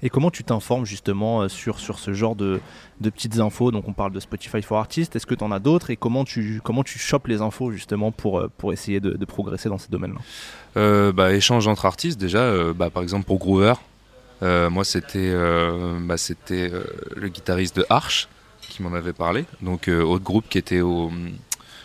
Et 0.03 0.09
comment 0.09 0.29
tu 0.29 0.43
t'informes 0.43 0.85
justement 0.85 1.47
sur, 1.47 1.79
sur 1.79 1.97
ce 1.97 2.11
genre 2.11 2.35
de, 2.35 2.59
de 2.99 3.09
petites 3.09 3.39
infos? 3.39 3.71
Donc 3.71 3.87
on 3.87 3.93
parle 3.93 4.11
de 4.11 4.19
Spotify 4.19 4.61
for 4.61 4.77
Artists, 4.77 5.15
est-ce 5.15 5.25
que 5.25 5.35
tu 5.35 5.43
en 5.45 5.53
as 5.53 5.59
d'autres? 5.59 5.89
Et 5.89 5.95
comment 5.95 6.25
tu, 6.25 6.59
comment 6.65 6.83
tu 6.83 6.99
chopes 6.99 7.27
les 7.27 7.41
infos 7.41 7.71
justement 7.71 8.11
pour, 8.11 8.45
pour 8.57 8.73
essayer 8.73 8.99
de, 8.99 9.11
de 9.11 9.25
progresser 9.25 9.69
dans 9.69 9.77
ces 9.77 9.87
domaines-là? 9.89 10.19
Euh, 10.75 11.13
bah, 11.13 11.31
échange 11.31 11.65
entre 11.69 11.85
artistes 11.85 12.19
déjà 12.19 12.39
euh, 12.39 12.73
bah, 12.73 12.89
par 12.89 13.03
exemple 13.03 13.25
pour 13.25 13.39
Groover 13.39 13.75
moi 14.41 14.83
c'était 14.83 15.31
euh, 15.31 15.97
bah, 16.01 16.17
c'était 16.17 16.69
euh, 16.71 16.83
le 17.15 17.29
guitariste 17.29 17.75
de 17.77 17.85
Arch 17.89 18.27
qui 18.61 18.81
m'en 18.83 18.93
avait 18.93 19.13
parlé 19.13 19.45
donc 19.61 19.87
euh, 19.87 20.01
autre 20.01 20.23
groupe 20.23 20.47
qui 20.49 20.57
était 20.57 20.81
au 20.81 21.11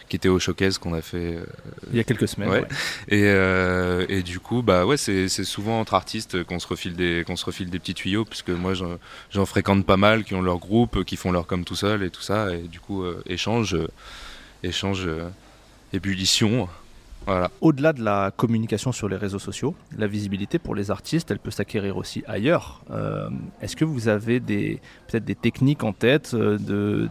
qui 0.08 0.16
était 0.16 0.28
au 0.28 0.38
showcase 0.38 0.76
qu'on 0.76 0.92
a 0.92 1.00
fait 1.00 1.36
euh, 1.36 1.44
Il 1.90 1.96
y 1.96 2.00
a 2.00 2.04
quelques 2.04 2.28
semaines. 2.28 2.50
Ouais. 2.50 2.60
ouais. 2.60 2.68
et, 3.08 3.22
euh, 3.24 4.04
et 4.10 4.22
du 4.22 4.40
coup 4.40 4.60
bah 4.60 4.84
ouais 4.84 4.98
c'est 4.98 5.28
souvent 5.28 5.80
entre 5.80 5.94
artistes 5.94 6.44
qu'on 6.44 6.58
se 6.58 6.66
refile 6.66 6.94
des 6.96 7.24
qu'on 7.26 7.36
se 7.36 7.46
refile 7.46 7.70
des 7.70 7.78
petits 7.78 7.94
tuyaux 7.94 8.26
puisque 8.26 8.50
moi 8.50 8.74
j'en 8.74 9.46
fréquente 9.46 9.86
pas 9.86 9.96
mal 9.96 10.24
qui 10.24 10.34
ont 10.34 10.42
leur 10.42 10.58
groupe 10.58 11.04
qui 11.04 11.16
font 11.16 11.32
leur 11.32 11.46
com 11.46 11.64
tout 11.64 11.76
seul 11.76 12.02
et 12.02 12.10
tout 12.10 12.20
ça 12.20 12.54
et 12.54 12.62
du 12.68 12.78
coup 12.78 13.04
euh, 13.04 13.22
échange 13.26 13.74
euh, 13.74 13.88
échange 14.62 15.04
euh, 15.06 15.30
ébullition 15.94 16.68
voilà 17.26 17.50
Au-delà 17.60 17.92
de 17.92 18.02
la 18.02 18.30
communication 18.36 18.92
sur 18.92 19.08
les 19.08 19.16
réseaux 19.16 19.38
sociaux, 19.38 19.74
la 19.96 20.06
visibilité 20.06 20.58
pour 20.58 20.74
les 20.74 20.90
artistes, 20.90 21.30
elle 21.30 21.38
peut 21.38 21.50
s'acquérir 21.50 21.96
aussi 21.96 22.22
ailleurs. 22.26 22.82
Euh, 22.90 23.28
Est-ce 23.60 23.76
que 23.76 23.84
vous 23.84 24.08
avez 24.08 24.40
peut-être 24.40 25.24
des 25.24 25.34
techniques 25.34 25.84
en 25.84 25.92
tête 25.92 26.34
euh, 26.34 26.58
de, 26.58 27.08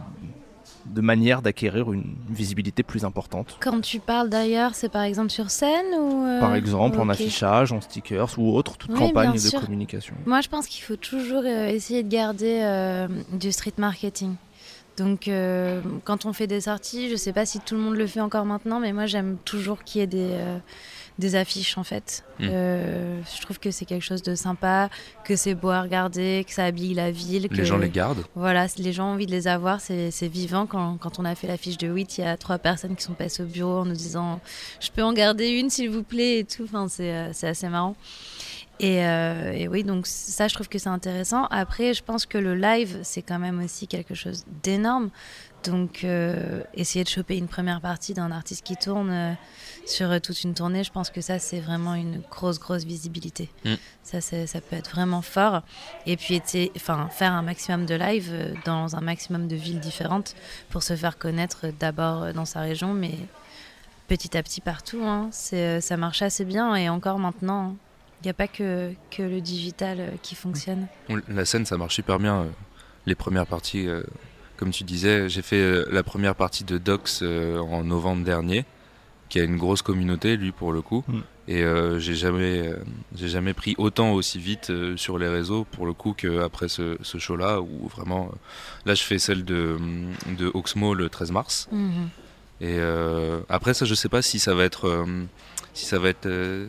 de 0.86 1.00
manière 1.00 1.42
d'acquérir 1.42 1.92
une 1.92 2.14
visibilité 2.28 2.82
plus 2.82 3.04
importante? 3.04 3.56
Quand 3.60 3.80
tu 3.80 4.00
parles 4.00 4.28
d'ailleurs, 4.28 4.74
c'est 4.74 4.90
par 4.90 5.02
exemple 5.02 5.30
sur 5.30 5.50
scène 5.50 5.86
ou 5.98 6.26
euh, 6.26 6.40
Par 6.40 6.54
exemple, 6.54 7.00
en 7.00 7.08
affichage, 7.08 7.72
en 7.72 7.80
stickers 7.80 8.38
ou 8.38 8.54
autre, 8.56 8.76
toute 8.76 8.90
Oui, 8.92 8.98
campagne 8.98 9.32
de 9.32 9.60
communication. 9.64 10.14
Moi, 10.26 10.40
je 10.40 10.48
pense 10.48 10.66
qu'il 10.66 10.82
faut 10.84 10.96
toujours 10.96 11.44
essayer 11.44 12.02
de 12.02 12.08
garder 12.08 12.60
euh, 12.62 13.08
du 13.32 13.50
street 13.52 13.74
marketing. 13.78 14.34
Donc, 14.98 15.26
euh, 15.28 15.80
quand 16.04 16.26
on 16.26 16.32
fait 16.32 16.46
des 16.46 16.62
sorties, 16.62 17.08
je 17.10 17.16
sais 17.16 17.32
pas 17.32 17.46
si 17.46 17.60
tout 17.60 17.74
le 17.74 17.80
monde 17.80 17.96
le 17.96 18.06
fait 18.06 18.20
encore 18.20 18.44
maintenant, 18.44 18.78
mais 18.78 18.92
moi, 18.92 19.06
j'aime 19.06 19.38
toujours 19.44 19.84
qu'il 19.84 20.00
y 20.00 20.04
ait 20.04 20.06
des, 20.06 20.28
euh, 20.32 20.58
des 21.18 21.34
affiches, 21.34 21.78
en 21.78 21.84
fait. 21.84 22.24
Mm. 22.40 22.48
Euh, 22.50 23.20
je 23.36 23.40
trouve 23.40 23.58
que 23.58 23.70
c'est 23.70 23.86
quelque 23.86 24.02
chose 24.04 24.22
de 24.22 24.34
sympa, 24.34 24.90
que 25.24 25.34
c'est 25.34 25.54
beau 25.54 25.70
à 25.70 25.80
regarder, 25.80 26.44
que 26.46 26.52
ça 26.52 26.64
habille 26.66 26.92
la 26.92 27.10
ville. 27.10 27.48
que- 27.48 27.54
les 27.54 27.64
gens 27.64 27.78
les 27.78 27.88
gardent 27.88 28.24
Voilà, 28.34 28.66
les 28.76 28.92
gens 28.92 29.08
ont 29.08 29.12
envie 29.14 29.26
de 29.26 29.30
les 29.30 29.48
avoir, 29.48 29.80
c'est 29.80 30.10
vivant. 30.28 30.66
Quand, 30.66 30.98
quand 30.98 31.18
on 31.18 31.24
a 31.24 31.34
fait 31.34 31.46
l'affiche 31.46 31.78
de 31.78 31.88
8, 31.88 32.18
il 32.18 32.24
y 32.24 32.24
a 32.24 32.36
trois 32.36 32.58
personnes 32.58 32.94
qui 32.94 33.02
sont 33.04 33.14
passées 33.14 33.42
au 33.44 33.46
bureau 33.46 33.78
en 33.80 33.84
nous 33.86 33.94
disant 33.94 34.40
Je 34.80 34.90
peux 34.90 35.02
en 35.02 35.14
garder 35.14 35.48
une, 35.48 35.70
s'il 35.70 35.88
vous 35.88 36.02
plaît, 36.02 36.40
et 36.40 36.44
tout. 36.44 36.64
Enfin, 36.64 36.86
c'est 36.88 37.46
assez 37.46 37.68
marrant. 37.68 37.96
Et, 38.80 39.06
euh, 39.06 39.52
et 39.52 39.68
oui, 39.68 39.84
donc 39.84 40.06
ça, 40.06 40.48
je 40.48 40.54
trouve 40.54 40.68
que 40.68 40.78
c'est 40.78 40.88
intéressant. 40.88 41.44
Après, 41.50 41.94
je 41.94 42.02
pense 42.02 42.26
que 42.26 42.38
le 42.38 42.54
live, 42.56 42.98
c'est 43.02 43.22
quand 43.22 43.38
même 43.38 43.62
aussi 43.62 43.86
quelque 43.86 44.14
chose 44.14 44.44
d'énorme. 44.62 45.10
Donc, 45.62 46.02
euh, 46.02 46.64
essayer 46.74 47.04
de 47.04 47.08
choper 47.08 47.36
une 47.36 47.46
première 47.46 47.80
partie 47.80 48.14
d'un 48.14 48.32
artiste 48.32 48.64
qui 48.64 48.76
tourne 48.76 49.10
euh, 49.10 49.32
sur 49.86 50.20
toute 50.20 50.42
une 50.42 50.54
tournée, 50.54 50.82
je 50.82 50.90
pense 50.90 51.10
que 51.10 51.20
ça, 51.20 51.38
c'est 51.38 51.60
vraiment 51.60 51.94
une 51.94 52.20
grosse, 52.30 52.58
grosse 52.58 52.82
visibilité. 52.82 53.48
Mm. 53.64 53.74
Ça, 54.02 54.20
ça 54.20 54.60
peut 54.60 54.74
être 54.74 54.90
vraiment 54.90 55.22
fort. 55.22 55.62
Et 56.06 56.16
puis, 56.16 56.42
faire 56.74 57.32
un 57.32 57.42
maximum 57.42 57.86
de 57.86 57.94
live 57.94 58.56
dans 58.64 58.96
un 58.96 59.00
maximum 59.00 59.46
de 59.46 59.54
villes 59.54 59.78
différentes 59.78 60.34
pour 60.70 60.82
se 60.82 60.96
faire 60.96 61.16
connaître 61.18 61.66
d'abord 61.78 62.32
dans 62.32 62.46
sa 62.46 62.60
région, 62.60 62.92
mais 62.92 63.14
petit 64.08 64.36
à 64.36 64.42
petit 64.42 64.60
partout. 64.60 65.04
hein. 65.04 65.30
Ça 65.30 65.96
marche 65.96 66.22
assez 66.22 66.44
bien 66.44 66.74
et 66.74 66.88
encore 66.88 67.20
maintenant. 67.20 67.68
hein. 67.68 67.76
Il 68.22 68.26
n'y 68.26 68.30
a 68.30 68.34
pas 68.34 68.46
que, 68.48 68.92
que 69.10 69.22
le 69.22 69.40
digital 69.40 69.98
euh, 70.00 70.10
qui 70.22 70.34
fonctionne. 70.36 70.86
On- 71.08 71.20
La 71.28 71.44
scène, 71.44 71.66
ça 71.66 71.76
marche 71.76 71.94
super 71.96 72.18
bien. 72.18 72.42
euh, 72.42 72.46
Les 73.06 73.16
premières 73.16 73.46
parties, 73.46 73.88
euh, 73.88 74.02
comme 74.56 74.70
tu 74.70 74.84
disais, 74.84 75.28
j'ai 75.28 75.42
fait 75.42 75.84
la 75.90 76.04
première 76.04 76.36
partie 76.36 76.62
de 76.62 76.78
Docs 76.78 77.22
en 77.22 77.82
novembre 77.82 78.24
dernier, 78.24 78.64
qui 79.28 79.40
a 79.40 79.42
une 79.44 79.56
grosse 79.56 79.82
communauté, 79.82 80.36
lui, 80.36 80.52
pour 80.52 80.72
le 80.72 80.82
coup. 80.82 81.02
Mm. 81.08 81.18
Et 81.48 81.62
euh, 81.64 81.98
j'ai 81.98 82.14
jamais, 82.14 82.68
euh, 82.68 82.76
j'ai 83.16 83.28
jamais 83.28 83.54
pris 83.54 83.74
autant 83.76 84.12
aussi 84.12 84.38
vite 84.38 84.70
euh, 84.70 84.96
sur 84.96 85.18
les 85.18 85.26
réseaux, 85.26 85.64
pour 85.64 85.84
le 85.84 85.92
coup, 85.94 86.12
qu'après 86.12 86.68
ce, 86.68 86.96
ce 87.02 87.18
show-là, 87.18 87.60
où 87.60 87.88
vraiment. 87.88 88.26
euh, 88.32 88.36
là, 88.86 88.94
je 88.94 89.02
fais 89.02 89.18
celle 89.18 89.44
de, 89.44 89.76
de 90.38 90.48
Oxmo 90.54 90.94
le 90.94 91.08
13 91.08 91.32
mars. 91.32 91.68
Mhm. 91.72 92.08
Et 92.60 92.76
euh, 92.78 93.40
après 93.48 93.74
ça, 93.74 93.84
je 93.84 93.94
sais 93.94 94.08
pas 94.08 94.22
si 94.22 94.38
ça 94.38 94.54
va 94.54 94.62
être, 94.62 94.86
euh, 94.86 95.24
si 95.74 95.86
ça 95.86 95.98
va 95.98 96.08
être 96.10 96.26
euh, 96.26 96.68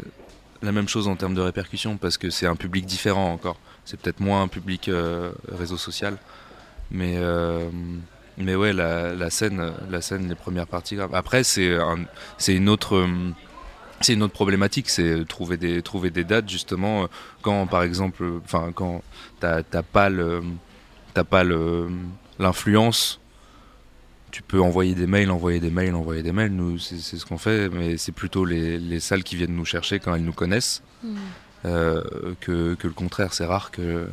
la 0.63 0.71
même 0.71 0.87
chose 0.87 1.07
en 1.07 1.15
termes 1.15 1.35
de 1.35 1.41
répercussions, 1.41 1.97
parce 1.97 2.17
que 2.17 2.29
c'est 2.29 2.47
un 2.47 2.55
public 2.55 2.85
différent 2.85 3.31
encore. 3.31 3.57
C'est 3.85 3.99
peut-être 3.99 4.19
moins 4.21 4.41
un 4.43 4.47
public 4.47 4.87
euh, 4.89 5.31
réseau 5.51 5.77
social, 5.77 6.17
mais 6.89 7.15
euh, 7.17 7.69
mais 8.37 8.55
ouais, 8.55 8.73
la, 8.73 9.29
scène, 9.29 9.73
la 9.91 10.01
scène, 10.01 10.27
les 10.29 10.35
premières 10.35 10.65
parties. 10.67 10.97
Après, 11.13 11.43
c'est 11.43 11.75
un- 11.77 12.05
c'est 12.37 12.55
une 12.55 12.67
autre, 12.69 12.95
euh, 12.95 13.07
une 14.09 14.23
autre 14.23 14.33
problématique, 14.33 14.89
c'est 14.89 15.25
trouver 15.27 15.57
des, 15.57 15.81
trouver 15.83 16.09
des 16.09 16.23
dates 16.23 16.49
justement 16.49 17.07
quand 17.43 17.67
par 17.67 17.83
exemple, 17.83 18.23
quand 18.75 19.03
t'as 19.39 19.61
pas 19.83 20.09
l'influence, 22.39 23.19
tu 24.33 24.41
peux 24.41 24.59
envoyer 24.59 24.95
des 24.95 25.05
mails, 25.05 25.29
envoyer 25.29 25.59
des 25.59 25.69
mails, 25.69 25.93
envoyer 25.93 26.23
des 26.23 26.31
mails. 26.31 26.51
Nous, 26.51 26.79
c'est 26.79 26.97
ce 26.97 27.23
qu'on 27.23 27.37
fait, 27.37 27.69
mais 27.69 27.97
c'est 27.97 28.11
plutôt 28.11 28.45
les, 28.45 28.79
les, 28.79 28.99
salles 28.99 29.23
qui 29.23 29.35
viennent 29.35 29.55
nous 29.55 29.63
chercher 29.63 29.99
quand 29.99 30.15
elles 30.15 30.23
nous 30.23 30.33
connaissent 30.33 30.81
hmm. 31.03 31.15
euh, 31.65 32.01
que, 32.41 32.73
que, 32.73 32.87
le 32.87 32.93
contraire. 32.93 33.35
C'est 33.35 33.45
rare 33.45 33.69
que 33.69 34.07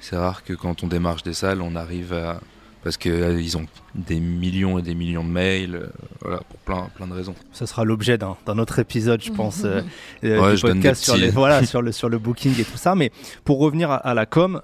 c'est 0.00 0.16
rare 0.16 0.44
que 0.44 0.54
quand 0.54 0.82
on 0.82 0.86
démarche 0.86 1.22
des 1.24 1.34
salles, 1.34 1.60
on 1.60 1.76
arrive 1.76 2.14
à 2.14 2.40
parce 2.82 2.96
qu'ils 2.96 3.12
euh, 3.12 3.56
ont 3.56 3.66
des 3.94 4.20
millions 4.20 4.78
et 4.78 4.82
des 4.82 4.94
millions 4.94 5.24
de 5.24 5.28
mails, 5.28 5.74
euh, 5.74 5.86
voilà, 6.22 6.38
pour 6.38 6.58
plein, 6.60 6.88
plein 6.96 7.06
de 7.06 7.12
raisons. 7.12 7.34
Ce 7.52 7.66
sera 7.66 7.84
l'objet 7.84 8.16
d'un 8.16 8.58
autre 8.58 8.78
épisode, 8.78 9.22
je 9.22 9.30
pense, 9.32 9.64
euh, 9.64 9.82
du 10.22 10.60
podcast 10.60 11.04
sur, 11.04 11.18
les, 11.18 11.28
voilà, 11.28 11.62
sur, 11.66 11.82
le, 11.82 11.92
sur 11.92 12.08
le 12.08 12.18
booking 12.18 12.58
et 12.58 12.64
tout 12.64 12.78
ça. 12.78 12.94
Mais 12.94 13.12
pour 13.44 13.58
revenir 13.58 13.90
à, 13.90 14.14
la 14.14 14.24
com, 14.24 14.62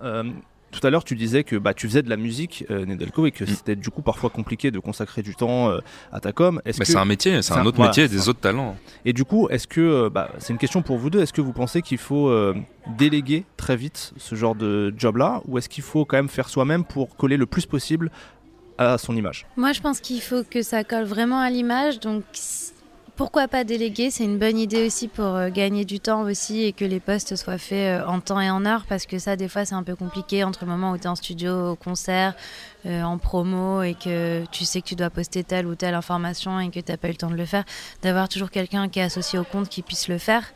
tout 0.70 0.86
à 0.86 0.90
l'heure, 0.90 1.04
tu 1.04 1.14
disais 1.16 1.44
que 1.44 1.56
bah, 1.56 1.74
tu 1.74 1.86
faisais 1.88 2.02
de 2.02 2.10
la 2.10 2.16
musique, 2.16 2.64
Nedelko, 2.68 3.26
et 3.26 3.30
que 3.30 3.44
mm. 3.44 3.48
c'était 3.48 3.76
du 3.76 3.90
coup 3.90 4.02
parfois 4.02 4.30
compliqué 4.30 4.70
de 4.70 4.78
consacrer 4.78 5.22
du 5.22 5.34
temps 5.34 5.70
à 6.12 6.20
ta 6.20 6.32
com. 6.32 6.60
Mais 6.64 6.72
c'est 6.72 6.96
un 6.96 7.04
métier, 7.04 7.40
c'est 7.42 7.54
un, 7.54 7.64
autre 7.64 7.80
métier, 7.80 8.08
des 8.08 8.28
autres 8.28 8.40
talents. 8.40 8.76
Et 9.04 9.12
du 9.12 9.24
coup, 9.24 9.48
est-ce 9.48 9.66
que, 9.66 10.08
bah, 10.08 10.30
c'est 10.38 10.52
une 10.52 10.58
question 10.58 10.82
pour 10.82 10.98
vous 10.98 11.10
deux, 11.10 11.20
est-ce 11.22 11.32
que 11.32 11.40
vous 11.40 11.52
pensez 11.52 11.82
qu'il 11.82 11.98
faut 11.98 12.32
déléguer 12.98 13.44
très 13.56 13.76
vite 13.76 14.12
ce 14.16 14.34
genre 14.34 14.54
de 14.54 14.94
job-là 14.96 15.42
ou 15.46 15.58
est-ce 15.58 15.68
qu'il 15.68 15.84
faut 15.84 16.04
quand 16.04 16.16
même 16.16 16.28
faire 16.28 16.48
soi-même 16.48 16.84
pour 16.84 17.16
coller 17.16 17.36
le 17.36 17.46
plus 17.46 17.66
possible 17.66 18.10
à 18.78 18.98
son 18.98 19.16
image? 19.16 19.46
Moi, 19.56 19.72
je 19.72 19.80
pense 19.80 20.00
qu'il 20.00 20.20
faut 20.20 20.42
que 20.44 20.62
ça 20.62 20.84
colle 20.84 21.04
vraiment 21.04 21.40
à 21.40 21.50
l'image. 21.50 22.00
Donc, 22.00 22.24
pourquoi 23.16 23.48
pas 23.48 23.64
déléguer? 23.64 24.10
C'est 24.10 24.24
une 24.24 24.38
bonne 24.38 24.58
idée 24.58 24.86
aussi 24.86 25.08
pour 25.08 25.24
euh, 25.24 25.48
gagner 25.48 25.86
du 25.86 26.00
temps 26.00 26.22
aussi 26.22 26.64
et 26.64 26.72
que 26.72 26.84
les 26.84 27.00
postes 27.00 27.34
soient 27.34 27.56
faits 27.56 28.02
euh, 28.02 28.06
en 28.06 28.20
temps 28.20 28.40
et 28.40 28.50
en 28.50 28.66
heure 28.66 28.84
parce 28.86 29.06
que 29.06 29.18
ça, 29.18 29.36
des 29.36 29.48
fois, 29.48 29.64
c'est 29.64 29.74
un 29.74 29.82
peu 29.82 29.96
compliqué 29.96 30.44
entre 30.44 30.64
le 30.64 30.70
moment 30.70 30.92
où 30.92 30.98
tu 30.98 31.04
es 31.04 31.06
en 31.06 31.16
studio, 31.16 31.70
au 31.70 31.76
concert, 31.76 32.34
euh, 32.84 33.02
en 33.02 33.16
promo 33.16 33.82
et 33.82 33.94
que 33.94 34.44
tu 34.52 34.66
sais 34.66 34.82
que 34.82 34.86
tu 34.86 34.96
dois 34.96 35.08
poster 35.08 35.44
telle 35.44 35.66
ou 35.66 35.74
telle 35.74 35.94
information 35.94 36.60
et 36.60 36.68
que 36.68 36.78
tu 36.78 36.92
n'as 36.92 36.98
pas 36.98 37.08
eu 37.08 37.12
le 37.12 37.16
temps 37.16 37.30
de 37.30 37.36
le 37.36 37.46
faire, 37.46 37.64
d'avoir 38.02 38.28
toujours 38.28 38.50
quelqu'un 38.50 38.88
qui 38.90 38.98
est 38.98 39.04
associé 39.04 39.38
au 39.38 39.44
compte 39.44 39.70
qui 39.70 39.80
puisse 39.80 40.08
le 40.08 40.18
faire. 40.18 40.52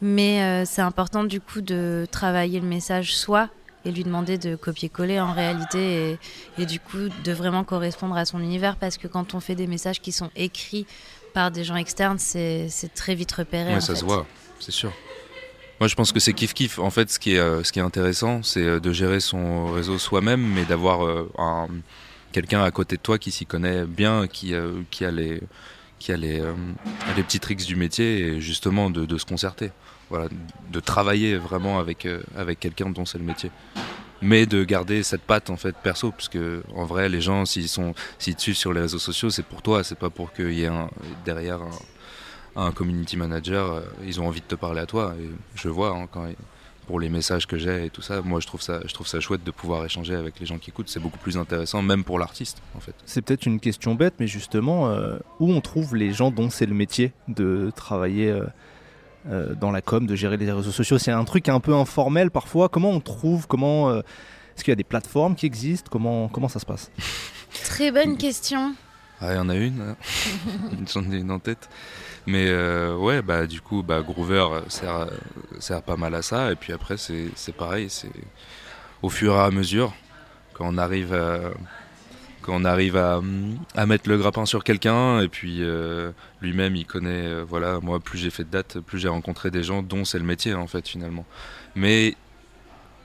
Mais 0.00 0.64
c'est 0.64 0.82
important 0.82 1.22
du 1.22 1.40
coup 1.40 1.60
de 1.60 2.08
travailler 2.10 2.58
le 2.58 2.66
message 2.66 3.14
soi 3.14 3.48
et 3.84 3.92
lui 3.92 4.04
demander 4.04 4.38
de 4.38 4.56
copier-coller 4.56 5.20
en 5.20 5.32
réalité 5.32 6.18
et, 6.58 6.66
du 6.66 6.80
coup 6.80 7.08
de 7.24 7.32
vraiment 7.32 7.64
correspondre 7.64 8.16
à 8.16 8.24
son 8.24 8.40
univers 8.40 8.76
parce 8.76 8.98
que 8.98 9.08
quand 9.08 9.34
on 9.34 9.40
fait 9.40 9.54
des 9.54 9.66
messages 9.66 10.00
qui 10.00 10.12
sont 10.12 10.30
écrits 10.36 10.86
par 11.34 11.50
des 11.50 11.64
gens 11.64 11.76
externes, 11.76 12.18
c'est 12.18 12.68
très 12.94 13.14
vite 13.14 13.32
repéré. 13.32 13.74
Oui, 13.74 13.82
ça 13.82 13.94
se 13.94 14.04
voit, 14.04 14.26
c'est 14.60 14.72
sûr. 14.72 14.92
Moi, 15.80 15.88
je 15.88 15.96
pense 15.96 16.12
que 16.12 16.20
c'est 16.20 16.32
kiff-kiff. 16.32 16.78
En 16.78 16.90
fait, 16.90 17.10
ce 17.10 17.18
qui 17.18 17.34
est, 17.34 17.38
euh, 17.38 17.64
ce 17.64 17.72
qui 17.72 17.80
est 17.80 17.82
intéressant, 17.82 18.42
c'est 18.44 18.62
euh, 18.62 18.78
de 18.78 18.92
gérer 18.92 19.18
son 19.18 19.72
réseau 19.72 19.98
soi-même, 19.98 20.40
mais 20.40 20.64
d'avoir 20.64 21.00
quelqu'un 22.30 22.62
à 22.62 22.70
côté 22.70 22.96
de 22.96 23.02
toi 23.02 23.18
qui 23.18 23.30
s'y 23.32 23.46
connaît 23.46 23.84
bien, 23.84 24.28
qui, 24.28 24.54
qui 24.90 25.04
a 25.04 25.10
les 25.10 25.40
qui 26.02 26.12
a 26.12 26.16
les, 26.16 26.42
les 27.16 27.22
petits 27.22 27.40
tricks 27.40 27.64
du 27.64 27.76
métier 27.76 28.18
et 28.18 28.40
justement 28.40 28.90
de, 28.90 29.18
se 29.18 29.24
concerter 29.24 29.70
voilà, 30.10 30.28
de 30.70 30.80
travailler 30.80 31.36
vraiment 31.36 31.78
avec, 31.78 32.04
euh, 32.04 32.22
avec 32.36 32.60
quelqu'un 32.60 32.90
dont 32.90 33.06
c'est 33.06 33.18
le 33.18 33.24
métier. 33.24 33.50
Mais 34.20 34.46
de 34.46 34.62
garder 34.62 35.02
cette 35.02 35.22
patte 35.22 35.48
en 35.48 35.56
fait 35.56 35.74
perso, 35.74 36.10
parce 36.10 36.28
que 36.28 36.62
en 36.74 36.84
vrai, 36.84 37.08
les 37.08 37.20
gens 37.20 37.44
s'ils 37.44 37.66
te 37.68 38.40
suivent 38.40 38.56
sur 38.56 38.72
les 38.72 38.82
réseaux 38.82 38.98
sociaux, 38.98 39.30
c'est 39.30 39.42
pour 39.42 39.62
toi, 39.62 39.82
c'est 39.82 39.98
pas 39.98 40.10
pour 40.10 40.32
qu'il 40.32 40.52
y 40.52 40.64
ait 40.64 40.70
derrière 41.24 41.60
un, 42.54 42.72
community 42.72 43.16
manager, 43.16 43.72
euh, 43.72 43.80
ils 44.04 44.20
ont 44.20 44.26
envie 44.26 44.42
de 44.42 44.46
te 44.46 44.54
parler 44.54 44.80
à 44.80 44.86
toi. 44.86 45.14
Et 45.18 45.30
je 45.54 45.68
vois 45.68 45.96
hein, 45.96 46.06
quand 46.12 46.26
pour 46.86 47.00
les 47.00 47.08
messages 47.08 47.46
que 47.46 47.56
j'ai 47.56 47.86
et 47.86 47.90
tout 47.90 48.02
ça, 48.02 48.22
moi 48.22 48.40
je 48.40 48.46
trouve 48.46 48.60
ça, 48.60 48.80
je 48.86 48.92
trouve 48.92 49.06
ça 49.06 49.20
chouette 49.20 49.44
de 49.44 49.50
pouvoir 49.50 49.84
échanger 49.84 50.14
avec 50.14 50.38
les 50.40 50.46
gens 50.46 50.58
qui 50.58 50.70
écoutent. 50.70 50.88
C'est 50.88 51.00
beaucoup 51.00 51.18
plus 51.18 51.36
intéressant, 51.36 51.82
même 51.82 52.04
pour 52.04 52.18
l'artiste 52.18 52.62
en 52.76 52.80
fait. 52.80 52.94
C'est 53.06 53.22
peut-être 53.22 53.46
une 53.46 53.60
question 53.60 53.94
bête, 53.94 54.14
mais 54.18 54.26
justement, 54.26 54.88
euh, 54.88 55.18
où 55.40 55.50
on 55.50 55.60
trouve 55.60 55.96
les 55.96 56.12
gens 56.12 56.30
dont 56.30 56.50
c'est 56.50 56.66
le 56.66 56.74
métier 56.74 57.12
de 57.28 57.72
travailler 57.74 58.34
euh, 59.28 59.54
dans 59.54 59.70
la 59.70 59.80
com, 59.80 60.06
de 60.06 60.14
gérer 60.16 60.36
les 60.36 60.50
réseaux 60.50 60.72
sociaux? 60.72 60.98
C'est 60.98 61.12
un 61.12 61.24
truc 61.24 61.48
un 61.48 61.60
peu 61.60 61.74
informel 61.74 62.30
parfois. 62.30 62.68
Comment 62.68 62.90
on 62.90 63.00
trouve 63.00 63.46
Comment 63.46 63.90
euh, 63.90 64.00
Est-ce 64.56 64.64
qu'il 64.64 64.72
y 64.72 64.72
a 64.72 64.76
des 64.76 64.84
plateformes 64.84 65.34
qui 65.36 65.46
existent? 65.46 65.88
Comment 65.90 66.28
comment 66.28 66.48
ça 66.48 66.58
se 66.58 66.66
passe? 66.66 66.90
Très 67.64 67.92
bonne 67.92 68.16
question. 68.16 68.74
Ah, 69.20 69.34
il 69.34 69.36
y 69.36 69.38
en 69.38 69.48
a 69.48 69.54
une. 69.54 69.80
Hein. 69.80 69.96
J'en 70.92 71.08
ai 71.12 71.18
une 71.18 71.30
en 71.30 71.38
tête. 71.38 71.68
Mais 72.26 72.46
euh, 72.48 72.96
ouais, 72.96 73.20
bah 73.22 73.46
du 73.46 73.60
coup, 73.60 73.82
bah, 73.82 74.00
Groover 74.00 74.46
sert, 74.68 75.08
sert 75.58 75.82
pas 75.82 75.96
mal 75.96 76.14
à 76.14 76.22
ça. 76.22 76.52
Et 76.52 76.56
puis 76.56 76.72
après, 76.72 76.96
c'est 76.96 77.56
pareil. 77.56 77.90
C'est 77.90 78.10
au 79.02 79.08
fur 79.08 79.34
et 79.34 79.40
à 79.40 79.50
mesure 79.50 79.92
quand 80.54 80.66
on 80.68 80.78
arrive 80.78 81.12
à 81.12 81.50
quand 82.40 82.54
on 82.56 82.64
arrive 82.64 82.96
à, 82.96 83.20
mettre 83.86 84.08
le 84.08 84.18
grappin 84.18 84.46
sur 84.46 84.64
quelqu'un 84.64 85.20
et 85.20 85.28
puis 85.28 85.58
euh, 85.60 86.10
lui-même 86.40 86.74
il 86.74 86.84
connaît 86.84 87.26
euh, 87.26 87.44
voilà 87.48 87.78
moi 87.80 88.00
plus 88.00 88.18
j'ai 88.18 88.30
fait 88.30 88.42
de 88.42 88.50
dates 88.50 88.80
plus 88.80 88.98
j'ai 88.98 89.08
rencontré 89.08 89.50
des 89.52 89.62
gens 89.62 89.82
dont 89.82 90.04
c'est 90.04 90.18
le 90.18 90.24
métier 90.24 90.54
en 90.54 90.66
fait 90.66 90.88
finalement 90.88 91.24
mais 91.76 92.16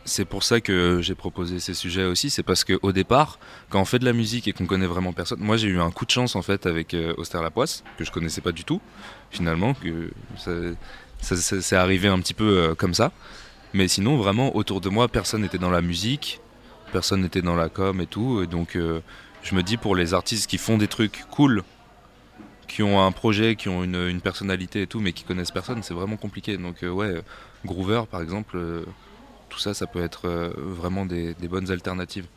c'est 0.07 0.25
pour 0.25 0.43
ça 0.43 0.61
que 0.61 1.01
j'ai 1.01 1.15
proposé 1.15 1.59
ces 1.59 1.73
sujets 1.73 2.05
aussi 2.05 2.29
c'est 2.29 2.43
parce 2.43 2.63
qu'au 2.63 2.91
départ 2.91 3.39
quand 3.69 3.79
on 3.81 3.85
fait 3.85 3.99
de 3.99 4.05
la 4.05 4.13
musique 4.13 4.47
et 4.47 4.53
qu'on 4.53 4.65
connaît 4.65 4.87
vraiment 4.87 5.13
personne 5.13 5.39
moi 5.39 5.57
j'ai 5.57 5.67
eu 5.67 5.79
un 5.79 5.91
coup 5.91 6.05
de 6.05 6.11
chance 6.11 6.35
en 6.35 6.41
fait 6.41 6.65
avec 6.65 6.93
euh, 6.93 7.13
Auster 7.17 7.41
Lapoisse 7.41 7.83
que 7.97 8.05
je 8.05 8.11
connaissais 8.11 8.41
pas 8.41 8.51
du 8.51 8.63
tout. 8.63 8.81
Finalement 9.29 9.73
que 9.73 10.11
ça, 10.37 10.51
c'est 11.35 11.75
arrivé 11.75 12.07
un 12.07 12.19
petit 12.19 12.33
peu 12.33 12.73
comme 12.77 12.93
ça. 12.93 13.11
Mais 13.73 13.89
sinon 13.89 14.15
vraiment 14.17 14.55
autour 14.55 14.79
de 14.79 14.87
moi 14.89 15.09
personne 15.09 15.41
n'était 15.41 15.57
dans 15.57 15.69
la 15.69 15.81
musique 15.81 16.39
personne 16.91 17.21
n'était 17.21 17.41
dans 17.41 17.55
la 17.55 17.69
com 17.69 17.99
et 17.99 18.07
tout. 18.07 18.41
Et 18.41 18.47
donc 18.47 18.77
je 19.43 19.55
me 19.55 19.63
dis 19.63 19.77
pour 19.77 19.95
les 19.95 20.13
artistes 20.13 20.49
qui 20.49 20.57
font 20.57 20.77
des 20.77 20.87
trucs 20.87 21.23
cool, 21.31 21.63
qui 22.67 22.83
ont 22.83 23.01
un 23.01 23.11
projet, 23.11 23.55
qui 23.55 23.69
ont 23.69 23.83
une, 23.83 24.19
personnalité 24.21 24.81
et 24.81 24.87
tout, 24.87 24.99
mais 24.99 25.13
qui 25.13 25.23
connaissent 25.23 25.51
personne, 25.51 25.83
c'est 25.83 25.93
vraiment 25.93 26.17
compliqué. 26.17 26.57
Donc 26.57 26.83
euh, 26.83 26.89
ouais, 26.89 27.21
Groover 27.65 28.03
par 28.09 28.21
exemple, 28.21 28.57
euh, 28.57 28.83
tout 29.49 29.59
ça, 29.59 29.73
ça 29.73 29.87
peut 29.87 30.03
être 30.03 30.27
euh, 30.27 30.53
vraiment 30.55 31.05
des, 31.05 31.33
bonnes 31.49 31.71
alternatives. 31.71 32.27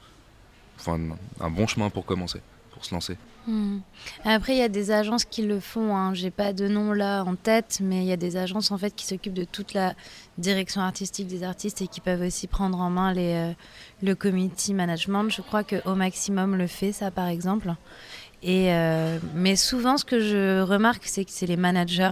Enfin, 0.78 0.98
un 1.40 1.50
bon 1.50 1.66
chemin 1.66 1.90
pour 1.90 2.06
commencer, 2.06 2.40
pour 2.72 2.84
se 2.84 2.94
lancer. 2.94 3.16
Hmm. 3.46 3.78
Après, 4.24 4.54
il 4.54 4.58
y 4.58 4.62
a 4.62 4.68
des 4.68 4.90
agences 4.90 5.24
qui 5.24 5.42
le 5.42 5.60
font. 5.60 5.96
Hein. 5.96 6.14
J'ai 6.14 6.30
pas 6.30 6.52
de 6.52 6.68
nom 6.68 6.92
là 6.92 7.22
en 7.24 7.36
tête, 7.36 7.80
mais 7.82 7.98
il 8.02 8.06
y 8.06 8.12
a 8.12 8.16
des 8.16 8.36
agences 8.36 8.70
en 8.70 8.78
fait 8.78 8.94
qui 8.94 9.06
s'occupent 9.06 9.34
de 9.34 9.44
toute 9.44 9.74
la 9.74 9.94
direction 10.38 10.80
artistique 10.80 11.26
des 11.26 11.42
artistes 11.42 11.82
et 11.82 11.88
qui 11.88 12.00
peuvent 12.00 12.22
aussi 12.22 12.46
prendre 12.46 12.80
en 12.80 12.90
main 12.90 13.12
les, 13.12 13.34
euh, 13.34 13.52
le 14.02 14.14
community 14.14 14.74
management. 14.74 15.30
Je 15.30 15.42
crois 15.42 15.64
que 15.64 15.76
au 15.88 15.94
maximum 15.94 16.56
le 16.56 16.66
fait 16.66 16.92
ça 16.92 17.10
par 17.10 17.28
exemple. 17.28 17.74
Et 18.42 18.72
euh, 18.72 19.18
mais 19.34 19.56
souvent, 19.56 19.96
ce 19.96 20.04
que 20.04 20.20
je 20.20 20.62
remarque, 20.62 21.04
c'est 21.04 21.24
que 21.24 21.30
c'est 21.30 21.46
les 21.46 21.58
managers 21.58 22.10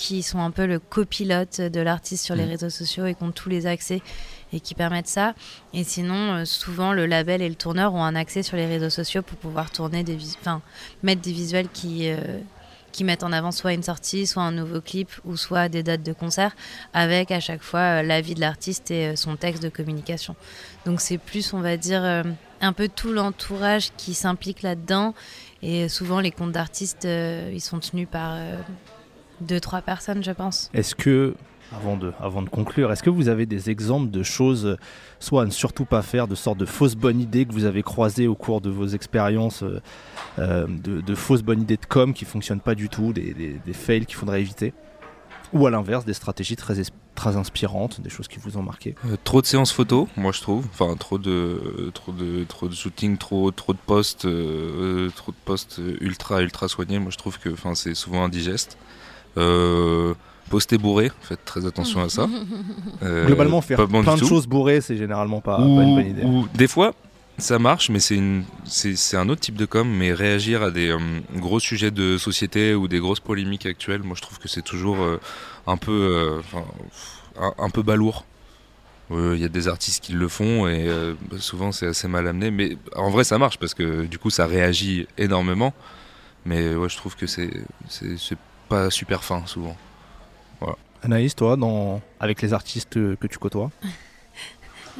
qui 0.00 0.22
sont 0.22 0.40
un 0.40 0.50
peu 0.50 0.64
le 0.64 0.78
copilote 0.78 1.60
de 1.60 1.80
l'artiste 1.80 2.24
sur 2.24 2.34
les 2.34 2.46
hmm. 2.46 2.50
réseaux 2.50 2.70
sociaux 2.70 3.04
et 3.04 3.14
qui 3.14 3.22
ont 3.22 3.32
tous 3.32 3.50
les 3.50 3.66
accès 3.66 4.00
et 4.50 4.58
qui 4.58 4.74
permettent 4.74 5.06
ça. 5.06 5.34
Et 5.74 5.84
sinon, 5.84 6.36
euh, 6.36 6.44
souvent, 6.46 6.94
le 6.94 7.04
label 7.04 7.42
et 7.42 7.48
le 7.50 7.54
tourneur 7.54 7.92
ont 7.92 8.02
un 8.02 8.16
accès 8.16 8.42
sur 8.42 8.56
les 8.56 8.64
réseaux 8.64 8.88
sociaux 8.88 9.20
pour 9.20 9.36
pouvoir 9.36 9.70
tourner 9.70 10.02
des 10.02 10.16
enfin, 10.40 10.62
mettre 11.02 11.20
des 11.20 11.32
visuels 11.32 11.68
qui, 11.68 12.08
euh, 12.08 12.16
qui 12.92 13.04
mettent 13.04 13.24
en 13.24 13.30
avant 13.30 13.52
soit 13.52 13.74
une 13.74 13.82
sortie, 13.82 14.26
soit 14.26 14.42
un 14.42 14.52
nouveau 14.52 14.80
clip, 14.80 15.10
ou 15.26 15.36
soit 15.36 15.68
des 15.68 15.82
dates 15.82 16.02
de 16.02 16.14
concert, 16.14 16.56
avec 16.94 17.30
à 17.30 17.40
chaque 17.40 17.62
fois 17.62 18.00
euh, 18.00 18.02
l'avis 18.02 18.34
de 18.34 18.40
l'artiste 18.40 18.90
et 18.90 19.16
son 19.16 19.36
texte 19.36 19.62
de 19.62 19.68
communication. 19.68 20.34
Donc 20.86 21.02
c'est 21.02 21.18
plus, 21.18 21.52
on 21.52 21.60
va 21.60 21.76
dire, 21.76 22.24
un 22.62 22.72
peu 22.72 22.88
tout 22.88 23.12
l'entourage 23.12 23.90
qui 23.98 24.14
s'implique 24.14 24.62
là-dedans. 24.62 25.14
Et 25.60 25.90
souvent, 25.90 26.20
les 26.20 26.30
comptes 26.30 26.52
d'artistes, 26.52 27.04
ils 27.04 27.60
sont 27.60 27.80
tenus 27.80 28.08
par 28.10 28.38
deux, 29.40 29.60
trois 29.60 29.82
personnes, 29.82 30.22
je 30.22 30.32
pense. 30.32 30.70
Est-ce 30.74 30.94
que 30.94 31.34
avant 31.72 31.96
de, 31.96 32.12
avant 32.20 32.42
de 32.42 32.48
conclure, 32.48 32.90
est-ce 32.92 33.02
que 33.02 33.10
vous 33.10 33.28
avez 33.28 33.46
des 33.46 33.70
exemples 33.70 34.10
de 34.10 34.22
choses, 34.22 34.76
soit 35.18 35.42
à 35.42 35.44
ne 35.44 35.50
surtout 35.50 35.84
pas 35.84 36.02
faire, 36.02 36.26
de 36.26 36.34
sortes 36.34 36.58
de 36.58 36.66
fausses 36.66 36.96
bonnes 36.96 37.20
idées 37.20 37.46
que 37.46 37.52
vous 37.52 37.64
avez 37.64 37.82
croisées 37.82 38.26
au 38.26 38.34
cours 38.34 38.60
de 38.60 38.70
vos 38.70 38.88
expériences, 38.88 39.62
euh, 39.62 39.80
euh, 40.38 40.66
de, 40.68 41.14
fausses 41.14 41.42
bonnes 41.42 41.62
idées 41.62 41.76
de 41.76 41.86
com 41.86 42.12
qui 42.12 42.24
fonctionnent 42.24 42.60
pas 42.60 42.74
du 42.74 42.88
tout, 42.88 43.12
des, 43.12 43.32
des, 43.64 43.72
fails 43.72 44.06
qu'il 44.06 44.16
faudrait 44.16 44.40
éviter? 44.40 44.72
Ou 45.52 45.66
à 45.66 45.70
l'inverse, 45.70 46.04
des 46.04 46.14
stratégies 46.14 46.56
très, 46.56 46.74
très 47.14 47.36
inspirantes, 47.36 48.00
des 48.00 48.10
choses 48.10 48.28
qui 48.28 48.38
vous 48.38 48.56
ont 48.56 48.62
marqué? 48.62 48.94
Euh, 49.06 49.16
Trop 49.22 49.40
de 49.40 49.46
séances 49.46 49.72
photos, 49.72 50.08
moi 50.16 50.32
je 50.32 50.40
trouve. 50.40 50.66
Enfin, 50.72 50.94
trop 50.96 51.18
de, 51.18 51.90
trop 51.94 52.12
de, 52.12 52.44
trop 52.44 52.68
de 52.68 52.74
shooting, 52.74 53.16
trop, 53.16 53.50
trop 53.50 53.72
de 53.72 53.78
posts, 53.84 54.22
trop 54.22 55.32
de 55.32 55.36
posts 55.44 55.80
ultra, 56.00 56.42
ultra 56.42 56.68
soignés. 56.68 56.98
Moi 56.98 57.10
je 57.10 57.18
trouve 57.18 57.38
que 57.38 57.50
c'est 57.74 57.94
souvent 57.94 58.24
indigeste. 58.24 58.76
Euh, 59.36 60.14
Poster 60.50 60.78
bourré, 60.78 61.12
faites 61.22 61.44
très 61.44 61.64
attention 61.64 62.02
à 62.02 62.08
ça. 62.08 62.26
Euh, 63.02 63.24
Globalement, 63.26 63.60
faire 63.62 63.86
plein 63.88 64.16
de 64.16 64.24
choses 64.24 64.46
bourrées, 64.46 64.80
c'est 64.82 64.96
généralement 64.96 65.40
pas, 65.40 65.58
une 65.60 65.94
bonne 65.94 66.06
idée. 66.06 66.22
des 66.54 66.68
fois, 66.68 66.92
Ça 67.38 67.58
marche, 67.58 67.88
mais 67.88 68.00
c'est 68.00 69.16
un 69.16 69.28
autre 69.30 69.40
type 69.40 69.54
de 69.56 69.64
com. 69.64 69.88
Mais 69.88 70.12
réagir 70.12 70.62
à 70.62 70.70
des 70.70 70.90
euh, 70.90 70.98
gros 71.36 71.60
sujets 71.60 71.90
de 71.90 72.18
société 72.18 72.74
ou 72.74 72.88
des 72.88 72.98
grosses 72.98 73.20
polémiques 73.20 73.64
actuelles, 73.64 74.02
moi 74.02 74.14
je 74.16 74.22
trouve 74.22 74.38
que 74.38 74.48
c'est 74.48 74.60
toujours 74.62 74.98
euh, 75.00 75.18
un 75.66 75.78
peu, 75.78 75.92
euh, 75.92 76.42
un, 77.40 77.54
un 77.58 77.70
peu 77.70 77.82
balourd. 77.82 78.26
Il 79.12 79.38
y 79.38 79.44
a 79.44 79.48
des 79.48 79.66
artistes 79.66 80.04
qui 80.04 80.12
le 80.12 80.28
font 80.28 80.68
et 80.68 80.86
euh, 80.86 81.14
bah, 81.30 81.38
souvent 81.40 81.72
c'est 81.72 81.86
assez 81.86 82.06
mal 82.06 82.28
amené. 82.28 82.50
Mais 82.52 82.76
en 82.94 83.10
vrai, 83.10 83.24
ça 83.24 83.38
marche 83.38 83.58
parce 83.58 83.74
que 83.74 84.04
du 84.04 84.18
coup, 84.18 84.30
ça 84.30 84.46
réagit 84.46 85.06
énormément. 85.18 85.72
Mais 86.44 86.74
ouais, 86.74 86.88
je 86.88 86.96
trouve 86.96 87.16
que 87.16 87.26
c'est 87.26 87.50
pas 88.70 88.88
super 88.90 89.22
fin 89.24 89.42
souvent. 89.46 89.76
Anaïs, 91.02 91.34
toi, 91.34 91.56
dans... 91.56 92.00
avec 92.20 92.42
les 92.42 92.52
artistes 92.52 92.90
que 93.16 93.26
tu 93.26 93.38
côtoies 93.38 93.70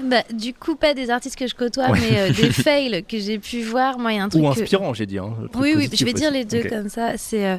Bah, 0.03 0.23
du 0.33 0.55
coup, 0.55 0.77
pas 0.77 0.95
des 0.95 1.11
artistes 1.11 1.37
que 1.37 1.47
je 1.47 1.55
côtoie, 1.55 1.91
Ouais. 1.91 2.01
mais 2.01 2.19
euh, 2.21 2.33
des 2.33 2.51
fails 2.65 3.05
que 3.05 3.19
j'ai 3.19 3.39
pu 3.39 3.63
voir. 3.63 3.99
Moi, 3.99 4.13
il 4.13 4.17
y 4.17 4.19
a 4.19 4.25
un 4.25 4.29
truc. 4.31 4.43
Ou 4.43 4.47
que- 4.55 4.61
inspirant, 4.63 4.95
j'ai 4.95 5.05
dit. 5.05 5.19
hein, 5.19 5.35
Oui, 5.57 5.75
oui, 5.77 5.91
je 5.93 6.05
vais 6.07 6.13
dire 6.15 6.31
les 6.31 6.45
deux 6.47 6.63
comme 6.63 6.89
ça. 6.89 7.19
C'est 7.19 7.45
euh, 7.47 7.59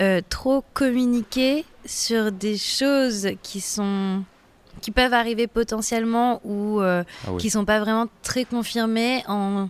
euh, 0.00 0.20
trop 0.28 0.62
communiquer 0.72 1.64
sur 1.84 2.30
des 2.30 2.56
choses 2.58 3.28
qui 3.42 3.60
sont 3.60 4.22
qui 4.82 4.92
peuvent 4.92 5.12
arriver 5.14 5.46
potentiellement 5.48 6.40
ou 6.44 6.80
euh, 6.80 7.02
Ah 7.26 7.32
ouais. 7.32 7.38
qui 7.40 7.50
sont 7.50 7.64
pas 7.64 7.80
vraiment 7.80 8.06
très 8.22 8.44
confirmées 8.44 9.24
en 9.26 9.68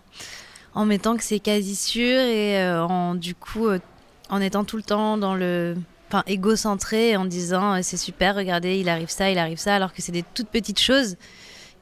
en 0.75 0.85
mettant 0.85 1.17
que 1.17 1.25
c'est 1.25 1.41
quasi 1.41 1.75
sûr 1.75 2.19
et 2.21 2.61
euh, 2.63 2.85
en 2.85 3.15
du 3.15 3.35
coup 3.35 3.67
euh, 3.69 3.79
en 4.31 4.41
étant 4.41 4.65
tout 4.65 4.77
le 4.77 4.83
temps 4.83 5.19
dans 5.19 5.35
le 5.35 5.77
enfin 6.09 6.23
égocentré 6.27 7.17
en 7.17 7.25
disant 7.25 7.75
euh, 7.75 7.79
c'est 7.83 7.97
super 7.97 8.35
regardez 8.35 8.79
il 8.79 8.89
arrive 8.89 9.11
ça 9.11 9.31
il 9.31 9.39
arrive 9.39 9.59
ça 9.59 9.77
alors 9.77 9.93
que 9.93 10.03
c'est 10.03 10.13
des 10.13 10.25
toutes 10.35 10.49
petites 10.49 10.81
choses 10.81 11.17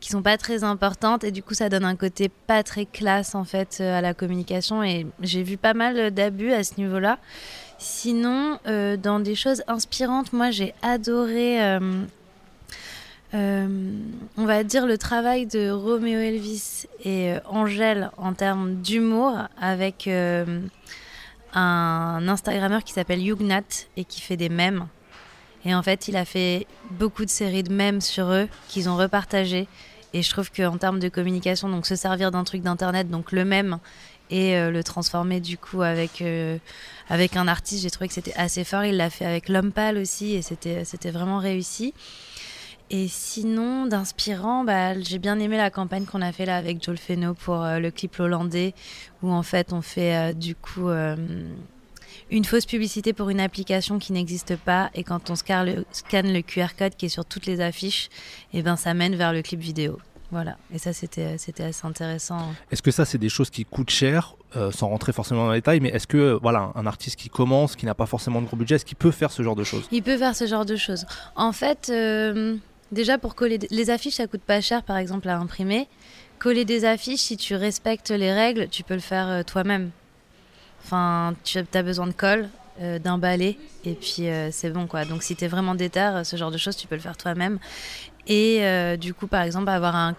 qui 0.00 0.10
sont 0.10 0.22
pas 0.22 0.36
très 0.36 0.64
importantes 0.64 1.24
et 1.24 1.30
du 1.30 1.42
coup 1.42 1.54
ça 1.54 1.68
donne 1.68 1.84
un 1.84 1.96
côté 1.96 2.28
pas 2.28 2.62
très 2.62 2.84
classe 2.84 3.34
en 3.34 3.44
fait 3.44 3.78
euh, 3.80 3.98
à 3.98 4.00
la 4.00 4.14
communication 4.14 4.82
et 4.82 5.06
j'ai 5.22 5.42
vu 5.42 5.56
pas 5.56 5.74
mal 5.74 6.12
d'abus 6.12 6.52
à 6.52 6.62
ce 6.62 6.74
niveau-là. 6.78 7.18
Sinon, 7.78 8.58
euh, 8.66 8.96
dans 8.96 9.20
des 9.20 9.34
choses 9.34 9.62
inspirantes, 9.66 10.32
moi 10.32 10.50
j'ai 10.50 10.74
adoré, 10.82 11.60
on 13.32 14.44
va 14.44 14.64
dire, 14.64 14.86
le 14.86 14.98
travail 14.98 15.46
de 15.46 15.70
Roméo 15.70 16.18
Elvis 16.18 16.86
et 17.04 17.34
Angèle 17.46 18.10
en 18.16 18.34
termes 18.34 18.76
d'humour 18.76 19.36
avec 19.60 20.08
un 21.54 22.26
Instagrammeur 22.28 22.84
qui 22.84 22.92
s'appelle 22.92 23.22
Yugnat 23.22 23.62
et 23.96 24.04
qui 24.04 24.20
fait 24.20 24.36
des 24.36 24.48
mèmes. 24.48 24.86
Et 25.64 25.74
en 25.74 25.82
fait, 25.82 26.08
il 26.08 26.16
a 26.16 26.24
fait 26.24 26.66
beaucoup 26.92 27.24
de 27.24 27.30
séries 27.30 27.62
de 27.62 27.72
mèmes 27.72 28.00
sur 28.00 28.26
eux 28.30 28.48
qu'ils 28.68 28.88
ont 28.88 28.96
repartagés. 28.96 29.66
Et 30.14 30.22
je 30.22 30.30
trouve 30.30 30.50
qu'en 30.50 30.78
termes 30.78 31.00
de 31.00 31.08
communication, 31.08 31.68
donc 31.68 31.86
se 31.86 31.96
servir 31.96 32.30
d'un 32.30 32.44
truc 32.44 32.62
d'internet, 32.62 33.10
donc 33.10 33.32
le 33.32 33.44
même, 33.44 33.78
et 34.30 34.56
euh, 34.56 34.70
le 34.70 34.82
transformer 34.82 35.40
du 35.40 35.58
coup 35.58 35.82
avec, 35.82 36.22
euh, 36.22 36.58
avec 37.08 37.36
un 37.36 37.48
artiste, 37.48 37.82
j'ai 37.82 37.90
trouvé 37.90 38.08
que 38.08 38.14
c'était 38.14 38.34
assez 38.34 38.64
fort. 38.64 38.84
Il 38.84 38.96
l'a 38.96 39.10
fait 39.10 39.26
avec 39.26 39.48
L'Homme 39.48 39.72
Pâle 39.72 39.98
aussi, 39.98 40.34
et 40.34 40.42
c'était 40.42 41.10
vraiment 41.10 41.38
réussi. 41.38 41.92
Et 42.90 43.06
sinon, 43.08 43.86
d'inspirant, 43.86 44.64
bah, 44.64 44.98
j'ai 44.98 45.18
bien 45.18 45.38
aimé 45.38 45.56
la 45.56 45.70
campagne 45.70 46.04
qu'on 46.04 46.22
a 46.22 46.32
fait 46.32 46.46
là 46.46 46.56
avec 46.56 46.82
Joel 46.82 46.98
Feno 46.98 47.34
pour 47.34 47.62
euh, 47.62 47.78
le 47.78 47.90
clip 47.90 48.18
hollandais, 48.18 48.74
où 49.22 49.30
en 49.30 49.42
fait 49.42 49.72
on 49.72 49.82
fait 49.82 50.16
euh, 50.16 50.32
du 50.32 50.54
coup 50.54 50.88
euh, 50.88 51.16
une 52.30 52.44
fausse 52.44 52.64
publicité 52.64 53.12
pour 53.12 53.28
une 53.28 53.40
application 53.40 53.98
qui 53.98 54.12
n'existe 54.12 54.56
pas, 54.56 54.90
et 54.94 55.04
quand 55.04 55.28
on 55.28 55.36
scanne 55.36 55.66
le, 55.66 55.84
scanne 55.92 56.32
le 56.32 56.40
QR 56.40 56.68
code 56.78 56.96
qui 56.96 57.06
est 57.06 57.10
sur 57.10 57.26
toutes 57.26 57.44
les 57.44 57.60
affiches, 57.60 58.08
et 58.54 58.62
ben 58.62 58.76
ça 58.76 58.94
mène 58.94 59.16
vers 59.16 59.34
le 59.34 59.42
clip 59.42 59.60
vidéo. 59.60 59.98
Voilà, 60.30 60.58
et 60.72 60.78
ça 60.78 60.92
c'était 60.92 61.24
assez 61.24 61.86
intéressant. 61.86 62.52
Est-ce 62.70 62.82
que 62.82 62.90
ça, 62.90 63.06
c'est 63.06 63.16
des 63.16 63.30
choses 63.30 63.48
qui 63.48 63.64
coûtent 63.64 63.90
cher, 63.90 64.36
euh, 64.56 64.70
sans 64.70 64.88
rentrer 64.88 65.12
forcément 65.12 65.46
dans 65.46 65.52
les 65.52 65.58
détails, 65.58 65.80
mais 65.80 65.88
est-ce 65.88 66.06
que 66.06 66.18
euh, 66.18 66.38
voilà, 66.40 66.70
un 66.74 66.86
artiste 66.86 67.16
qui 67.16 67.30
commence, 67.30 67.76
qui 67.76 67.86
n'a 67.86 67.94
pas 67.94 68.04
forcément 68.04 68.42
de 68.42 68.46
gros 68.46 68.56
budget, 68.56 68.74
est-ce 68.74 68.84
qu'il 68.84 68.98
peut 68.98 69.10
faire 69.10 69.30
ce 69.30 69.42
genre 69.42 69.56
de 69.56 69.64
choses? 69.64 69.88
Il 69.90 70.02
peut 70.02 70.18
faire 70.18 70.36
ce 70.36 70.46
genre 70.46 70.66
de 70.66 70.76
choses. 70.76 71.06
En 71.34 71.52
fait, 71.52 71.88
euh, 71.90 72.56
déjà 72.92 73.18
pour 73.18 73.34
coller 73.34 73.58
les 73.70 73.90
affiches, 73.90 74.14
ça 74.14 74.26
coûte 74.26 74.42
pas 74.42 74.60
cher, 74.60 74.82
par 74.82 74.96
exemple, 74.96 75.28
à 75.28 75.38
imprimer. 75.38 75.86
Coller 76.38 76.64
des 76.64 76.84
affiches, 76.84 77.20
si 77.20 77.36
tu 77.36 77.54
respectes 77.56 78.10
les 78.10 78.32
règles, 78.32 78.68
tu 78.68 78.82
peux 78.84 78.94
le 78.94 79.00
faire 79.00 79.26
euh, 79.28 79.42
toi-même. 79.42 79.90
Enfin, 80.84 81.34
tu 81.44 81.58
as 81.58 81.82
besoin 81.82 82.06
de 82.06 82.12
colle, 82.12 82.48
euh, 82.80 82.98
d'un 82.98 83.18
balai, 83.18 83.58
et 83.84 83.94
puis 83.94 84.28
euh, 84.28 84.50
c'est 84.52 84.70
bon, 84.70 84.86
quoi. 84.86 85.04
Donc, 85.04 85.22
si 85.22 85.34
tu 85.36 85.44
es 85.44 85.48
vraiment 85.48 85.74
déter, 85.74 86.22
ce 86.24 86.36
genre 86.36 86.50
de 86.50 86.58
choses, 86.58 86.76
tu 86.76 86.86
peux 86.86 86.94
le 86.94 87.00
faire 87.00 87.16
toi-même. 87.16 87.58
Et 88.26 88.58
euh, 88.62 88.96
du 88.96 89.14
coup, 89.14 89.26
par 89.26 89.42
exemple, 89.42 89.68
avoir 89.68 89.96
un 89.96 90.14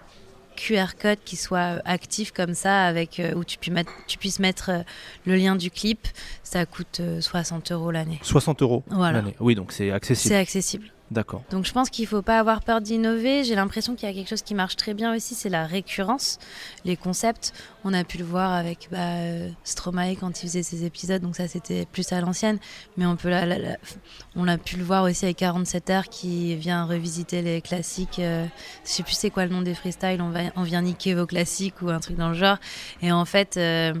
QR 0.56 0.88
code 1.00 1.18
qui 1.24 1.36
soit 1.36 1.76
euh, 1.76 1.80
actif 1.86 2.32
comme 2.32 2.54
ça, 2.54 2.84
avec, 2.84 3.18
euh, 3.18 3.32
où 3.34 3.44
tu, 3.44 3.56
puis 3.56 3.70
mettre- 3.70 3.92
tu 4.06 4.18
puisses 4.18 4.38
mettre 4.40 4.70
euh, 4.70 4.82
le 5.24 5.36
lien 5.36 5.56
du 5.56 5.70
clip, 5.70 6.06
ça 6.42 6.66
coûte 6.66 6.98
euh, 7.00 7.20
60 7.22 7.72
euros 7.72 7.90
l'année. 7.90 8.18
60 8.22 8.60
euros 8.62 8.82
Voilà. 8.88 9.18
l'année. 9.22 9.36
Oui, 9.40 9.54
donc 9.54 9.72
c'est 9.72 9.90
accessible. 9.90 10.28
C'est 10.34 10.38
accessible. 10.38 10.86
D'accord. 11.10 11.42
Donc 11.50 11.64
je 11.64 11.72
pense 11.72 11.90
qu'il 11.90 12.06
faut 12.06 12.22
pas 12.22 12.38
avoir 12.38 12.62
peur 12.62 12.80
d'innover. 12.80 13.42
J'ai 13.42 13.56
l'impression 13.56 13.96
qu'il 13.96 14.08
y 14.08 14.12
a 14.12 14.14
quelque 14.14 14.28
chose 14.28 14.42
qui 14.42 14.54
marche 14.54 14.76
très 14.76 14.94
bien 14.94 15.12
aussi, 15.14 15.34
c'est 15.34 15.48
la 15.48 15.66
récurrence, 15.66 16.38
les 16.84 16.96
concepts. 16.96 17.52
On 17.84 17.92
a 17.92 18.04
pu 18.04 18.16
le 18.18 18.24
voir 18.24 18.52
avec 18.52 18.88
bah, 18.92 18.98
euh, 18.98 19.50
Stromae 19.64 20.14
quand 20.14 20.40
il 20.40 20.46
faisait 20.46 20.62
ses 20.62 20.84
épisodes, 20.84 21.20
donc 21.20 21.34
ça 21.34 21.48
c'était 21.48 21.84
plus 21.84 22.12
à 22.12 22.20
l'ancienne. 22.20 22.58
Mais 22.96 23.06
on 23.06 23.16
la- 23.24 24.52
a 24.52 24.58
pu 24.58 24.76
le 24.76 24.84
voir 24.84 25.02
aussi 25.02 25.24
avec 25.24 25.38
47 25.38 25.90
heures 25.90 26.08
qui 26.08 26.54
vient 26.54 26.84
revisiter 26.84 27.42
les 27.42 27.60
classiques. 27.60 28.20
euh, 28.20 28.46
je 28.84 28.90
sais 28.90 29.02
plus 29.02 29.14
c'est 29.14 29.30
quoi 29.30 29.46
le 29.46 29.50
nom 29.52 29.62
des 29.62 29.74
freestyles. 29.74 30.22
On 30.54 30.62
vient 30.62 30.82
niquer 30.82 31.14
vos 31.14 31.26
classiques 31.26 31.82
ou 31.82 31.88
un 31.90 31.98
truc 31.98 32.16
dans 32.18 32.28
le 32.28 32.34
genre. 32.34 32.58
Et 33.02 33.10
en 33.10 33.24
fait. 33.24 33.56
euh, 33.56 33.94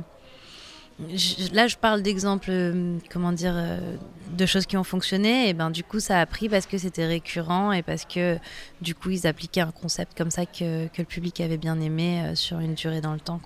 là, 1.52 1.66
je 1.66 1.76
parle 1.76 2.02
d'exemples, 2.02 2.50
euh, 2.50 2.98
comment 3.10 3.32
dire, 3.32 3.54
euh, 3.56 3.96
de 4.36 4.46
choses 4.46 4.66
qui 4.66 4.76
ont 4.76 4.84
fonctionné. 4.84 5.48
Et 5.48 5.54
ben, 5.54 5.70
du 5.70 5.82
coup, 5.82 6.00
ça 6.00 6.20
a 6.20 6.26
pris 6.26 6.48
parce 6.48 6.66
que 6.66 6.78
c'était 6.78 7.06
récurrent 7.06 7.72
et 7.72 7.82
parce 7.82 8.04
que, 8.04 8.38
du 8.80 8.94
coup, 8.94 9.10
ils 9.10 9.26
appliquaient 9.26 9.62
un 9.62 9.72
concept 9.72 10.16
comme 10.16 10.30
ça 10.30 10.46
que, 10.46 10.88
le 10.96 11.04
public 11.04 11.40
avait 11.40 11.56
bien 11.56 11.80
aimé 11.80 12.22
euh, 12.22 12.34
sur 12.34 12.58
une 12.60 12.74
durée 12.74 13.00
dans 13.00 13.12
le 13.12 13.20
temps. 13.20 13.40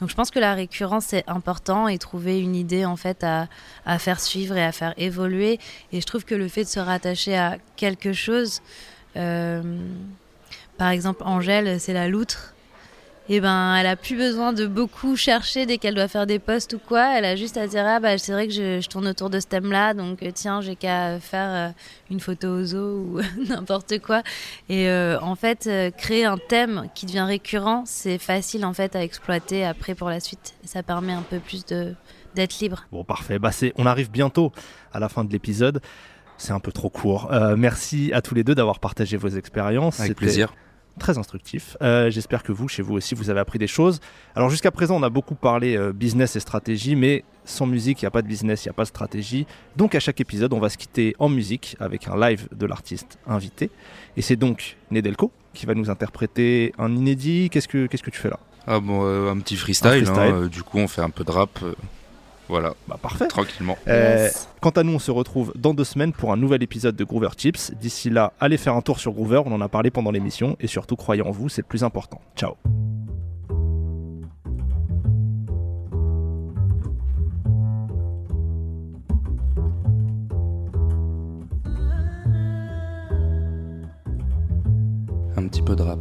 Donc, 0.00 0.10
je 0.10 0.14
pense 0.14 0.30
que 0.30 0.38
la 0.38 0.54
récurrence 0.54 1.06
c'est 1.06 1.24
important 1.26 1.88
et 1.88 1.96
trouver 1.96 2.38
une 2.38 2.54
idée 2.54 2.84
en 2.84 2.96
fait 2.96 3.24
à, 3.24 3.48
faire 3.98 4.20
suivre 4.20 4.56
et 4.56 4.64
à 4.64 4.72
faire 4.72 4.92
évoluer. 4.98 5.58
Et 5.92 6.00
je 6.00 6.06
trouve 6.06 6.24
que 6.24 6.34
le 6.34 6.48
fait 6.48 6.64
de 6.64 6.68
se 6.68 6.80
rattacher 6.80 7.36
à 7.36 7.56
quelque 7.76 8.12
chose, 8.12 8.60
par 9.14 10.90
exemple, 10.90 11.22
Angèle, 11.24 11.80
c'est 11.80 11.94
la 11.94 12.08
loutre 12.08 12.52
et 13.28 13.40
ben 13.40 13.76
elle 13.76 13.86
a 13.86 13.96
plus 13.96 14.16
besoin 14.16 14.52
de 14.52 14.66
beaucoup 14.66 15.16
chercher 15.16 15.66
dès 15.66 15.78
qu'elle 15.78 15.94
doit 15.94 16.08
faire 16.08 16.26
des 16.26 16.38
posts 16.38 16.74
ou 16.74 16.78
quoi. 16.78 17.16
Elle 17.16 17.24
a 17.24 17.36
juste 17.36 17.56
à 17.56 17.66
dire 17.66 17.84
ah 17.86 18.00
bah 18.00 18.18
c'est 18.18 18.32
vrai 18.32 18.48
que 18.48 18.52
je, 18.52 18.80
je 18.80 18.88
tourne 18.88 19.06
autour 19.06 19.30
de 19.30 19.40
ce 19.40 19.46
thème-là, 19.46 19.94
donc 19.94 20.22
euh, 20.22 20.30
tiens 20.34 20.60
j'ai 20.60 20.76
qu'à 20.76 21.20
faire 21.20 21.70
euh, 21.70 21.72
une 22.10 22.20
photo 22.20 22.48
au 22.48 22.64
zoo 22.64 22.78
ou 23.16 23.20
n'importe 23.48 24.00
quoi. 24.00 24.22
Et 24.68 24.88
euh, 24.88 25.18
en 25.20 25.34
fait 25.34 25.68
créer 25.96 26.24
un 26.24 26.38
thème 26.38 26.88
qui 26.94 27.06
devient 27.06 27.20
récurrent, 27.20 27.84
c'est 27.86 28.18
facile 28.18 28.64
en 28.64 28.72
fait 28.72 28.96
à 28.96 29.02
exploiter 29.02 29.64
après 29.64 29.94
pour 29.94 30.10
la 30.10 30.20
suite. 30.20 30.54
Ça 30.64 30.82
permet 30.82 31.12
un 31.12 31.22
peu 31.22 31.38
plus 31.38 31.64
de 31.66 31.94
d'être 32.34 32.58
libre. 32.60 32.86
Bon, 32.92 33.04
parfait. 33.04 33.38
Bah, 33.38 33.52
c'est... 33.52 33.72
On 33.76 33.86
arrive 33.86 34.10
bientôt 34.10 34.52
à 34.92 34.98
la 34.98 35.08
fin 35.08 35.24
de 35.24 35.32
l'épisode. 35.32 35.80
C'est 36.38 36.52
un 36.52 36.60
peu 36.60 36.72
trop 36.72 36.90
court. 36.90 37.32
Euh, 37.32 37.56
merci 37.56 38.10
à 38.12 38.22
tous 38.22 38.34
les 38.34 38.42
deux 38.42 38.54
d'avoir 38.54 38.80
partagé 38.80 39.16
vos 39.16 39.28
expériences. 39.28 40.00
Avec 40.00 40.10
C'était 40.10 40.18
plaisir. 40.18 40.54
Très 40.98 41.16
instructif. 41.18 41.76
Euh, 41.82 42.10
J'espère 42.10 42.42
que 42.42 42.52
vous, 42.52 42.68
chez 42.68 42.82
vous 42.82 42.94
aussi, 42.94 43.14
vous 43.14 43.30
avez 43.30 43.40
appris 43.40 43.58
des 43.58 43.66
choses. 43.66 44.00
Alors 44.34 44.50
jusqu'à 44.50 44.70
présent, 44.70 44.96
on 44.96 45.02
a 45.02 45.08
beaucoup 45.10 45.34
parlé 45.34 45.76
euh, 45.76 45.92
business 45.92 46.36
et 46.36 46.40
stratégie, 46.40 46.96
mais 46.96 47.24
sans 47.44 47.66
musique, 47.66 48.02
il 48.02 48.04
n'y 48.04 48.08
a 48.08 48.10
pas 48.10 48.22
de 48.22 48.28
business, 48.28 48.64
il 48.64 48.68
n'y 48.68 48.70
a 48.70 48.74
pas 48.74 48.82
de 48.84 48.88
stratégie. 48.88 49.46
Donc 49.76 49.94
à 49.94 50.00
chaque 50.00 50.20
épisode, 50.20 50.52
on 50.52 50.60
va 50.60 50.68
se 50.68 50.76
quitter 50.76 51.16
en 51.18 51.28
musique 51.28 51.76
avec 51.80 52.08
un 52.08 52.16
live 52.20 52.46
de 52.54 52.66
l'artiste 52.66 53.18
invité. 53.26 53.70
Et 54.16 54.22
c'est 54.22 54.36
donc 54.36 54.76
Nedelko 54.90 55.32
qui 55.54 55.66
va 55.66 55.74
nous 55.74 55.88
interpréter 55.90 56.72
un 56.78 56.94
inédit. 56.94 57.48
Qu'est-ce 57.50 57.68
que, 57.68 57.86
qu'est-ce 57.86 58.02
que 58.02 58.10
tu 58.10 58.20
fais 58.20 58.30
là? 58.30 58.38
Ah 58.66 58.78
bon, 58.78 59.00
euh, 59.04 59.30
un 59.30 59.38
petit 59.38 59.56
freestyle. 59.56 59.88
Un 59.88 60.04
freestyle. 60.04 60.18
hein, 60.34 60.46
du 60.46 60.62
coup, 60.62 60.78
on 60.78 60.88
fait 60.88 61.02
un 61.02 61.10
peu 61.10 61.24
de 61.24 61.30
rap. 61.30 61.58
Voilà, 62.52 62.74
Bah 62.86 62.98
parfait. 63.00 63.26
tranquillement. 63.28 63.76
Euh, 63.88 64.24
Yes. 64.26 64.46
quant 64.60 64.70
à 64.70 64.82
nous, 64.82 64.92
on 64.94 64.98
se 64.98 65.10
retrouve 65.10 65.52
dans 65.56 65.72
deux 65.74 65.84
semaines 65.84 66.12
pour 66.12 66.32
un 66.32 66.36
nouvel 66.36 66.62
épisode 66.62 66.94
de 66.94 67.02
Groover 67.04 67.30
Tips. 67.36 67.72
D'ici 67.80 68.10
là, 68.10 68.32
allez 68.40 68.58
faire 68.58 68.74
un 68.76 68.82
tour 68.82 69.00
sur 69.00 69.12
Groover, 69.12 69.42
on 69.46 69.52
en 69.52 69.60
a 69.62 69.68
parlé 69.68 69.90
pendant 69.90 70.10
l'émission, 70.10 70.56
et 70.60 70.66
surtout, 70.66 70.94
croyez 70.96 71.22
en 71.22 71.30
vous, 71.30 71.48
c'est 71.48 71.62
le 71.62 71.66
plus 71.66 71.82
important. 71.82 72.20
Ciao 72.36 72.54
Un 85.36 85.48
petit 85.48 85.62
peu 85.62 85.74
de 85.74 85.82
rap. 85.82 85.98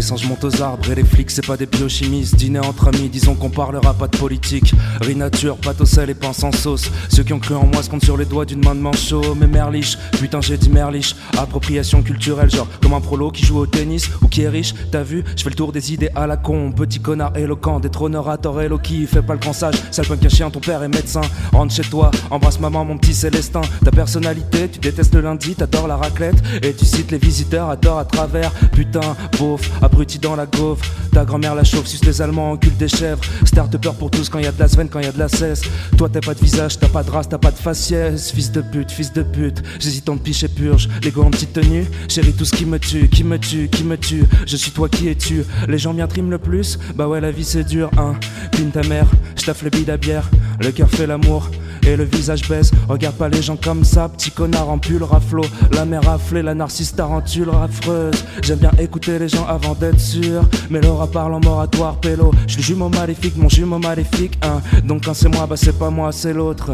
Les 0.00 0.06
singes 0.06 0.26
montent 0.26 0.44
aux 0.44 0.62
arbres 0.62 0.90
et 0.90 0.94
les 0.94 1.04
flics, 1.04 1.30
c'est 1.30 1.46
pas 1.46 1.58
des 1.58 1.66
biochimistes. 1.66 2.34
Dîner 2.34 2.60
entre 2.60 2.88
amis, 2.88 3.10
disons 3.10 3.34
qu'on 3.34 3.50
parlera 3.50 3.92
pas 3.92 4.08
de 4.08 4.16
politique. 4.16 4.72
Riz 5.02 5.14
nature, 5.14 5.58
pâte 5.58 5.78
au 5.82 5.84
sel 5.84 6.08
et 6.08 6.14
pain 6.14 6.32
sans 6.32 6.52
sauce. 6.52 6.90
Ceux 7.10 7.22
qui 7.22 7.34
ont 7.34 7.38
cru 7.38 7.54
en 7.54 7.66
moi 7.66 7.82
se 7.82 7.90
comptent 7.90 8.06
sur 8.06 8.16
les 8.16 8.24
doigts 8.24 8.46
d'une 8.46 8.64
main 8.64 8.74
de 8.74 8.80
manchot. 8.80 9.34
Mais 9.34 9.46
merliche, 9.46 9.98
putain 10.18 10.40
j'ai 10.40 10.56
dit 10.56 10.70
merliche. 10.70 11.14
Appropriation 11.36 12.00
culturelle, 12.00 12.50
genre 12.50 12.66
comme 12.80 12.94
un 12.94 13.02
prolo 13.02 13.30
qui 13.30 13.44
joue 13.44 13.58
au 13.58 13.66
tennis 13.66 14.08
ou 14.22 14.28
qui 14.28 14.40
est 14.40 14.48
riche. 14.48 14.74
T'as 14.90 15.02
vu, 15.02 15.22
je 15.36 15.42
fais 15.42 15.50
le 15.50 15.54
tour 15.54 15.70
des 15.70 15.92
idées 15.92 16.08
à 16.14 16.26
la 16.26 16.38
con. 16.38 16.72
Petit 16.72 17.00
connard 17.00 17.36
éloquent, 17.36 17.78
détrôneur 17.78 18.30
à 18.30 18.38
tort 18.38 18.58
qui 18.82 19.06
fait 19.06 19.20
pas 19.20 19.34
le 19.34 19.40
grand 19.40 19.52
sage. 19.52 19.74
Sale 19.90 20.06
punk 20.06 20.24
un 20.24 20.30
chien, 20.30 20.48
ton 20.48 20.60
père 20.60 20.82
est 20.82 20.88
médecin. 20.88 21.20
Rentre 21.52 21.74
chez 21.74 21.82
toi, 21.82 22.10
embrasse 22.30 22.58
maman, 22.58 22.86
mon 22.86 22.96
petit 22.96 23.12
Célestin. 23.12 23.60
Ta 23.84 23.90
personnalité, 23.90 24.70
tu 24.70 24.78
détestes 24.78 25.14
le 25.14 25.20
lundi, 25.20 25.54
t'adores 25.56 25.88
la 25.88 25.98
raclette. 25.98 26.42
Et 26.62 26.72
tu 26.72 26.86
cites 26.86 27.10
les 27.10 27.18
visiteurs 27.18 27.68
à 27.68 27.76
tort 27.76 27.98
à 27.98 28.06
travers. 28.06 28.50
Putain, 28.72 29.14
beauf, 29.38 29.70
abruti 29.90 30.18
dans 30.18 30.36
la 30.36 30.46
gaufre. 30.46 30.84
Ta 31.12 31.24
grand-mère 31.24 31.54
la 31.54 31.64
chauffe, 31.64 31.86
suce 31.86 32.04
les 32.04 32.22
Allemands, 32.22 32.52
encule 32.52 32.76
des 32.76 32.88
chèvres. 32.88 33.20
Start 33.44 33.76
peur 33.78 33.94
pour 33.94 34.10
tous 34.10 34.28
quand 34.28 34.38
y 34.38 34.46
a 34.46 34.52
de 34.52 34.58
la 34.58 34.68
semaine, 34.68 34.88
quand 34.88 35.00
y 35.00 35.06
a 35.06 35.12
de 35.12 35.18
la 35.18 35.28
cesse. 35.28 35.62
Toi 35.96 36.08
t'as 36.12 36.20
pas 36.20 36.34
de 36.34 36.40
visage, 36.40 36.78
t'as 36.78 36.88
pas 36.88 37.02
de 37.02 37.10
race, 37.10 37.28
t'as 37.28 37.38
pas 37.38 37.50
de 37.50 37.58
faciès. 37.58 38.30
Fils 38.30 38.52
de 38.52 38.60
pute, 38.60 38.90
fils 38.90 39.12
de 39.12 39.22
pute. 39.22 39.62
J'hésite 39.80 40.08
en 40.08 40.16
piche 40.16 40.44
et 40.44 40.48
purge. 40.48 40.88
Les 41.02 41.10
gars 41.10 41.22
en 41.22 41.30
petite 41.30 41.52
tenue, 41.52 41.84
chérie, 42.08 42.32
tout 42.32 42.44
ce 42.44 42.54
qui 42.54 42.64
me 42.64 42.78
tue, 42.78 43.08
qui 43.08 43.24
me 43.24 43.38
tue, 43.38 43.68
qui 43.68 43.84
me 43.84 43.96
tue. 43.96 44.24
Je 44.46 44.56
suis 44.56 44.70
toi 44.70 44.88
qui 44.88 45.08
es-tu. 45.08 45.44
Les 45.68 45.78
gens 45.78 45.92
bien 45.92 46.06
triment 46.06 46.30
le 46.30 46.38
plus. 46.38 46.78
Bah 46.94 47.08
ouais, 47.08 47.20
la 47.20 47.30
vie 47.30 47.44
c'est 47.44 47.64
dur, 47.64 47.90
hein. 47.98 48.14
Pine 48.52 48.70
ta 48.70 48.82
mère, 48.82 49.06
j'taffe 49.36 49.62
le 49.62 49.70
bide 49.70 49.90
à 49.90 49.96
bière. 49.96 50.30
Le 50.60 50.70
cœur 50.70 50.88
fait 50.88 51.06
l'amour 51.06 51.50
et 51.86 51.96
le 51.96 52.04
visage 52.04 52.48
baisse. 52.48 52.70
Regarde 52.88 53.16
pas 53.16 53.28
les 53.28 53.42
gens 53.42 53.56
comme 53.56 53.84
ça, 53.84 54.08
petit 54.08 54.30
connard 54.30 54.68
en 54.68 54.78
pull 54.78 55.02
raflo. 55.02 55.44
La 55.72 55.84
mer 55.84 56.02
raflée, 56.02 56.42
la 56.42 56.54
narcisse 56.54 56.94
tarentule 56.94 57.50
affreuse. 57.50 58.24
J'aime 58.42 58.58
bien 58.58 58.72
écouter 58.78 59.18
les 59.18 59.28
gens 59.28 59.46
avant 59.46 59.74
d'être 59.74 60.00
sûr. 60.00 60.42
Mais 60.70 60.80
Laura 60.80 61.06
parle 61.06 61.34
en 61.34 61.40
moratoire, 61.40 61.96
pélo. 61.96 62.32
Je 62.46 62.54
suis 62.54 62.62
jumeau 62.62 62.88
maléfique, 62.88 63.36
mon 63.36 63.48
jumeau 63.48 63.78
maléfique, 63.78 64.38
hein. 64.42 64.60
Donc 64.84 65.04
quand 65.04 65.14
c'est 65.14 65.28
moi, 65.28 65.46
bah 65.46 65.56
c'est 65.56 65.78
pas 65.78 65.90
moi, 65.90 66.12
c'est 66.12 66.32
l'autre. 66.32 66.72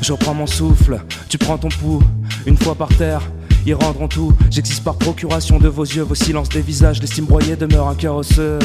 Je 0.00 0.12
reprends 0.12 0.34
mon 0.34 0.46
souffle, 0.46 1.00
tu 1.28 1.38
prends 1.38 1.58
ton 1.58 1.68
pouls, 1.68 2.02
une 2.46 2.56
fois 2.56 2.74
par 2.74 2.88
terre. 2.88 3.20
Ils 3.66 3.74
rendront 3.74 4.08
tout, 4.08 4.32
j'existe 4.50 4.84
par 4.84 4.94
procuration 4.94 5.58
de 5.58 5.68
vos 5.68 5.84
yeux, 5.84 6.02
vos 6.02 6.14
silences 6.14 6.48
des 6.48 6.60
visages, 6.60 7.00
l'estime 7.00 7.26
broyée 7.26 7.56
demeure 7.56 7.88
un 7.88 7.94
cœur 7.94 8.14
osseux. 8.14 8.58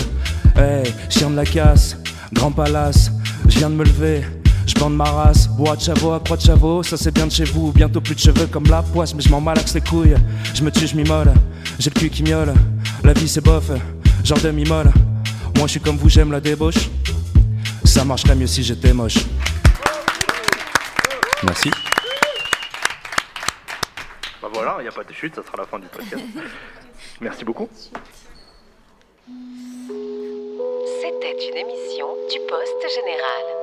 Hey, 0.56 0.93
chien 1.10 1.32
de 1.32 1.36
la 1.36 1.45
casse, 1.45 1.97
grand 2.32 2.52
palace, 2.52 3.12
je 3.49 3.58
viens 3.58 3.69
de 3.69 3.76
me 3.76 3.84
lever, 3.84 4.21
bande 4.83 4.97
ma 4.97 5.05
race, 5.05 5.47
bois 5.47 5.77
de 5.77 5.81
chavot 5.81 6.11
à 6.11 6.19
croix 6.19 6.35
de 6.35 6.41
chavot, 6.41 6.83
ça 6.83 6.97
c'est 6.97 7.11
bien 7.11 7.25
de 7.25 7.31
chez 7.31 7.45
vous. 7.45 7.71
Bientôt 7.71 8.01
plus 8.01 8.15
de 8.15 8.19
cheveux 8.19 8.47
comme 8.47 8.65
la 8.65 8.81
poisse, 8.81 9.13
mais 9.15 9.21
je 9.21 9.29
m'en 9.29 9.39
malaxe 9.39 9.73
les 9.75 9.81
couilles. 9.81 10.15
Je 10.53 10.61
me 10.61 10.71
tue, 10.71 10.87
je 10.87 10.95
m'immole, 10.97 11.33
j'ai 11.79 11.89
le 11.89 11.97
cul 11.97 12.09
qui 12.09 12.21
miaule. 12.21 12.53
La 13.01 13.13
vie 13.13 13.29
c'est 13.29 13.39
bof, 13.39 13.71
genre 14.25 14.39
de 14.39 14.51
m'immole. 14.51 14.91
Moi 15.55 15.67
je 15.67 15.71
suis 15.71 15.79
comme 15.79 15.95
vous, 15.95 16.09
j'aime 16.09 16.33
la 16.33 16.41
débauche. 16.41 16.89
Ça 17.85 18.03
marcherait 18.03 18.35
mieux 18.35 18.47
si 18.47 18.61
j'étais 18.61 18.91
moche. 18.91 19.19
Merci. 21.43 21.71
Bah 24.41 24.49
voilà, 24.53 24.75
il 24.79 24.81
n'y 24.81 24.89
a 24.89 24.91
pas 24.91 25.05
de 25.05 25.13
chute, 25.13 25.33
ça 25.35 25.43
sera 25.43 25.59
la 25.59 25.65
fin 25.65 25.79
du 25.79 25.87
podcast. 25.87 26.23
Merci 27.21 27.45
beaucoup. 27.45 27.69
C'était 31.01 31.37
une 31.49 31.57
émission 31.57 32.07
du 32.29 32.39
Poste 32.49 32.83
Général. 32.93 33.62